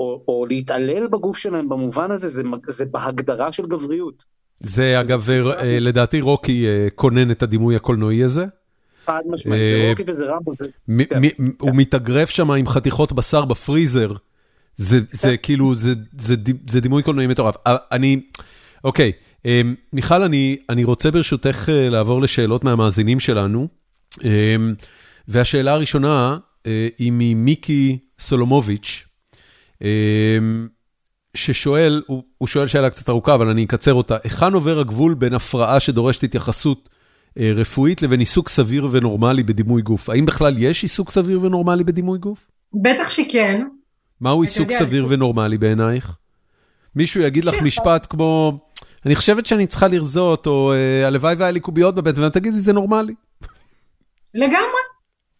[0.00, 4.24] או, או להתעלל בגוף שלהם במובן הזה, זה, זה בהגדרה של גבריות.
[4.60, 8.44] זה אגב, תפיסה- אה, לדעתי רוקי אה, כונן את הדימוי הקולנועי הזה.
[9.06, 10.64] חד משמעית, זה אה, רוקי וזה רמבו, זה...
[11.10, 14.12] כן, מ- הוא מתאגרף שם עם חתיכות בשר בפריזר.
[14.76, 15.04] זה, כן.
[15.28, 17.54] זה כאילו, זה, זה, די- זה דימוי קולנועי מטורף.
[17.66, 18.20] אה, אני,
[18.84, 19.31] אוקיי, אה,
[19.92, 23.68] מיכל, אני, אני רוצה ברשותך אה, לעבור לשאלות מהמאזינים שלנו.
[24.24, 24.56] אה,
[25.28, 29.04] והשאלה הראשונה אה, היא ממיקי סולומוביץ',
[29.82, 30.38] אה,
[31.34, 34.16] ששואל, הוא, הוא שואל שאלה קצת ארוכה, אבל אני אקצר אותה.
[34.24, 36.88] היכן עובר הגבול בין הפרעה שדורשת התייחסות
[37.38, 40.10] אה, רפואית לבין עיסוק סביר ונורמלי בדימוי גוף?
[40.10, 42.50] האם בכלל יש עיסוק סביר ונורמלי בדימוי גוף?
[42.82, 43.62] בטח שכן.
[44.20, 46.16] מהו עיסוק יודע, סביר ונורמלי בעינייך?
[46.96, 47.54] מישהו יגיד לך.
[47.62, 48.58] משפט כמו,
[49.06, 52.72] אני חושבת שאני צריכה לרזות, או אה, הלוואי והיה לי קוביות בבטן, ואת תגידי, זה
[52.72, 53.14] נורמלי.
[54.34, 54.82] לגמרי.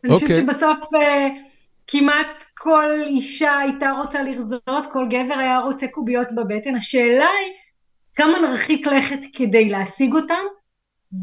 [0.04, 0.42] אני חושבת אוקיי.
[0.42, 1.28] שבסוף אה,
[1.86, 6.76] כמעט כל אישה הייתה רוצה לרזות, כל גבר היה רוצה קוביות בבטן.
[6.76, 7.52] השאלה היא
[8.14, 10.44] כמה נרחיק לכת כדי להשיג אותם,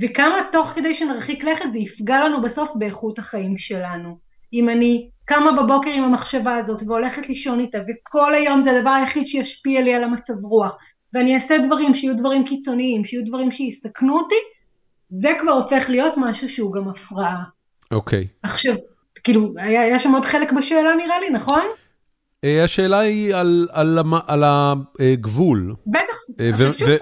[0.02, 4.18] וכמה תוך כדי שנרחיק לכת זה יפגע לנו בסוף באיכות החיים שלנו.
[4.54, 9.28] אם אני קמה בבוקר עם המחשבה הזאת והולכת לישון איתה, וכל היום זה הדבר היחיד
[9.28, 10.78] שישפיע לי על המצב רוח,
[11.14, 14.36] ואני אעשה דברים שיהיו דברים קיצוניים, שיהיו דברים שיסכנו אותי,
[15.10, 17.44] זה כבר הופך להיות משהו שהוא גם הפרעה.
[17.92, 18.28] אוקיי.
[18.44, 18.76] עכשיו,
[19.24, 21.66] כאילו, היה, היה שם עוד חלק בשאלה נראה לי, נכון?
[22.44, 25.76] אה, השאלה היא על, על, על הגבול.
[25.88, 26.20] בטח.
[26.40, 26.50] אה,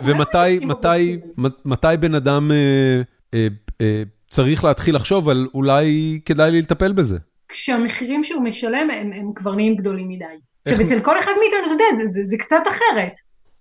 [0.04, 1.20] ומתי מתי,
[1.66, 3.02] מתי בן אדם אה,
[3.34, 3.48] אה,
[3.82, 7.18] אה, צריך להתחיל לחשוב על אולי כדאי לי לטפל בזה.
[7.50, 10.26] כשהמחירים שהוא משלם הם, הם כבר נהיים גדולים מדי.
[10.68, 13.14] עכשיו, אצל כל אחד מאיתנו, אתה יודע, זה, זה, זה קצת אחרת.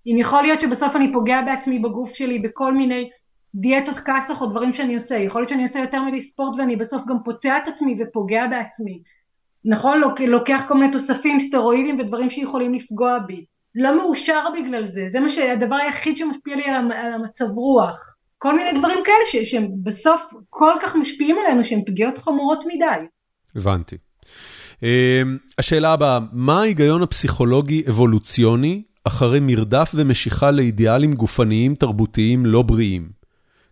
[0.07, 3.11] אם יכול להיות שבסוף אני פוגע בעצמי בגוף שלי בכל מיני
[3.55, 7.03] דיאטות כסח או דברים שאני עושה, יכול להיות שאני עושה יותר מדי ספורט ואני בסוף
[7.09, 9.03] גם פוצע את עצמי ופוגע בעצמי.
[9.65, 10.01] נכון?
[10.01, 13.45] לוק, לוקח כל מיני תוספים, סטרואידים ודברים שיכולים לפגוע בי.
[13.75, 18.17] לא מאושר בגלל זה, זה מה שהדבר היחיד שמשפיע לי על, המ- על המצב רוח.
[18.39, 23.07] כל מיני דברים כאלה ש, שהם בסוף כל כך משפיעים עלינו שהם פגיעות חמורות מדי.
[23.57, 23.97] הבנתי.
[24.83, 25.23] אה,
[25.59, 33.09] השאלה הבאה, מה ההיגיון הפסיכולוגי אבולוציוני אחרי מרדף ומשיכה לאידיאלים גופניים תרבותיים לא בריאים?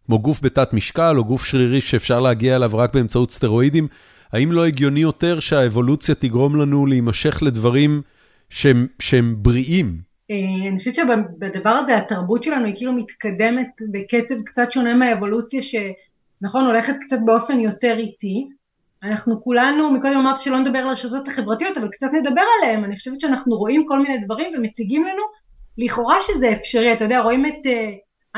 [0.07, 3.89] כמו גוף בתת משקל או גוף שרירי שאפשר להגיע אליו רק באמצעות סטרואידים,
[4.33, 8.03] האם לא הגיוני יותר שהאבולוציה תגרום לנו להימשך לדברים
[8.51, 9.97] שהם, שהם בריאים?
[10.31, 16.67] אה, אני חושבת שבדבר הזה התרבות שלנו היא כאילו מתקדמת בקצב קצת שונה מהאבולוציה שנכון
[16.67, 18.49] הולכת קצת באופן יותר איטי.
[19.05, 23.21] אנחנו כולנו, מקודם אמרת שלא נדבר על הרשתות החברתיות אבל קצת נדבר עליהן, אני חושבת
[23.21, 25.23] שאנחנו רואים כל מיני דברים ומציגים לנו
[25.79, 27.91] לכאורה שזה אפשרי, אתה יודע רואים את אה,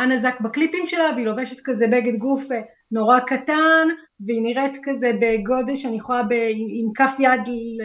[0.03, 2.61] אנה זק בקליפים שלה והיא לובשת כזה בגד גוף אה,
[2.93, 3.89] נורא קטן,
[4.27, 7.41] והיא נראית כזה בגודל שאני יכולה ב, עם כף יד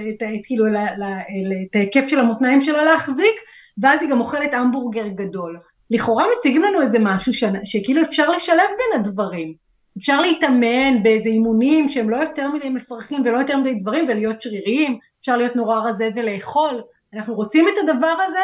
[0.10, 3.36] את, כאילו, את ההיקף של המותניים שלה להחזיק,
[3.82, 5.58] ואז היא גם אוכלת המבורגר גדול.
[5.92, 9.54] לכאורה מציגים לנו איזה משהו ש, שכאילו אפשר לשלב בין הדברים.
[9.98, 15.00] אפשר להתאמן באיזה אימונים שהם לא יותר מדי מפרכים ולא יותר מדי דברים ולהיות שריריים,
[15.20, 16.82] אפשר להיות נורא רזה ולאכול.
[17.14, 18.40] אנחנו רוצים את הדבר הזה,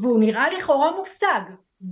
[0.00, 1.40] והוא נראה לכאורה מושג.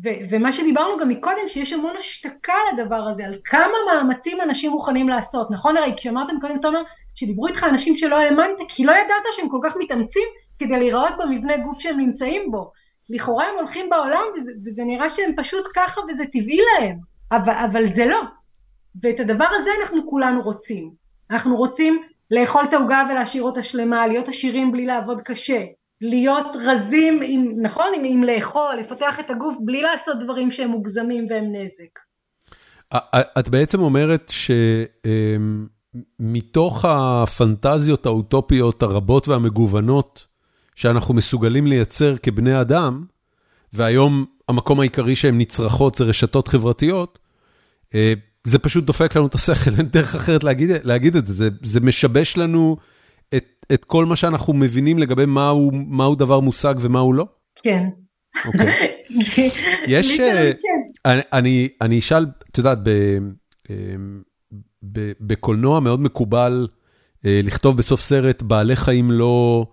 [0.04, 5.08] ו- ומה שדיברנו גם מקודם, שיש המון השתקה לדבר הזה, על כמה מאמצים אנשים מוכנים
[5.08, 5.50] לעשות.
[5.50, 6.82] נכון הרי כשאמרתם קודם, תומר,
[7.14, 10.28] שדיברו איתך אנשים שלא האמנת, כי לא ידעת שהם כל כך מתאמצים
[10.58, 12.70] כדי להיראות במבנה גוף שהם נמצאים בו.
[13.10, 16.96] לכאורה הם הולכים בעולם וזה, וזה נראה שהם פשוט ככה וזה טבעי להם,
[17.32, 18.20] אבל, אבל זה לא.
[19.02, 20.90] ואת הדבר הזה אנחנו כולנו רוצים.
[21.30, 25.64] אנחנו רוצים לאכול את העוגה ולהשאיר אותה שלמה, להיות עשירים בלי לעבוד קשה,
[26.00, 27.86] להיות רזים, עם, נכון?
[27.96, 31.98] עם, עם לאכול, לפתח את הגוף בלי לעשות דברים שהם מוגזמים והם נזק.
[33.38, 34.32] את בעצם אומרת
[36.18, 40.26] שמתוך הפנטזיות האוטופיות הרבות והמגוונות
[40.74, 43.04] שאנחנו מסוגלים לייצר כבני אדם,
[43.72, 47.18] והיום המקום העיקרי שהן נצרכות זה רשתות חברתיות,
[47.94, 48.12] אה,
[48.46, 51.80] זה פשוט דופק לנו את השכל, אין דרך אחרת להגיד, להגיד את זה, זה, זה
[51.80, 52.76] משבש לנו
[53.34, 57.26] את, את כל מה שאנחנו מבינים לגבי מהו, מהו דבר מושג ומהו לא?
[57.62, 57.84] כן.
[58.46, 58.72] אוקיי.
[59.88, 61.10] יש, אה, כן.
[61.10, 63.18] אני, אני, אני אשאל, את יודעת, אה,
[65.20, 66.68] בקולנוע מאוד מקובל
[67.24, 69.66] לכתוב בסוף סרט, בעלי חיים לא...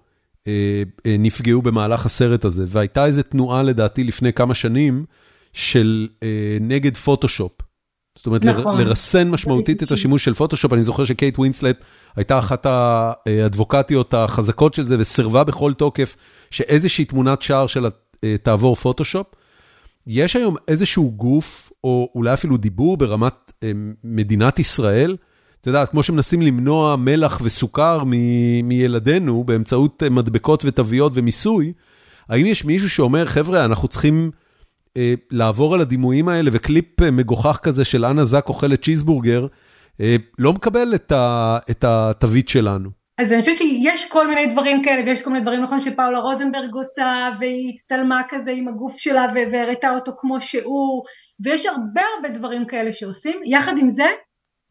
[0.47, 5.05] אה, אה, נפגעו במהלך הסרט הזה, והייתה איזו תנועה לדעתי לפני כמה שנים
[5.53, 7.51] של אה, נגד פוטושופ.
[8.15, 8.81] זאת אומרת, נכון.
[8.81, 11.83] לרסן משמעותית את השימוש של פוטושופ, אני זוכר שקייט ווינסלט
[12.15, 16.15] הייתה אחת האדבוקטיות החזקות של זה, וסירבה בכל תוקף
[16.51, 17.89] שאיזושהי תמונת שער שלה
[18.43, 19.27] תעבור פוטושופ.
[20.07, 23.51] יש היום איזשהו גוף, או אולי אפילו דיבור ברמת
[24.03, 25.15] מדינת ישראל,
[25.61, 28.03] את יודעת, כמו שמנסים למנוע מלח וסוכר
[28.63, 31.73] מילדינו באמצעות אה, מדבקות ותוויות ומיסוי,
[32.29, 34.42] האם יש מישהו שאומר, חבר'ה, אנחנו צריכים אה,
[35.31, 39.47] לעבור על הדימויים האלה, וקליפ אה, מגוחך כזה של אנה זק אוכלת צ'יזבורגר,
[40.01, 40.93] אה, לא מקבל
[41.71, 42.89] את התווית שלנו.
[43.17, 46.73] אז אני חושבת שיש כל מיני דברים כאלה, ויש כל מיני דברים, נכון, שפאולה רוזנברג
[46.73, 51.03] עושה, והיא הצטלמה כזה עם הגוף שלה והראתה אותו כמו שהוא,
[51.43, 53.39] ויש הרבה הרבה דברים כאלה שעושים.
[53.45, 54.05] יחד עם זה,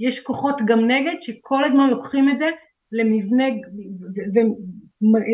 [0.01, 2.51] יש כוחות גם נגד שכל הזמן לוקחים את זה
[2.93, 3.45] למבנה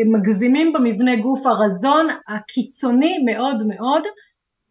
[0.05, 4.03] ומגזימים במבנה גוף הרזון הקיצוני מאוד מאוד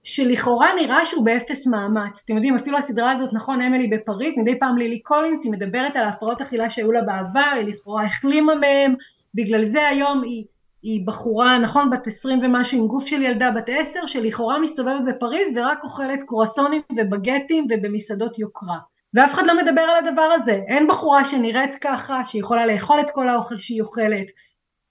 [0.09, 2.23] שלכאורה נראה שהוא באפס מאמץ.
[2.25, 6.05] אתם יודעים אפילו הסדרה הזאת נכון אמילי בפריז מדי פעם לילי קולינס היא מדברת על
[6.05, 8.95] ההפרעות אכילה שהיו לה בעבר היא לכאורה החלימה מהם.
[9.35, 10.45] בגלל זה היום היא,
[10.83, 15.57] היא בחורה נכון בת עשרים ומשהו עם גוף של ילדה בת עשר שלכאורה מסתובבת בפריז
[15.57, 18.79] ורק אוכלת קרואסונים ובגטים ובמסעדות יוקרה.
[19.15, 23.29] ואף אחד לא מדבר על הדבר הזה, אין בחורה שנראית ככה, שיכולה לאכול את כל
[23.29, 24.27] האוכל שהיא אוכלת,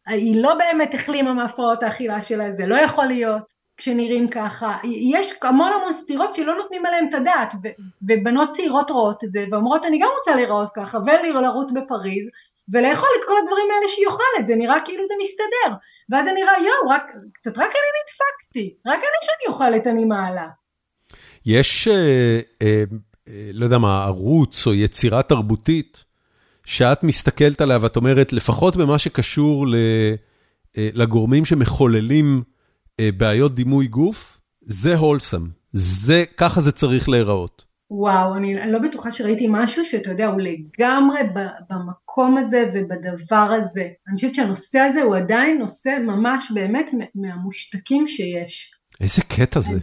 [0.07, 4.77] היא לא באמת החלימה מהפרעות האכילה שלה, זה לא יכול להיות כשנראים ככה,
[5.11, 7.53] יש המון המון סתירות שלא נותנים עליהן את הדעת,
[8.01, 12.27] ובנות צעירות רואות את זה ואומרות אני גם רוצה להיראות ככה ולרוץ בפריז
[12.69, 15.75] ולאכול את כל הדברים האלה שהיא אוכלת, זה נראה כאילו זה מסתדר,
[16.09, 20.47] ואז זה נראה יואו, רק, קצת רק אני נדפקתי, רק אני שאני אוכלת אני מעלה.
[21.45, 21.87] יש...
[21.87, 22.95] Uh, uh...
[23.53, 26.03] לא יודע מה, ערוץ או יצירה תרבותית,
[26.65, 32.56] שאת מסתכלת עליה ואת אומרת, לפחות במה שקשור אה, לגורמים שמחוללים אה,
[33.01, 35.47] בעיות דימוי גוף, זה הולסם.
[35.73, 37.65] זה, ככה זה צריך להיראות.
[37.91, 41.19] וואו, אני לא בטוחה שראיתי משהו שאתה יודע, הוא לגמרי
[41.69, 43.87] במקום הזה ובדבר הזה.
[44.07, 48.71] אני חושבת שהנושא הזה הוא עדיין נושא ממש באמת מהמושתקים שיש.
[49.01, 49.79] איזה קטע זה.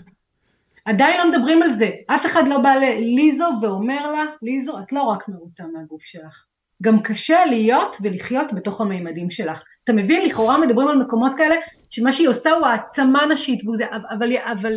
[0.85, 5.03] עדיין לא מדברים על זה, אף אחד לא בא לליזו ואומר לה, ליזו את לא
[5.03, 6.45] רק מרוצה מהגוף שלך,
[6.83, 9.63] גם קשה להיות ולחיות בתוך המימדים שלך.
[9.85, 11.55] אתה מבין, לכאורה מדברים על מקומות כאלה
[11.91, 13.85] שמה שהיא עושה הוא העצמה נשית, וזה,
[14.17, 14.73] אבל, אבל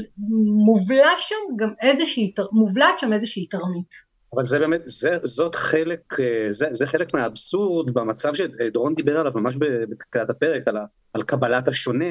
[0.66, 4.08] מובלע שם גם איזושהי, מובלעת שם איזושהי תרמית.
[4.34, 9.32] אבל זה באמת, זה, זאת חלק, אה, זה, זה חלק מהאבסורד במצב שדורון דיבר עליו
[9.36, 9.56] ממש
[9.90, 10.78] בתחילת הפרק, על,
[11.14, 12.06] על קבלת השונה,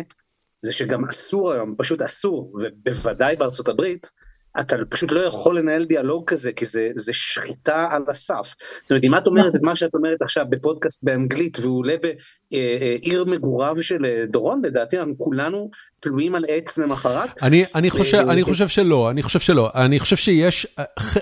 [0.62, 4.10] זה שגם אסור היום, פשוט אסור, ובוודאי בארצות הברית,
[4.60, 8.54] אתה פשוט לא יכול לנהל דיאלוג כזה, כי זה, זה שחיטה על הסף.
[8.82, 13.24] זאת אומרת, אם את אומרת את מה שאת אומרת עכשיו בפודקאסט באנגלית, והוא עולה בעיר
[13.24, 15.70] מגוריו של אה, דורון, לדעתי אנחנו כולנו
[16.00, 17.42] תלויים על עץ למחרת.
[17.42, 19.70] אני, אני, חושב, אני חושב שלא, אני חושב שלא.
[19.74, 20.66] אני חושב שיש,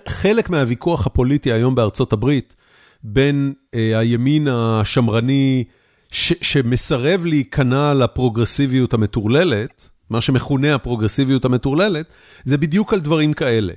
[0.08, 2.56] חלק מהוויכוח הפוליטי היום בארצות הברית,
[3.02, 5.64] בין אה, הימין השמרני,
[6.10, 12.06] שמסרב להיכנע לפרוגרסיביות המטורללת, מה שמכונה הפרוגרסיביות המטורללת,
[12.44, 13.72] זה בדיוק על דברים כאלה.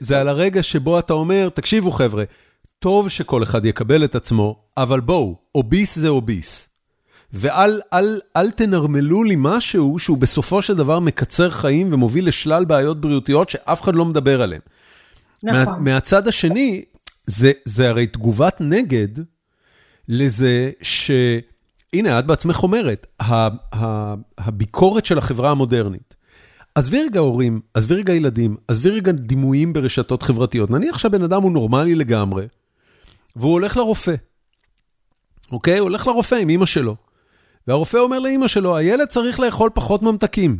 [0.00, 2.24] זה על הרגע שבו אתה אומר, תקשיבו חבר'ה,
[2.78, 6.68] טוב שכל אחד יקבל את עצמו, אבל בואו, אוביס זה אוביס.
[7.32, 13.00] ואל אל, אל תנרמלו לי משהו שהוא בסופו של דבר מקצר חיים ומוביל לשלל בעיות
[13.00, 14.60] בריאותיות שאף אחד לא מדבר עליהן.
[15.42, 15.74] נכון.
[15.74, 16.84] מה, מהצד השני,
[17.26, 19.08] זה, זה הרי תגובת נגד
[20.08, 21.10] לזה ש...
[21.92, 23.06] הנה, את בעצמך אומרת,
[24.38, 26.14] הביקורת של החברה המודרנית.
[26.74, 30.70] עזבי רגע הורים, עזבי רגע ילדים, עזבי רגע דימויים ברשתות חברתיות.
[30.70, 32.46] נניח שהבן אדם הוא נורמלי לגמרי,
[33.36, 34.14] והוא הולך לרופא.
[35.52, 35.78] אוקיי?
[35.78, 36.96] הוא הולך לרופא עם אמא שלו.
[37.66, 40.58] והרופא אומר לאמא שלו, הילד צריך לאכול פחות ממתקים.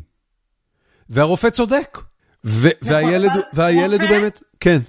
[1.11, 1.99] והרופא צודק.
[2.45, 4.81] ו- והילד, והילד הוא באמת, כן.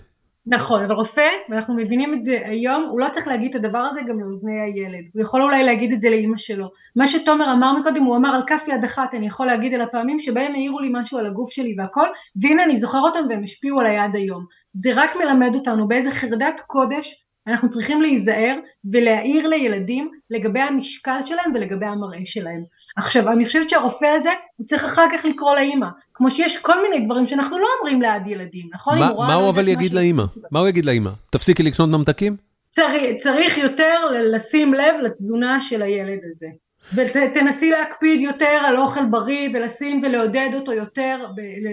[0.45, 4.01] נכון, אבל רופא, ואנחנו מבינים את זה היום, הוא לא צריך להגיד את הדבר הזה
[4.01, 5.03] גם לאוזני הילד.
[5.13, 6.67] הוא יכול אולי להגיד את זה לאימא שלו.
[6.95, 10.19] מה שתומר אמר מקודם, הוא אמר על כף יד אחת, אני יכול להגיד על הפעמים
[10.19, 12.07] שבהם העירו לי משהו על הגוף שלי והכל,
[12.41, 14.45] והנה אני זוכר אותם והם השפיעו עליי עד היום.
[14.73, 18.59] זה רק מלמד אותנו באיזה חרדת קודש אנחנו צריכים להיזהר
[18.91, 22.63] ולהעיר לילדים לגבי המשקל שלהם ולגבי המראה שלהם.
[22.95, 27.05] עכשיו אני חושבת שהרופא הזה הוא צריך אחר כך לקרוא לאימא, כמו שיש כל מיני
[27.05, 28.99] דברים שאנחנו לא אומרים ליד ילדים, נכון?
[28.99, 30.23] מה, מה הוא אבל יגיד לאימא?
[30.51, 31.09] מה הוא יגיד לאימא?
[31.29, 32.37] תפסיקי לקנות ממתקים?
[32.75, 33.99] צריך, צריך יותר
[34.33, 36.47] לשים לב לתזונה של הילד הזה.
[36.95, 41.25] ותנסי להקפיד יותר על אוכל בריא ולשים ולעודד אותו יותר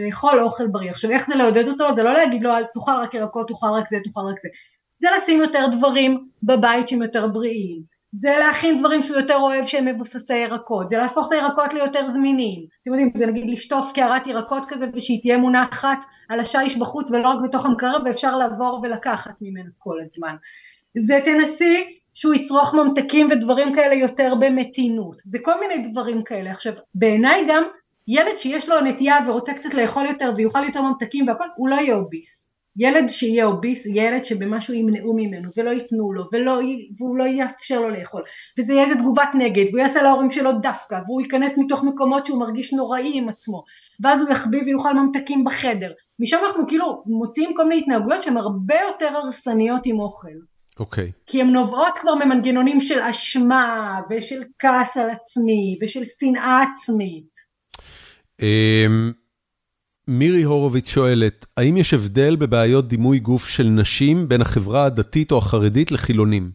[0.07, 0.91] לאכול אוכל בריא.
[0.91, 1.95] עכשיו איך זה לעודד אותו?
[1.95, 4.49] זה לא להגיד לו תאכל רק ירקות, תאכל רק זה, תאכל רק זה.
[4.99, 7.83] זה לשים יותר דברים בבית שהם יותר בריאים,
[8.13, 12.67] זה להכין דברים שהוא יותר אוהב שהם מבוססי ירקות, זה להפוך את הירקות ליותר זמינים,
[12.83, 17.29] אתם יודעים, זה נגיד לשטוף קערת ירקות כזה ושהיא תהיה מונחת על השיש בחוץ ולא
[17.29, 20.37] רק בתוך המקרר ואפשר לעבור ולקחת ממנו כל הזמן.
[20.99, 26.51] זה תנסי שהוא יצרוך ממתקים ודברים כאלה יותר במתינות, זה כל מיני דברים כאלה.
[26.51, 27.65] עכשיו בעיניי גם
[28.09, 31.95] ילד שיש לו נטייה ורוצה קצת לאכול יותר ויאכל יותר ממתקים והכל, הוא לא יהיה
[31.95, 32.40] אוביס.
[32.81, 36.61] ילד שיהיה אוביס, ילד שבמשהו ימנעו ממנו ולא ייתנו לו ולא,
[36.99, 38.23] והוא לא יאפשר לו לאכול
[38.59, 42.41] וזה יהיה איזה תגובת נגד והוא יעשה להורים שלו דווקא והוא ייכנס מתוך מקומות שהוא
[42.41, 43.65] מרגיש נוראי עם עצמו
[44.01, 48.75] ואז הוא יחביא ויאכל ממתקים בחדר משם אנחנו כאילו מוצאים כל מיני התנהגויות שהן הרבה
[48.89, 50.29] יותר הרסניות עם אוכל
[50.81, 51.09] אוקיי.
[51.09, 51.23] Okay.
[51.27, 57.31] כי הן נובעות כבר ממנגנונים של אשמה ושל כעס על עצמי ושל שנאה עצמית.
[58.41, 59.21] Um...
[60.13, 65.39] מירי הורוביץ שואלת, האם יש הבדל בבעיות דימוי גוף של נשים בין החברה הדתית או
[65.39, 66.51] החרדית לחילונים?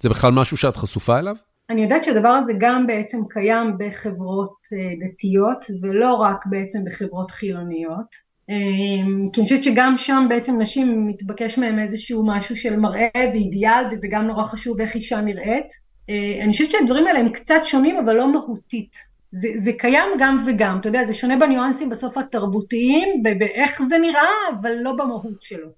[0.00, 1.36] זה בכלל משהו שאת חשופה אליו?
[1.70, 8.30] אני יודעת שהדבר הזה גם בעצם קיים בחברות אה, דתיות ולא רק בעצם בחברות חילוניות.
[8.48, 13.84] אמ, כי אני חושבת שגם שם בעצם נשים מתבקש מהם איזשהו משהו של מראה ואידיאל
[13.90, 15.72] וזה גם נורא חשוב איך אישה נראית.
[16.10, 19.09] אה, אני חושבת שהדברים האלה הם קצת שונים אבל לא מהותית.
[19.32, 24.30] זה, זה קיים גם וגם, אתה יודע, זה שונה בניואנסים בסוף התרבותיים, באיך זה נראה,
[24.60, 25.68] אבל לא במהות שלו.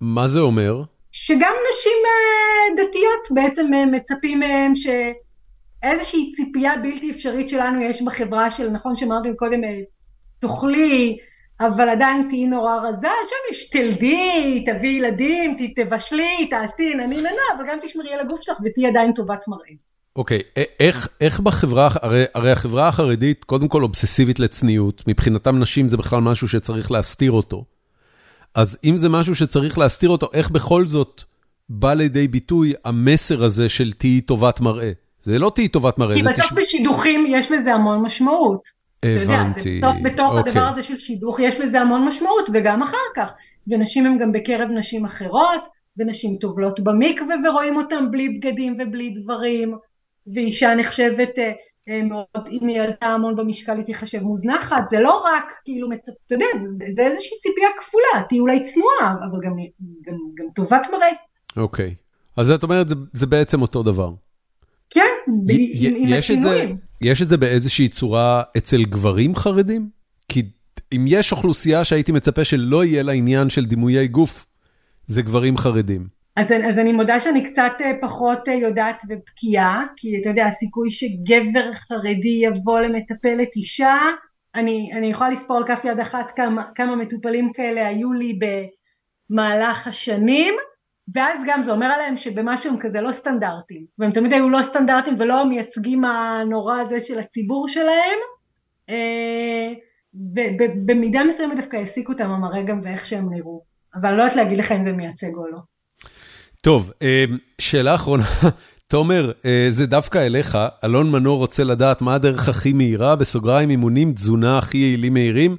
[0.00, 0.82] מה זה אומר?
[1.12, 8.50] שגם נשים uh, דתיות בעצם uh, מצפים מהם שאיזושהי ציפייה בלתי אפשרית שלנו יש בחברה
[8.50, 9.66] של, נכון שאמרתם קודם, uh,
[10.38, 11.18] תאכלי,
[11.60, 17.64] אבל עדיין תהיי נורא רזה, שם יש תלדי, תביאי ילדים, תבשלי, תעשי, נני ננה, אבל
[17.68, 19.87] גם תשמרי על הגוף שלך ותהיי עדיין טובת מראה.
[20.16, 20.42] אוקיי,
[20.80, 26.20] איך איך בחברה, הרי הרי החברה החרדית קודם כל אובססיבית לצניעות, מבחינתם נשים זה בכלל
[26.20, 27.64] משהו שצריך להסתיר אותו.
[28.54, 31.22] אז אם זה משהו שצריך להסתיר אותו, איך בכל זאת
[31.68, 34.92] בא לידי ביטוי המסר הזה של תהיי טובת מראה?
[35.22, 36.14] זה לא תהיי טובת מראה.
[36.14, 36.52] כי בסוף תש...
[36.52, 38.78] בשידוכים יש לזה המון משמעות.
[39.02, 39.78] הבנתי.
[39.78, 40.52] אתה יודע, בסוף בתוך אוקיי.
[40.52, 43.32] הדבר הזה של שידוך יש לזה המון משמעות, וגם אחר כך.
[43.68, 45.62] ונשים הן גם בקרב נשים אחרות,
[45.98, 49.74] ונשים טובלות במקווה ורואים אותן בלי בגדים ובלי דברים.
[50.34, 51.52] ואישה נחשבת אה,
[51.88, 56.12] אה, מאוד, אם היא עלתה המון במשקל היא תיחשב מוזנחת, זה לא רק כאילו, מצפ...
[56.26, 56.46] אתה יודע,
[56.78, 59.52] זה, זה איזושהי ציפייה כפולה, תהיי אולי צנועה, אבל גם,
[60.06, 61.08] גם, גם טובת מראה.
[61.56, 61.94] אוקיי,
[62.36, 64.10] אז את אומרת, זה, זה בעצם אותו דבר.
[64.90, 65.00] כן,
[65.46, 66.76] ב- עם, יש השינויים.
[67.00, 69.88] יש את זה באיזושהי צורה אצל גברים חרדים?
[70.28, 70.42] כי
[70.92, 74.46] אם יש אוכלוסייה שהייתי מצפה שלא יהיה לה עניין של דימויי גוף,
[75.06, 76.17] זה גברים חרדים.
[76.38, 80.90] אז, אז אני מודה שאני קצת אה, פחות אה, יודעת ובקיאה, כי אתה יודע, הסיכוי
[80.90, 83.96] שגבר חרדי יבוא למטפלת אישה,
[84.54, 88.38] אני, אני יכולה לספור על כף יד אחת כמה, כמה מטופלים כאלה היו לי
[89.30, 90.54] במהלך השנים,
[91.14, 95.14] ואז גם זה אומר עליהם שבמשהו הם כזה לא סטנדרטים, והם תמיד היו לא סטנדרטים
[95.18, 98.18] ולא המייצגים הנורא הזה של הציבור שלהם,
[98.88, 99.72] אה,
[100.14, 103.62] ובמידה מסוימת דווקא העסיקו אותם המראה גם ואיך שהם נראו,
[103.94, 105.77] אבל לא יודעת להגיד לך אם זה מייצג או לא.
[106.62, 108.24] טוב, אמ, שאלה אחרונה.
[108.88, 114.12] תומר, אה, זה דווקא אליך, אלון מנור רוצה לדעת מה הדרך הכי מהירה, בסוגריים אימונים,
[114.12, 115.56] תזונה הכי יעילים מהירים,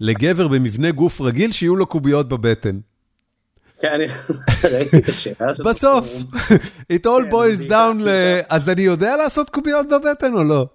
[0.00, 2.78] לגבר במבנה גוף רגיל שיהיו לו קוביות בבטן.
[3.80, 4.04] כן, אני
[4.72, 5.52] ראיתי את השאלה.
[5.64, 6.08] בסוף,
[6.92, 8.08] it all כן, boils down ל...
[8.48, 10.66] אז אני יודע לעשות קוביות בבטן או לא?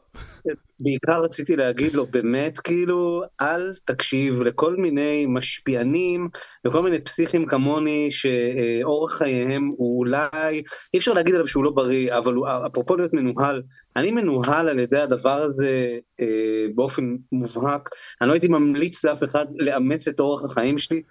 [0.80, 6.30] בעיקר רציתי להגיד לו באמת כאילו אל תקשיב לכל מיני משפיענים
[6.66, 10.64] וכל מיני פסיכים כמוני שאורח חייהם הוא אולי
[10.94, 13.62] אי אפשר להגיד עליו שהוא לא בריא אבל הוא אפרופו להיות מנוהל
[13.96, 17.90] אני מנוהל על ידי הדבר הזה אה, באופן מובהק.
[18.22, 21.02] אני לא הייתי ממליץ לאף אחד לאמץ את אורח החיים שלי.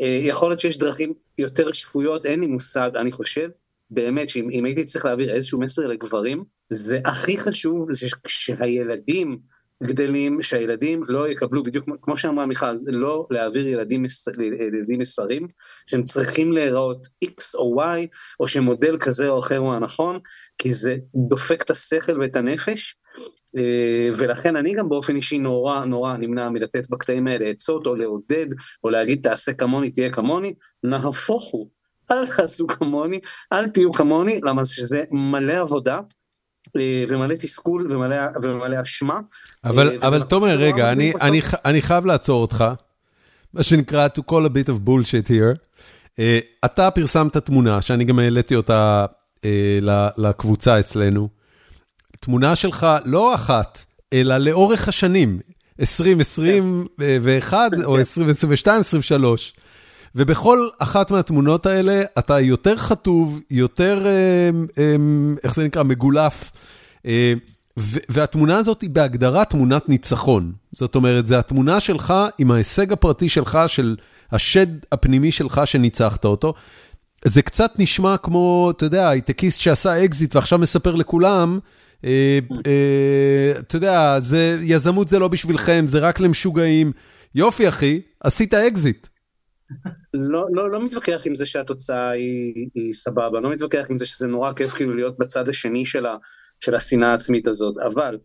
[0.00, 3.48] אה, יכול להיות שיש דרכים יותר שפויות אין לי מושג אני חושב
[3.90, 9.38] באמת שאם אם הייתי צריך להעביר איזשהו מסר לגברים זה הכי חשוב זה כשהילדים
[9.82, 14.28] גדלים שהילדים לא יקבלו בדיוק כמו- כמו שאמרה מיכל לא להעביר ילדים, מס,
[14.60, 15.48] ילדים מסרים
[15.86, 18.06] שהם צריכים להיראות x או y
[18.40, 20.18] או שמודל כזה או אחר הוא הנכון
[20.58, 22.96] כי זה דופק את השכל ואת הנפש
[23.58, 28.46] אה, ולכן אני גם באופן אישי נורא נורא נמנע מלתת בקטעים האלה עצות או לעודד
[28.84, 30.54] או להגיד תעשה כמוני תהיה כמוני
[30.84, 31.70] נהפוך הוא
[32.12, 33.18] אל תעשו כמוני
[33.52, 36.00] אל תהיו כמוני למה שזה מלא עבודה
[36.76, 39.20] אה, ומלא תסכול ומלא, ומלא אשמה.
[39.64, 41.22] אבל, אה, אבל תומר, רגע, מגניב אני, בסוף.
[41.22, 42.64] אני, ח- אני חייב לעצור אותך,
[43.54, 45.56] מה שנקרא to call a bit of bullshit here.
[46.10, 46.20] Uh,
[46.64, 49.06] אתה פרסמת תמונה, שאני גם העליתי אותה
[49.36, 49.40] uh,
[50.18, 51.28] לקבוצה אצלנו.
[52.20, 55.38] תמונה שלך לא אחת, אלא לאורך השנים,
[55.80, 59.52] 2021 או 2022, 2023.
[60.14, 64.96] ובכל אחת מהתמונות האלה אתה יותר חטוב, יותר, אה, אה,
[65.44, 66.50] איך זה נקרא, מגולף.
[67.06, 67.32] אה,
[68.08, 70.52] והתמונה הזאת היא בהגדרה תמונת ניצחון.
[70.72, 73.96] זאת אומרת, זו התמונה שלך עם ההישג הפרטי שלך, של
[74.32, 76.54] השד הפנימי שלך שניצחת אותו.
[77.24, 81.58] זה קצת נשמע כמו, אתה יודע, הייטקיסט שעשה אקזיט ועכשיו מספר לכולם,
[82.00, 84.18] אתה יודע,
[84.62, 86.92] יזמות זה לא בשבילכם, זה רק למשוגעים.
[87.34, 89.06] יופי, אחי, עשית אקזיט.
[90.14, 94.06] לא, לא, לא מתווכח עם זה שהתוצאה היא, היא סבבה, אני לא מתווכח עם זה
[94.06, 96.16] שזה נורא כיף כאילו להיות בצד השני של, ה,
[96.60, 98.18] של השנאה העצמית הזאת, אבל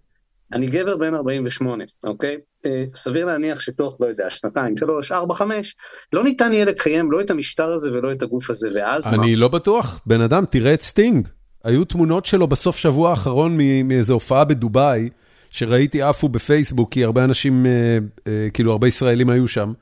[0.54, 2.38] אני גבר בן 48, אוקיי?
[2.66, 5.76] אה, סביר להניח שתוך, לא יודע, שנתיים, שלוש, ארבע, חמש,
[6.14, 9.24] לא ניתן יהיה לקיים לא את המשטר הזה ולא את הגוף הזה, ואז מה?
[9.24, 11.28] אני לא בטוח, בן אדם, תראה את סטינג.
[11.64, 15.10] היו תמונות שלו בסוף שבוע האחרון מאיזו הופעה בדובאי,
[15.52, 17.98] שראיתי עפו בפייסבוק, כי הרבה אנשים, אה,
[18.28, 19.74] אה, כאילו הרבה ישראלים היו שם.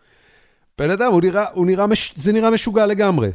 [0.77, 3.29] בן אדם, הוא נראה, הוא נראה, מש, זה נראה משוגע לגמרי.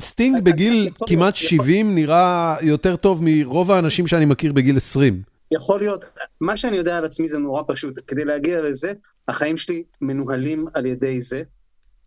[0.00, 1.66] סטינג בגיל יכול כמעט להיות, יכול.
[1.66, 5.22] 70 נראה יותר טוב מרוב האנשים שאני מכיר בגיל 20.
[5.50, 6.04] יכול להיות,
[6.40, 8.92] מה שאני יודע על עצמי זה נורא פשוט, כדי להגיע לזה,
[9.28, 11.42] החיים שלי מנוהלים על ידי זה,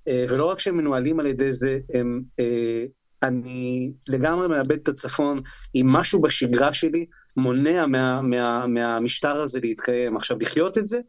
[0.08, 2.86] אה, ולא רק שהם מנוהלים על ידי זה, הם, אה,
[3.24, 5.42] אני לגמרי מאבד את הצפון,
[5.76, 7.06] אם משהו בשגרה שלי
[7.38, 10.16] מונע מה, מה, מהמשטר הזה להתקיים.
[10.16, 11.00] עכשיו, לחיות את זה,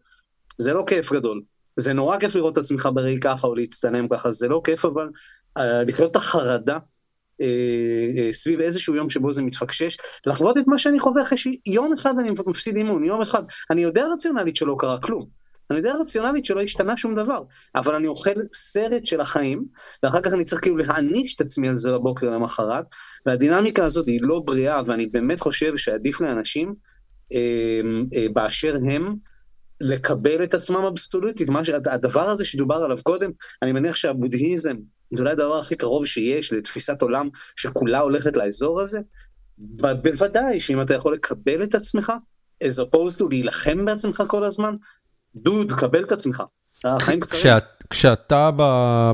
[0.59, 1.43] זה לא כיף גדול.
[1.77, 5.09] זה נורא כיף לראות את עצמך בראי ככה או להצטלם ככה, זה לא כיף, אבל
[5.57, 6.79] אה, לחיות את החרדה
[7.41, 7.47] אה,
[8.19, 9.97] אה, סביב איזשהו יום שבו זה מתפקשש,
[10.27, 13.43] לחוות את מה שאני חווה אחרי שיום אחד אני מפסיד אימון, יום אחד.
[13.71, 15.43] אני יודע רציונלית שלא קרה כלום.
[15.71, 17.43] אני יודע רציונלית שלא השתנה שום דבר,
[17.75, 19.65] אבל אני אוכל סרט של החיים,
[20.03, 22.85] ואחר כך אני צריך כאילו להעניש את עצמי על זה בבוקר למחרת,
[23.27, 26.75] והדינמיקה הזאת היא לא בריאה, ואני באמת חושב שעדיף לאנשים
[27.33, 27.81] אה,
[28.15, 29.15] אה, באשר הם,
[29.83, 33.31] לקבל את עצמם אבסולוטית, מה ש- הדבר הזה שדובר עליו קודם,
[33.63, 34.77] אני מניח שהבודהיזם
[35.15, 39.01] זה אולי הדבר הכי קרוב שיש לתפיסת עולם שכולה הולכת לאזור הזה,
[39.59, 42.13] בוודאי שאם אתה יכול לקבל את עצמך,
[42.65, 44.75] as opposed to להילחם בעצמך כל הזמן,
[45.37, 46.43] דוד, קבל את עצמך.
[46.85, 47.41] החיים קצרים.
[47.41, 48.51] כשאת, כשאתה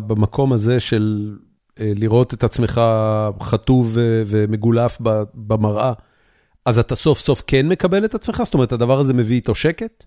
[0.06, 1.36] במקום הזה של
[1.80, 2.80] אה, לראות את עצמך
[3.42, 4.98] חטוב ומגולף
[5.34, 5.92] במראה,
[6.64, 8.42] אז אתה סוף סוף כן מקבל את עצמך?
[8.44, 10.04] זאת אומרת, הדבר הזה מביא איתו שקט?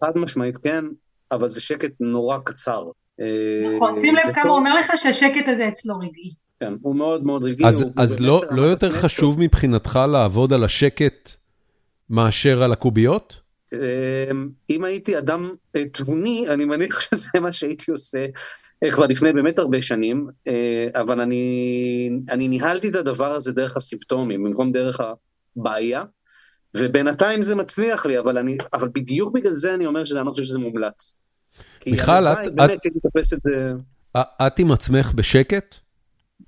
[0.00, 0.84] חד משמעית כן,
[1.32, 2.84] אבל זה שקט נורא קצר.
[3.74, 6.30] נכון, אה, שים לב כמה הוא אומר לך שהשקט הזה אצלו רגעי.
[6.60, 7.66] כן, הוא מאוד מאוד רגעי.
[7.68, 8.92] אז, הוא- אז הוא לא, לא יותר.
[8.92, 11.30] חשוב מבחינתך לעבוד על השקט
[12.10, 13.36] מאשר על הקוביות?
[13.72, 13.78] אמ,
[14.70, 18.26] אם הייתי אדם אה, תבוני, אני מניח שזה מה שהייתי עושה
[18.84, 20.26] אה, כבר לפני באמת הרבה שנים,
[20.94, 25.00] אבל אני, אני ניהלתי את הדבר הזה דרך הסימפטומים, במקום דרך
[25.56, 26.02] הבעיה,
[26.76, 30.42] ובינתיים זה מצליח לי, אבל, אני, אבל בדיוק בגלל זה אני אומר שאני לא חושב
[30.42, 31.14] שזה מומלץ.
[31.86, 33.72] מיכל, את- באמת את- שהייתי תופס את זה...
[34.46, 35.74] את עם עצמך בשקט?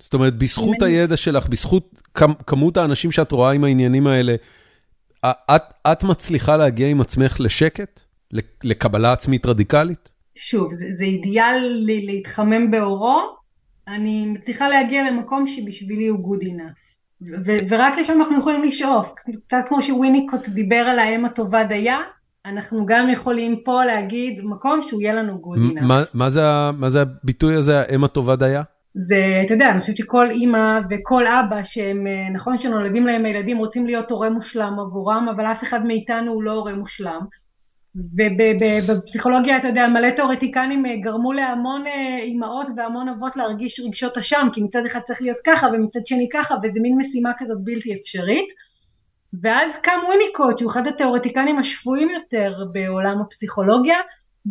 [0.01, 4.35] זאת אומרת, בזכות הידע שלך, בזכות כמ- כמות האנשים שאת רואה עם העניינים האלה,
[5.25, 7.99] את, את מצליחה להגיע עם עצמך לשקט?
[8.31, 10.09] לק- לקבלה עצמית רדיקלית?
[10.35, 13.21] שוב, זה, זה אידיאל לי להתחמם באורו,
[13.87, 16.86] אני מצליחה להגיע למקום שבשבילי הוא good enough.
[17.21, 19.13] ו- ורק לשם אנחנו יכולים לשאוף,
[19.47, 21.97] קצת כמו שוויניקוט דיבר על האם הטובה דייה,
[22.45, 25.85] אנחנו גם יכולים פה להגיד מקום שהוא יהיה לנו good enough.
[25.85, 26.41] מה, מה, זה,
[26.79, 28.63] מה זה הביטוי הזה, האם הטובה דייה?
[28.93, 33.85] זה, אתה יודע, אני חושבת שכל אימא וכל אבא שהם, נכון שנולדים להם הילדים רוצים
[33.85, 37.21] להיות הורה מושלם עבורם, אבל אף אחד מאיתנו הוא לא הורה מושלם.
[38.17, 41.83] ובפסיכולוגיה, אתה יודע, מלא תיאורטיקנים גרמו להמון
[42.21, 46.55] אימהות והמון אבות להרגיש רגשות אשם, כי מצד אחד צריך להיות ככה ומצד שני ככה,
[46.63, 48.47] וזה מין משימה כזאת בלתי אפשרית.
[49.41, 53.97] ואז קם וויניקוט, שהוא אחד התיאורטיקנים השפויים יותר בעולם הפסיכולוגיה,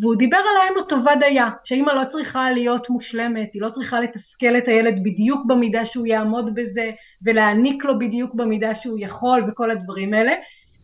[0.01, 4.57] והוא דיבר על האם הטובה דייה, שאימא לא צריכה להיות מושלמת, היא לא צריכה לתסכל
[4.59, 6.91] את הילד בדיוק במידה שהוא יעמוד בזה,
[7.25, 10.33] ולהעניק לו בדיוק במידה שהוא יכול וכל הדברים האלה,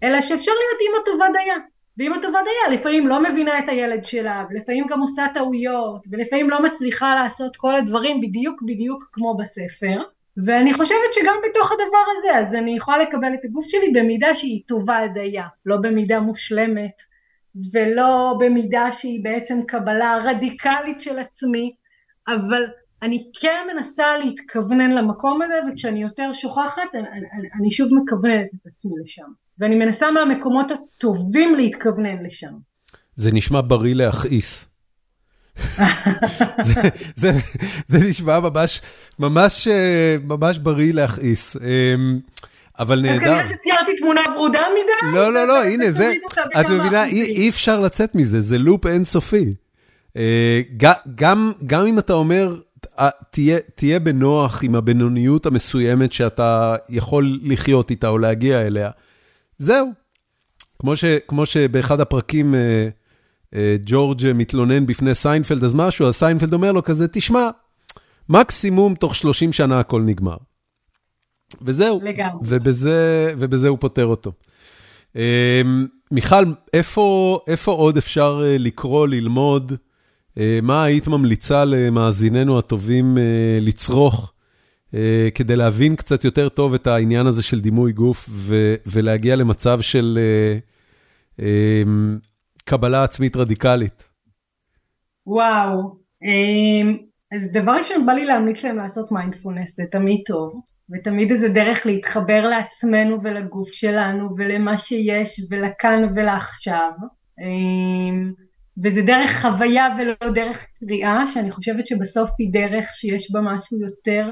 [0.02, 1.71] אלא שאפשר להיות אימא טובה דייה.
[1.98, 6.62] ואימא טובה דייה לפעמים לא מבינה את הילד שלה, ולפעמים גם עושה טעויות, ולפעמים לא
[6.62, 10.02] מצליחה לעשות כל הדברים בדיוק בדיוק כמו בספר.
[10.36, 14.62] ואני חושבת שגם בתוך הדבר הזה, אז אני יכולה לקבל את הגוף שלי במידה שהיא
[14.66, 17.02] טובה דייה, לא במידה מושלמת,
[17.72, 21.74] ולא במידה שהיא בעצם קבלה רדיקלית של עצמי,
[22.28, 22.66] אבל
[23.02, 28.66] אני כן מנסה להתכוונן למקום הזה, וכשאני יותר שוכחת, אני, אני, אני שוב מכווננת את
[28.66, 29.26] עצמי לשם.
[29.62, 32.52] ואני מנסה מהמקומות הטובים להתכוונן לשם.
[33.16, 34.68] זה נשמע בריא להכעיס.
[36.62, 36.80] זה,
[37.16, 37.32] זה,
[37.88, 38.80] זה נשמע ממש,
[39.18, 39.68] ממש,
[40.24, 41.56] ממש בריא להכעיס.
[42.78, 43.16] אבל נהדר.
[43.16, 45.12] אז כנראה שציירתי תמונה ורודה מדי.
[45.12, 46.12] לא, לא, לא, הנה זה,
[46.60, 49.54] את מבינה, אי, אפשר לצאת מזה, זה לופ אינסופי.
[51.16, 52.56] גם, גם אם אתה אומר,
[53.30, 58.90] תהיה, תהיה בנוח עם הבינוניות המסוימת שאתה יכול לחיות איתה או להגיע אליה,
[59.62, 59.90] זהו.
[60.78, 62.54] כמו, ש, כמו שבאחד הפרקים...
[63.86, 67.50] ג'ורג' מתלונן בפני סיינפלד, אז משהו, אז סיינפלד אומר לו כזה, תשמע,
[68.28, 70.36] מקסימום תוך 30 שנה הכל נגמר.
[71.62, 72.00] וזהו.
[72.02, 72.40] לגמרי.
[72.46, 74.32] ובזה, ובזה הוא פותר אותו.
[76.12, 79.72] מיכל, איפה, איפה עוד אפשר לקרוא, ללמוד?
[80.62, 83.18] מה היית ממליצה למאזיננו הטובים
[83.60, 84.31] לצרוך,
[85.34, 88.28] כדי להבין קצת יותר טוב את העניין הזה של דימוי גוף,
[88.86, 90.18] ולהגיע למצב של...
[92.64, 94.08] קבלה עצמית רדיקלית?
[95.26, 96.96] וואו, אמ,
[97.32, 100.60] אז דבר ראשון בא לי להמליץ להם לעשות מיינדפולנס, זה תמיד טוב,
[100.90, 106.90] ותמיד איזה דרך להתחבר לעצמנו ולגוף שלנו ולמה שיש ולכאן ולעכשיו,
[107.40, 108.32] אמ,
[108.84, 114.30] וזה דרך חוויה ולא דרך קריאה, שאני חושבת שבסוף היא דרך שיש בה משהו יותר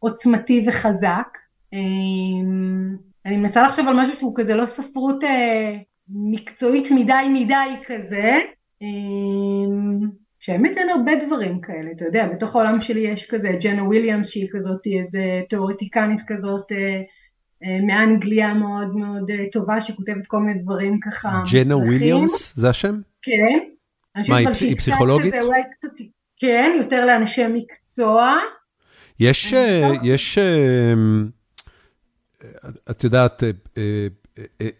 [0.00, 1.38] עוצמתי וחזק.
[1.72, 2.96] אמ,
[3.26, 5.76] אני מנסה לחשוב על משהו שהוא כזה לא ספרות אה,
[6.08, 8.38] מקצועית מדי מדי כזה,
[8.82, 14.28] אמ, שהאמת אין הרבה דברים כאלה, אתה יודע, בתוך העולם שלי יש כזה ג'נה וויליאמס
[14.28, 17.02] שהיא כזאת איזה תיאורטיקנית כזאת אה,
[17.64, 21.42] אה, מאנגליה מאוד מאוד טובה שכותבת כל מיני דברים ככה.
[21.52, 23.00] ג'נה וויליאמס זה השם?
[23.22, 23.58] כן.
[24.28, 25.34] מה, היא פסיכולוגית?
[25.34, 25.88] כזה, אולי קצת,
[26.36, 28.36] כן, יותר לאנשי מקצוע.
[29.20, 29.54] יש,
[30.02, 30.38] יש,
[32.90, 33.42] את יודעת,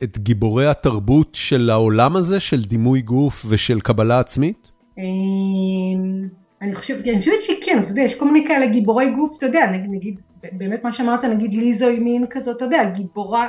[0.03, 4.71] את גיבורי התרבות של העולם הזה, של דימוי גוף ושל קבלה עצמית?
[4.99, 6.29] אמ,
[6.62, 9.67] אני חושבת, אני חושבת שכן, אתה יודע, יש כל מיני כאלה גיבורי גוף, אתה יודע,
[9.89, 10.21] נגיד,
[10.53, 13.49] באמת מה שאמרת, נגיד ליזו היא מין כזאת, אתה יודע, גיבורה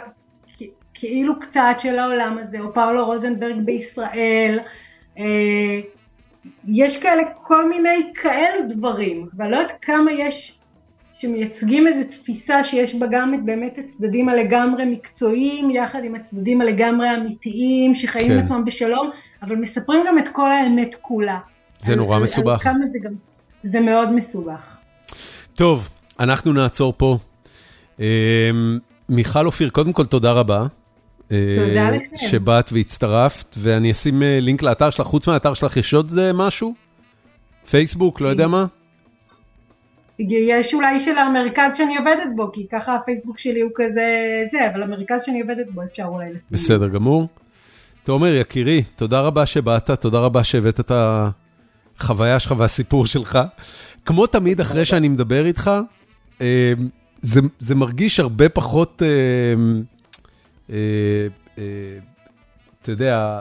[0.93, 4.59] כאילו קצת של העולם הזה, או פאולו רוזנברג בישראל,
[5.18, 5.80] אה,
[6.68, 10.59] יש כאלה כל מיני כאלו דברים, ואני לא יודעת כמה יש
[11.22, 17.95] שמייצגים איזו תפיסה שיש בה גם באמת הצדדים הלגמרי מקצועיים, יחד עם הצדדים הלגמרי אמיתיים,
[17.95, 18.34] שחיים כן.
[18.34, 19.10] עם עצמם בשלום,
[19.41, 21.38] אבל מספרים גם את כל האמת כולה.
[21.80, 22.68] זה על, נורא על, מסובך.
[22.68, 23.11] על זה, גם,
[23.64, 24.77] זה מאוד מסובך.
[25.56, 25.89] טוב,
[26.19, 27.18] אנחנו נעצור פה.
[27.99, 28.52] אה,
[29.10, 30.65] מיכל אופיר, קודם כל תודה רבה.
[31.31, 32.18] אה, תודה לכם.
[32.18, 36.73] שבאת והצטרפת, ואני אשים אה, לינק לאתר שלך, חוץ מהאתר שלך יש עוד משהו?
[37.69, 38.65] פייסבוק, לא יודע מה?
[40.19, 44.03] יש אולי של המרכז שאני עובדת בו, כי ככה הפייסבוק שלי הוא כזה
[44.51, 46.47] זה, אבל המרכז שאני עובדת בו אפשר אולי לשים.
[46.51, 47.27] בסדר גמור.
[48.03, 50.91] תומר, יקירי, תודה רבה שבאת, תודה רבה שהבאת את
[51.97, 53.39] החוויה שלך והסיפור שלך.
[54.05, 55.71] כמו תמיד, אחרי שאני מדבר איתך,
[56.41, 56.73] אה,
[57.21, 60.75] זה, זה מרגיש הרבה פחות, אה,
[61.57, 61.63] אה,
[62.81, 63.39] אתה יודע,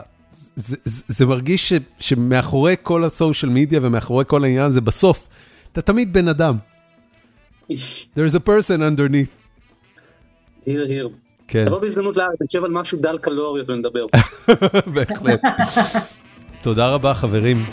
[0.55, 5.27] זה, זה, זה מרגיש ש, שמאחורי כל הסושיאל מדיה ומאחורי כל העניין הזה, בסוף,
[5.71, 6.57] אתה תמיד בן אדם.
[7.69, 9.41] There's a person underneath.
[10.65, 11.09] here, here.
[11.47, 11.65] כן.
[11.65, 14.05] תבוא בהזדמנות לארץ, נשב על משהו דל קלוריות ונדבר.
[14.93, 15.41] בהחלט.
[16.61, 17.65] תודה רבה חברים.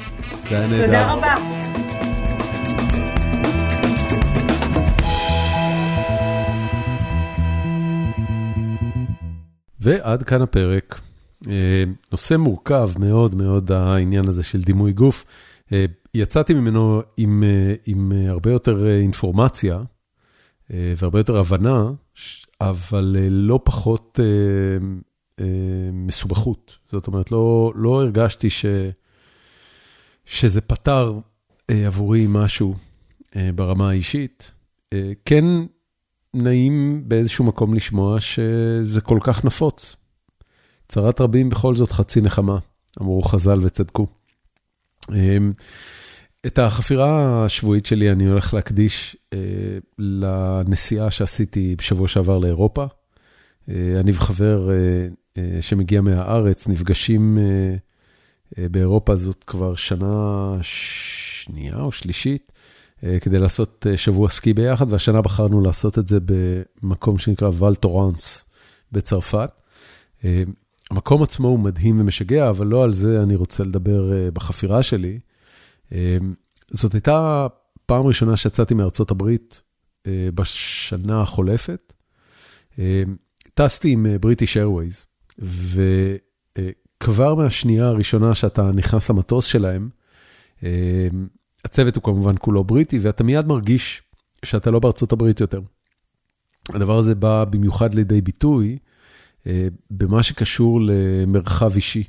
[0.48, 0.86] זה היה נהדר.
[0.86, 1.34] תודה רבה.
[9.80, 11.00] ועד כאן הפרק.
[12.12, 15.24] נושא מורכב מאוד מאוד העניין הזה של דימוי גוף.
[16.14, 17.44] יצאתי ממנו עם,
[17.86, 19.82] עם הרבה יותר אינפורמציה
[20.70, 21.90] והרבה יותר הבנה,
[22.60, 24.20] אבל לא פחות
[25.92, 26.76] מסובכות.
[26.92, 28.66] זאת אומרת, לא, לא הרגשתי ש,
[30.24, 31.18] שזה פתר
[31.68, 32.74] עבורי משהו
[33.54, 34.52] ברמה האישית.
[35.24, 35.44] כן
[36.34, 39.96] נעים באיזשהו מקום לשמוע שזה כל כך נפוץ.
[40.88, 42.58] צרת רבים בכל זאת חצי נחמה,
[43.00, 44.06] אמרו חז"ל וצדקו.
[45.14, 45.52] אמ,
[46.46, 49.38] את החפירה השבועית שלי אני הולך להקדיש אה,
[49.98, 52.86] לנסיעה שעשיתי בשבוע שעבר לאירופה.
[53.68, 57.38] אה, אני וחבר אה, שמגיע מהארץ נפגשים
[58.58, 62.52] באירופה זאת כבר שנה שנייה או שלישית.
[63.20, 66.18] כדי לעשות שבוע סקי ביחד, והשנה בחרנו לעשות את זה
[66.82, 68.44] במקום שנקרא ואל טורנס
[68.92, 69.50] בצרפת.
[70.92, 75.18] אה, המקום עצמו הוא מדהים ומשגע, אבל לא על זה אני רוצה לדבר בחפירה שלי.
[76.70, 77.46] זאת הייתה
[77.86, 79.62] פעם ראשונה שיצאתי מארצות הברית
[80.08, 81.94] בשנה החולפת.
[83.54, 85.06] טסתי עם בריטיש איירווייז,
[85.38, 89.88] וכבר מהשנייה הראשונה שאתה נכנס למטוס שלהם,
[91.64, 94.02] הצוות הוא כמובן כולו בריטי, ואתה מיד מרגיש
[94.44, 95.60] שאתה לא בארצות הברית יותר.
[96.74, 98.87] הדבר הזה בא במיוחד לידי ביטוי אה,
[99.90, 102.04] במה שקשור למרחב אישי.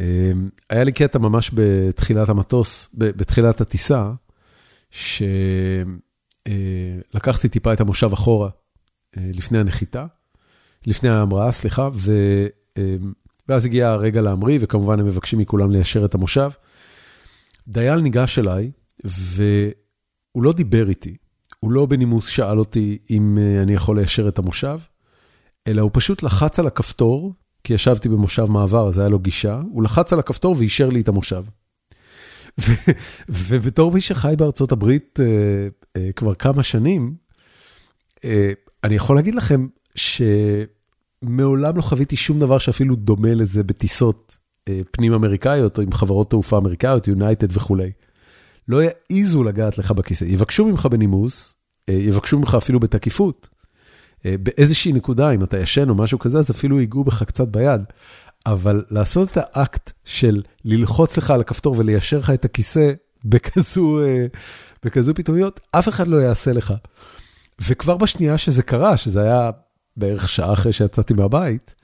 [0.00, 0.32] אה,
[0.70, 4.12] היה לי קטע ממש בתחילת המטוס, בתחילת הטיסה,
[4.90, 5.66] שלקחתי
[7.46, 8.50] אה, טיפה את המושב אחורה
[9.16, 10.06] לפני הנחיתה,
[10.86, 12.12] לפני ההמראה, סליחה, ו...
[13.48, 16.50] ואז הגיע הרגע להמריא, וכמובן הם מבקשים מכולם ליישר את המושב.
[17.68, 18.70] דייל ניגש אליי,
[19.04, 21.16] והוא לא דיבר איתי,
[21.60, 24.80] הוא לא בנימוס שאל אותי אם אה, אני יכול ליישר את המושב,
[25.68, 27.34] אלא הוא פשוט לחץ על הכפתור,
[27.64, 31.08] כי ישבתי במושב מעבר, אז היה לו גישה, הוא לחץ על הכפתור ואישר לי את
[31.08, 31.44] המושב.
[33.28, 35.22] ובתור מי שחי בארצות הברית uh,
[35.98, 37.14] uh, כבר כמה שנים,
[38.16, 38.20] uh,
[38.84, 44.36] אני יכול להגיד לכם שמעולם לא חוויתי שום דבר שאפילו דומה לזה בטיסות
[44.68, 47.92] אה, פנים אמריקאיות, או עם חברות תעופה אמריקאיות, יונייטד וכולי.
[48.68, 51.56] לא יעיזו לגעת לך בכיסא, יבקשו ממך בנימוס,
[51.88, 53.48] אה, יבקשו ממך אפילו בתקיפות.
[54.26, 57.82] אה, באיזושהי נקודה, אם אתה ישן או משהו כזה, אז אפילו ייגעו בך קצת ביד.
[58.46, 62.92] אבל לעשות את האקט של ללחוץ לך על הכפתור וליישר לך את הכיסא
[63.24, 64.00] בכזו,
[64.84, 66.74] בכזו פתאומיות, אף אחד לא יעשה לך.
[67.68, 69.50] וכבר בשנייה שזה קרה, שזה היה
[69.96, 71.74] בערך שעה אחרי שיצאתי מהבית,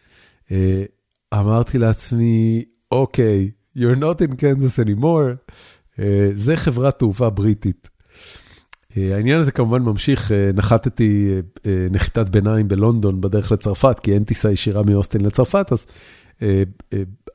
[1.35, 5.53] אמרתי לעצמי, אוקיי, you're not in Kansas anymore,
[6.35, 7.91] זה חברת תעופה בריטית.
[8.93, 11.61] Uh, העניין הזה כמובן ממשיך, uh, נחתתי uh,
[11.91, 15.87] נחיתת ביניים בלונדון בדרך לצרפת, כי אין טיסה ישירה מאוסטין לצרפת, אז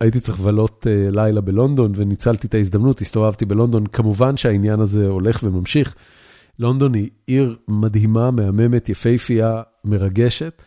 [0.01, 5.95] הייתי צריך לבלות לילה בלונדון וניצלתי את ההזדמנות, הסתובבתי בלונדון, כמובן שהעניין הזה הולך וממשיך.
[6.59, 10.61] לונדון היא עיר מדהימה, מהממת, יפהפייה, מרגשת.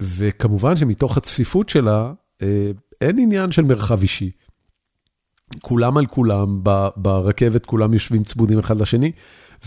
[0.00, 2.12] וכמובן שמתוך הצפיפות שלה,
[2.42, 2.70] אה,
[3.00, 4.30] אין עניין של מרחב אישי.
[5.60, 6.60] כולם על כולם,
[6.96, 9.12] ברכבת כולם יושבים צמודים אחד לשני,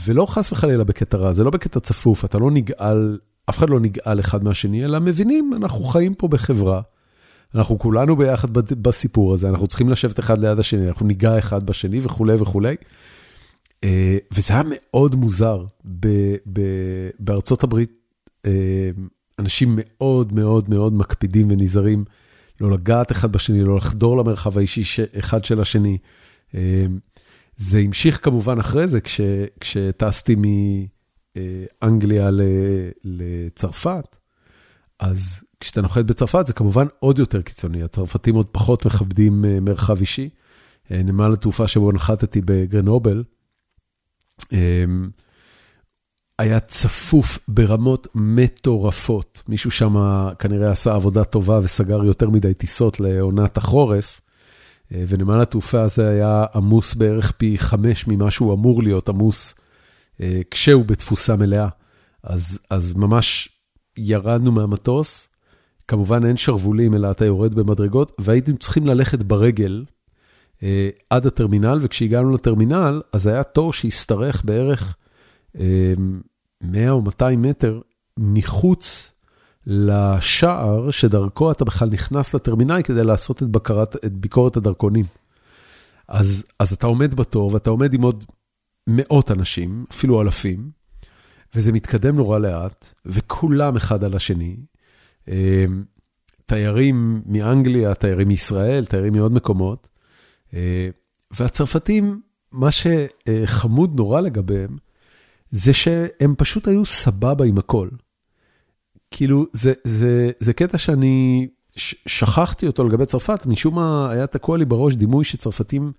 [0.05, 3.79] ולא חס וחלילה בקטע רע, זה לא בקטע צפוף, אתה לא נגעל, אף אחד לא
[3.79, 6.81] נגעל אחד מהשני, אלא מבינים, אנחנו חיים פה בחברה,
[7.55, 11.99] אנחנו כולנו ביחד בסיפור הזה, אנחנו צריכים לשבת אחד ליד השני, אנחנו ניגע אחד בשני
[12.03, 12.75] וכולי וכולי.
[13.83, 15.65] אה, וזה היה מאוד מוזר
[17.19, 17.91] בארצות הברית.
[18.45, 18.89] אה,
[19.39, 22.05] אנשים מאוד מאוד מאוד מקפידים ונזהרים
[22.61, 24.83] לא לגעת אחד בשני, לא לחדור למרחב האישי
[25.19, 25.97] אחד של השני.
[26.53, 26.59] אמ,
[27.57, 29.21] זה המשיך כמובן אחרי זה, כש,
[29.59, 30.35] כשטסתי
[31.81, 32.29] מאנגליה
[33.03, 34.17] לצרפת,
[34.99, 39.99] אז כשאתה נוחת בצרפת זה כמובן עוד יותר קיצוני, הצרפתים עוד פחות מכבדים אה, מרחב
[39.99, 40.29] אישי.
[40.91, 43.23] אה, נמל התעופה שבו נחתתי בגרנובל,
[44.53, 45.09] אמ,
[46.41, 49.43] היה צפוף ברמות מטורפות.
[49.47, 49.95] מישהו שם
[50.39, 54.21] כנראה עשה עבודה טובה וסגר יותר מדי טיסות לעונת החורף,
[54.91, 59.55] אה, ונמל התעופה הזה היה עמוס בערך פי חמש ממה שהוא אמור להיות עמוס
[60.21, 61.67] אה, כשהוא בתפוסה מלאה.
[62.23, 63.49] אז, אז ממש
[63.97, 65.29] ירדנו מהמטוס,
[65.87, 69.85] כמובן אין שרוולים, אלא אתה יורד במדרגות, והייתם צריכים ללכת ברגל
[70.63, 74.97] אה, עד הטרמינל, וכשהגענו לטרמינל, אז היה תור שהשתרך בערך
[76.61, 77.81] 100 או 200 מטר
[78.17, 79.13] מחוץ
[79.67, 85.05] לשער שדרכו אתה בכלל נכנס לטרמינל כדי לעשות את, בקרת, את ביקורת הדרכונים.
[86.07, 88.25] אז, אז אתה עומד בתור ואתה עומד עם עוד
[88.87, 90.71] מאות אנשים, אפילו אלפים,
[91.55, 94.57] וזה מתקדם נורא לאט, וכולם אחד על השני.
[95.27, 95.83] אמ,
[96.45, 99.89] תיירים מאנגליה, תיירים מישראל, תיירים מעוד מקומות,
[101.31, 102.21] והצרפתים,
[102.51, 104.77] מה שחמוד נורא לגביהם,
[105.51, 107.89] זה שהם פשוט היו סבבה עם הכל.
[109.11, 111.47] כאילו, זה, זה, זה קטע שאני
[112.05, 115.91] שכחתי אותו לגבי צרפת, משום מה היה תקוע לי בראש דימוי שצרפתים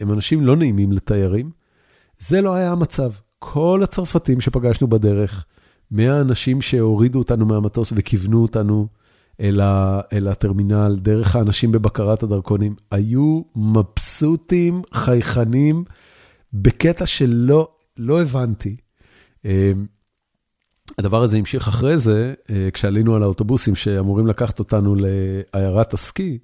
[0.00, 1.50] הם אנשים לא נעימים לתיירים.
[2.18, 3.10] זה לא היה המצב.
[3.38, 5.44] כל הצרפתים שפגשנו בדרך,
[5.90, 8.88] מהאנשים שהורידו אותנו מהמטוס וכיוונו אותנו
[9.40, 15.84] אל, ה, אל הטרמינל, דרך האנשים בבקרת הדרכונים, היו מבסוטים, חייכנים,
[16.52, 18.76] בקטע שלא לא הבנתי.
[20.98, 22.34] הדבר הזה המשיך אחרי זה,
[22.72, 26.38] כשעלינו על האוטובוסים שאמורים לקחת אותנו לעיירת הסקי,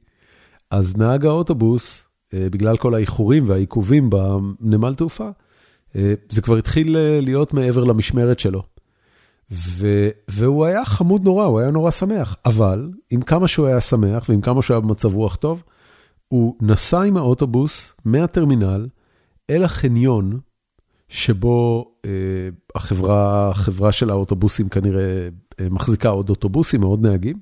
[0.71, 2.05] אז נהג האוטובוס,
[2.35, 5.29] בגלל כל האיחורים והעיכובים בנמל תעופה,
[6.29, 8.63] זה כבר התחיל להיות מעבר למשמרת שלו.
[10.29, 14.41] והוא היה חמוד נורא, הוא היה נורא שמח, אבל עם כמה שהוא היה שמח ועם
[14.41, 15.63] כמה שהוא היה במצב רוח טוב,
[16.29, 18.89] הוא נסע עם האוטובוס מהטרמינל
[19.51, 20.41] אל החניון,
[21.09, 22.11] שבו אה,
[22.75, 25.29] החברה, של האוטובוסים כנראה
[25.61, 27.39] אה, מחזיקה עוד אוטובוסים, עוד נהגים,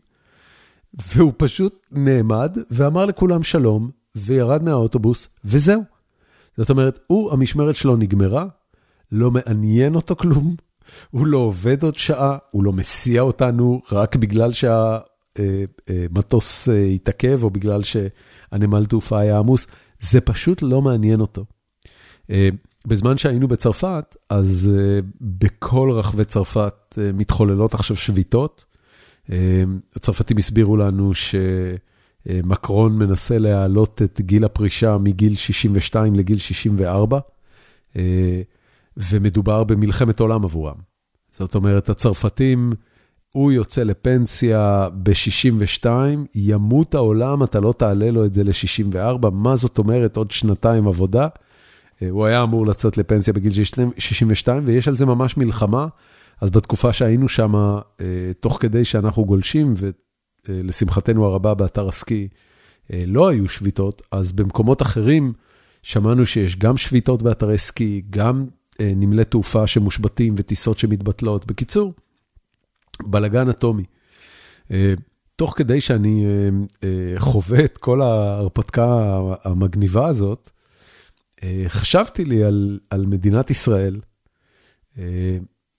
[1.15, 5.83] והוא פשוט נעמד ואמר לכולם שלום, וירד מהאוטובוס, וזהו.
[6.57, 8.47] זאת אומרת, הוא, המשמרת שלו נגמרה,
[9.13, 10.55] לא מעניין אותו כלום,
[11.11, 14.53] הוא לא עובד עוד שעה, הוא לא מסיע אותנו רק בגלל
[15.37, 19.67] שהמטוס התעכב, או בגלל שהנמל תעופה היה עמוס,
[20.01, 21.45] זה פשוט לא מעניין אותו.
[22.87, 24.71] בזמן שהיינו בצרפת, אז
[25.21, 28.65] בכל רחבי צרפת מתחוללות עכשיו שביתות.
[29.97, 31.13] הצרפתים הסבירו לנו
[32.27, 37.19] שמקרון מנסה להעלות את גיל הפרישה מגיל 62 לגיל 64.
[38.97, 40.77] ומדובר במלחמת עולם עבורם.
[41.31, 42.73] זאת אומרת, הצרפתים,
[43.33, 45.87] הוא יוצא לפנסיה ב-62,
[46.35, 51.29] ימות העולם, אתה לא תעלה לו את זה ל-64, מה זאת אומרת עוד שנתיים עבודה?
[52.11, 53.53] הוא היה אמור לצאת לפנסיה בגיל
[53.99, 55.87] 62, ויש על זה ממש מלחמה.
[56.41, 57.55] אז בתקופה שהיינו שם,
[58.41, 59.75] תוך כדי שאנחנו גולשים,
[60.49, 62.29] ולשמחתנו הרבה באתר הסקי,
[62.91, 65.33] לא היו שביתות, אז במקומות אחרים
[65.83, 68.47] שמענו שיש גם שביתות באתרי סקי, גם
[68.83, 71.47] נמלי תעופה שמושבתים וטיסות שמתבטלות.
[71.47, 71.93] בקיצור,
[73.07, 73.85] בלגן אטומי.
[75.37, 76.27] תוך כדי שאני
[77.19, 80.51] חווה את כל ההרפתקה המגניבה הזאת,
[81.69, 84.01] חשבתי לי על, על מדינת ישראל,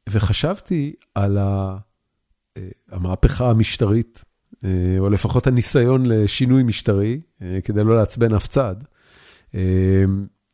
[0.09, 1.37] וחשבתי על
[2.91, 4.23] המהפכה המשטרית,
[4.99, 7.21] או לפחות הניסיון לשינוי משטרי,
[7.63, 8.75] כדי לא לעצבן אף צד,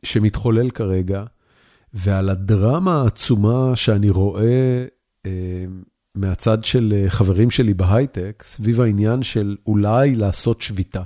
[0.02, 1.24] שמתחולל כרגע.
[1.96, 4.84] ועל הדרמה העצומה שאני רואה
[6.14, 11.02] מהצד של חברים שלי בהייטק, סביב העניין של אולי לעשות שביתה.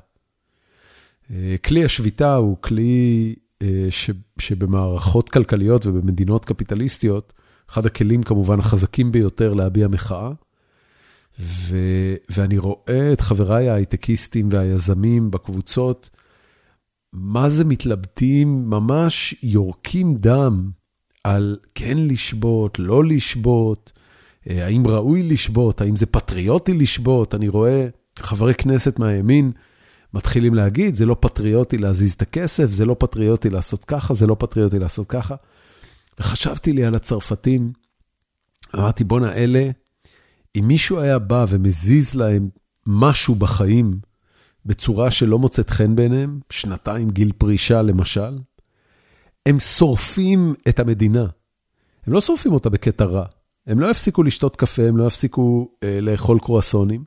[1.65, 3.35] כלי השביתה הוא כלי
[4.39, 7.33] שבמערכות כלכליות ובמדינות קפיטליסטיות,
[7.71, 10.31] אחד הכלים כמובן החזקים ביותר להביע מחאה.
[12.31, 16.11] ואני רואה את חבריי ההייטקיסטים והיזמים בקבוצות,
[17.13, 20.71] מה זה מתלבטים, ממש יורקים דם
[21.25, 23.93] על כן לשבות, לא לשבות,
[24.47, 27.35] האם ראוי לשבות, האם זה פטריוטי לשבות.
[27.35, 29.53] אני רואה חברי כנסת מהימין
[30.15, 34.37] מתחילים להגיד, זה לא פטריוטי להזיז את הכסף, זה לא פטריוטי לעשות ככה, זה לא
[34.39, 35.35] פטריוטי לעשות ככה.
[36.21, 37.73] וחשבתי לי על הצרפתים,
[38.75, 39.71] אמרתי, בואנה, אלה,
[40.57, 42.49] אם מישהו היה בא ומזיז להם
[42.87, 43.99] משהו בחיים
[44.67, 48.39] בצורה שלא מוצאת חן בעיניהם, שנתיים גיל פרישה למשל,
[49.47, 51.27] הם שורפים את המדינה.
[52.07, 53.25] הם לא שורפים אותה בקטע רע.
[53.67, 57.05] הם לא יפסיקו לשתות קפה, הם לא יפסיקו אה, לאכול קרואסונים,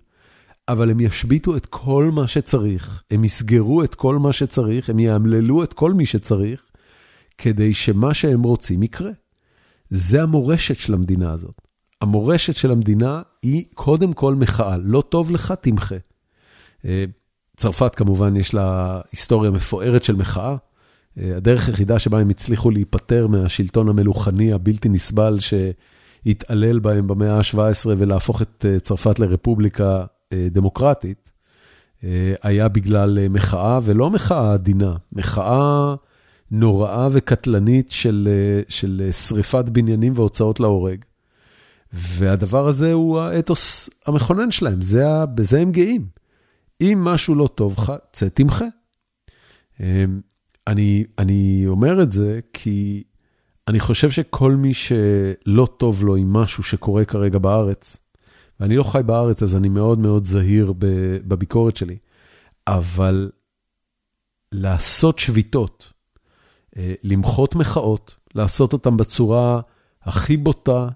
[0.71, 5.63] אבל הם ישביתו את כל מה שצריך, הם יסגרו את כל מה שצריך, הם יאמללו
[5.63, 6.61] את כל מי שצריך,
[7.37, 9.11] כדי שמה שהם רוצים יקרה.
[9.89, 11.61] זה המורשת של המדינה הזאת.
[12.01, 14.77] המורשת של המדינה היא קודם כל מחאה.
[14.77, 15.95] לא טוב לך, תמחה.
[16.85, 17.05] אה,
[17.57, 20.55] צרפת כמובן יש לה היסטוריה מפוארת של מחאה.
[21.17, 28.41] הדרך היחידה שבה הם הצליחו להיפטר מהשלטון המלוכני הבלתי נסבל שהתעלל בהם במאה ה-17 ולהפוך
[28.41, 30.05] את צרפת לרפובליקה
[30.51, 31.31] דמוקרטית,
[32.41, 35.95] היה בגלל מחאה, ולא מחאה עדינה, מחאה
[36.51, 38.29] נוראה וקטלנית של,
[38.69, 41.05] של שריפת בניינים והוצאות להורג.
[41.93, 45.05] והדבר הזה הוא האתוס המכונן שלהם, זה,
[45.35, 46.05] בזה הם גאים.
[46.81, 48.65] אם משהו לא טוב לך, צא תמחה.
[50.67, 53.03] אני, אני אומר את זה כי
[53.67, 57.97] אני חושב שכל מי שלא טוב לו עם משהו שקורה כרגע בארץ,
[58.61, 60.73] ואני לא חי בארץ, אז אני מאוד מאוד זהיר
[61.27, 61.97] בביקורת שלי,
[62.67, 63.31] אבל
[64.51, 65.93] לעשות שביתות,
[66.77, 69.61] אה, למחות מחאות, לעשות אותן בצורה
[70.03, 70.87] הכי בוטה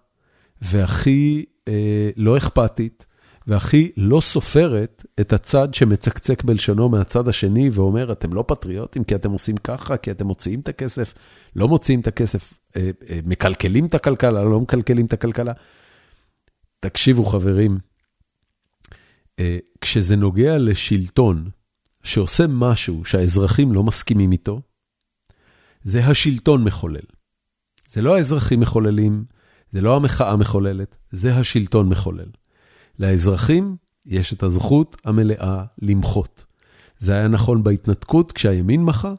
[0.62, 3.06] והכי אה, לא אכפתית,
[3.48, 9.32] והכי לא סופרת את הצד שמצקצק בלשונו מהצד השני ואומר, אתם לא פטריוטים כי אתם
[9.32, 11.14] עושים ככה, כי אתם מוציאים את הכסף,
[11.56, 12.90] לא מוציאים את הכסף, אה,
[13.26, 15.54] מקלקלים את הכלכלה, לא מקלקלים את הכלכלה.
[16.90, 17.80] תקשיבו חברים,
[19.40, 21.50] אה, כשזה נוגע לשלטון
[22.04, 24.62] שעושה משהו שהאזרחים לא מסכימים איתו,
[25.84, 27.06] זה השלטון מחולל.
[27.90, 29.26] זה לא האזרחים מחוללים,
[29.72, 32.30] זה לא המחאה מחוללת, זה השלטון מחולל.
[33.00, 33.76] לאזרחים
[34.06, 36.46] יש את הזכות המלאה למחות.
[37.00, 39.14] זה היה נכון בהתנתקות כשהימין מחה,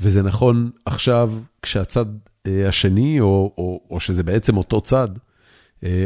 [0.00, 1.32] וזה נכון עכשיו
[1.62, 2.06] כשהצד
[2.46, 5.08] אה, השני, או, או, או שזה בעצם אותו צד,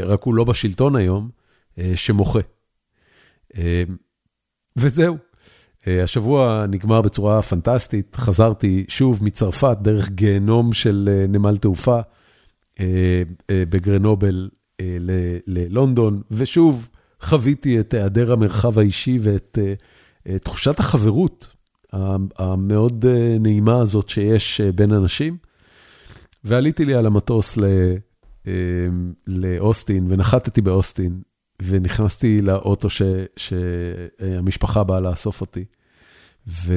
[0.02, 1.30] רק הוא לא בשלטון היום,
[1.78, 2.40] אה, שמוחה.
[4.76, 5.16] וזהו.
[5.86, 12.00] השבוע נגמר בצורה פנטסטית, חזרתי שוב מצרפת דרך גיהנום של נמל תעופה
[13.50, 14.48] בגרנובל
[15.46, 16.88] ללונדון, ושוב
[17.20, 19.58] חוויתי את היעדר המרחב האישי ואת
[20.42, 21.54] תחושת החברות
[22.38, 23.06] המאוד
[23.40, 25.36] נעימה הזאת שיש בין אנשים.
[26.44, 27.64] ועליתי לי על המטוס ל,
[29.26, 31.22] לאוסטין, ונחתתי באוסטין,
[31.62, 32.88] ונכנסתי לאוטו
[33.36, 35.64] שהמשפחה באה לאסוף אותי.
[36.48, 36.74] ו,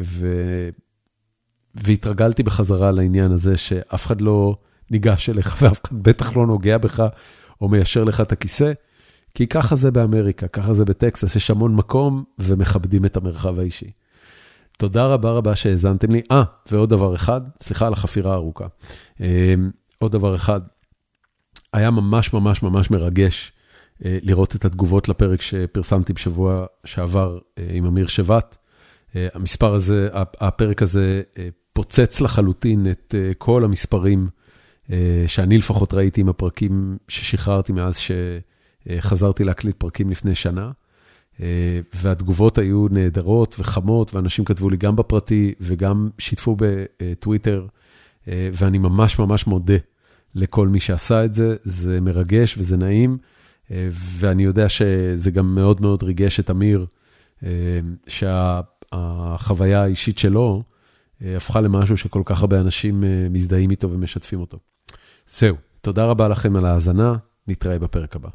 [0.00, 0.26] ו,
[1.74, 4.56] והתרגלתי בחזרה לעניין הזה שאף אחד לא
[4.90, 7.02] ניגש אליך ואף אחד בטח לא נוגע בך
[7.60, 8.72] או מיישר לך את הכיסא.
[9.34, 13.90] כי ככה זה באמריקה, ככה זה בטקסס, יש המון מקום ומכבדים את המרחב האישי.
[14.78, 16.22] תודה רבה רבה שהאזנתם לי.
[16.30, 18.66] אה, ועוד דבר אחד, סליחה על החפירה הארוכה.
[19.20, 19.54] אה,
[19.98, 20.60] עוד דבר אחד,
[21.76, 23.52] היה ממש ממש ממש מרגש
[24.04, 28.56] אה, לראות את התגובות לפרק שפרסמתי בשבוע שעבר אה, עם אמיר שבט.
[29.34, 30.08] המספר הזה,
[30.40, 31.22] הפרק הזה
[31.72, 34.28] פוצץ לחלוטין את כל המספרים
[35.26, 38.10] שאני לפחות ראיתי עם הפרקים ששחררתי מאז ש...
[39.00, 40.70] חזרתי להקליט פרקים לפני שנה,
[41.40, 47.66] אה, והתגובות היו נהדרות וחמות, ואנשים כתבו לי גם בפרטי וגם שיתפו בטוויטר,
[48.28, 49.76] אה, ואני ממש ממש מודה
[50.36, 53.18] לכל מי שעשה את זה, זה מרגש וזה נעים,
[53.70, 56.86] אה, ואני יודע שזה גם מאוד מאוד ריגש את אמיר,
[58.06, 60.62] שהחוויה האישית שלו
[61.20, 64.58] הפכה למשהו שכל כך הרבה אנשים מזדהים איתו ומשתפים אותו.
[65.28, 67.14] זהו, תודה רבה לכם על ההאזנה,
[67.48, 68.28] נתראה בפרק הבא.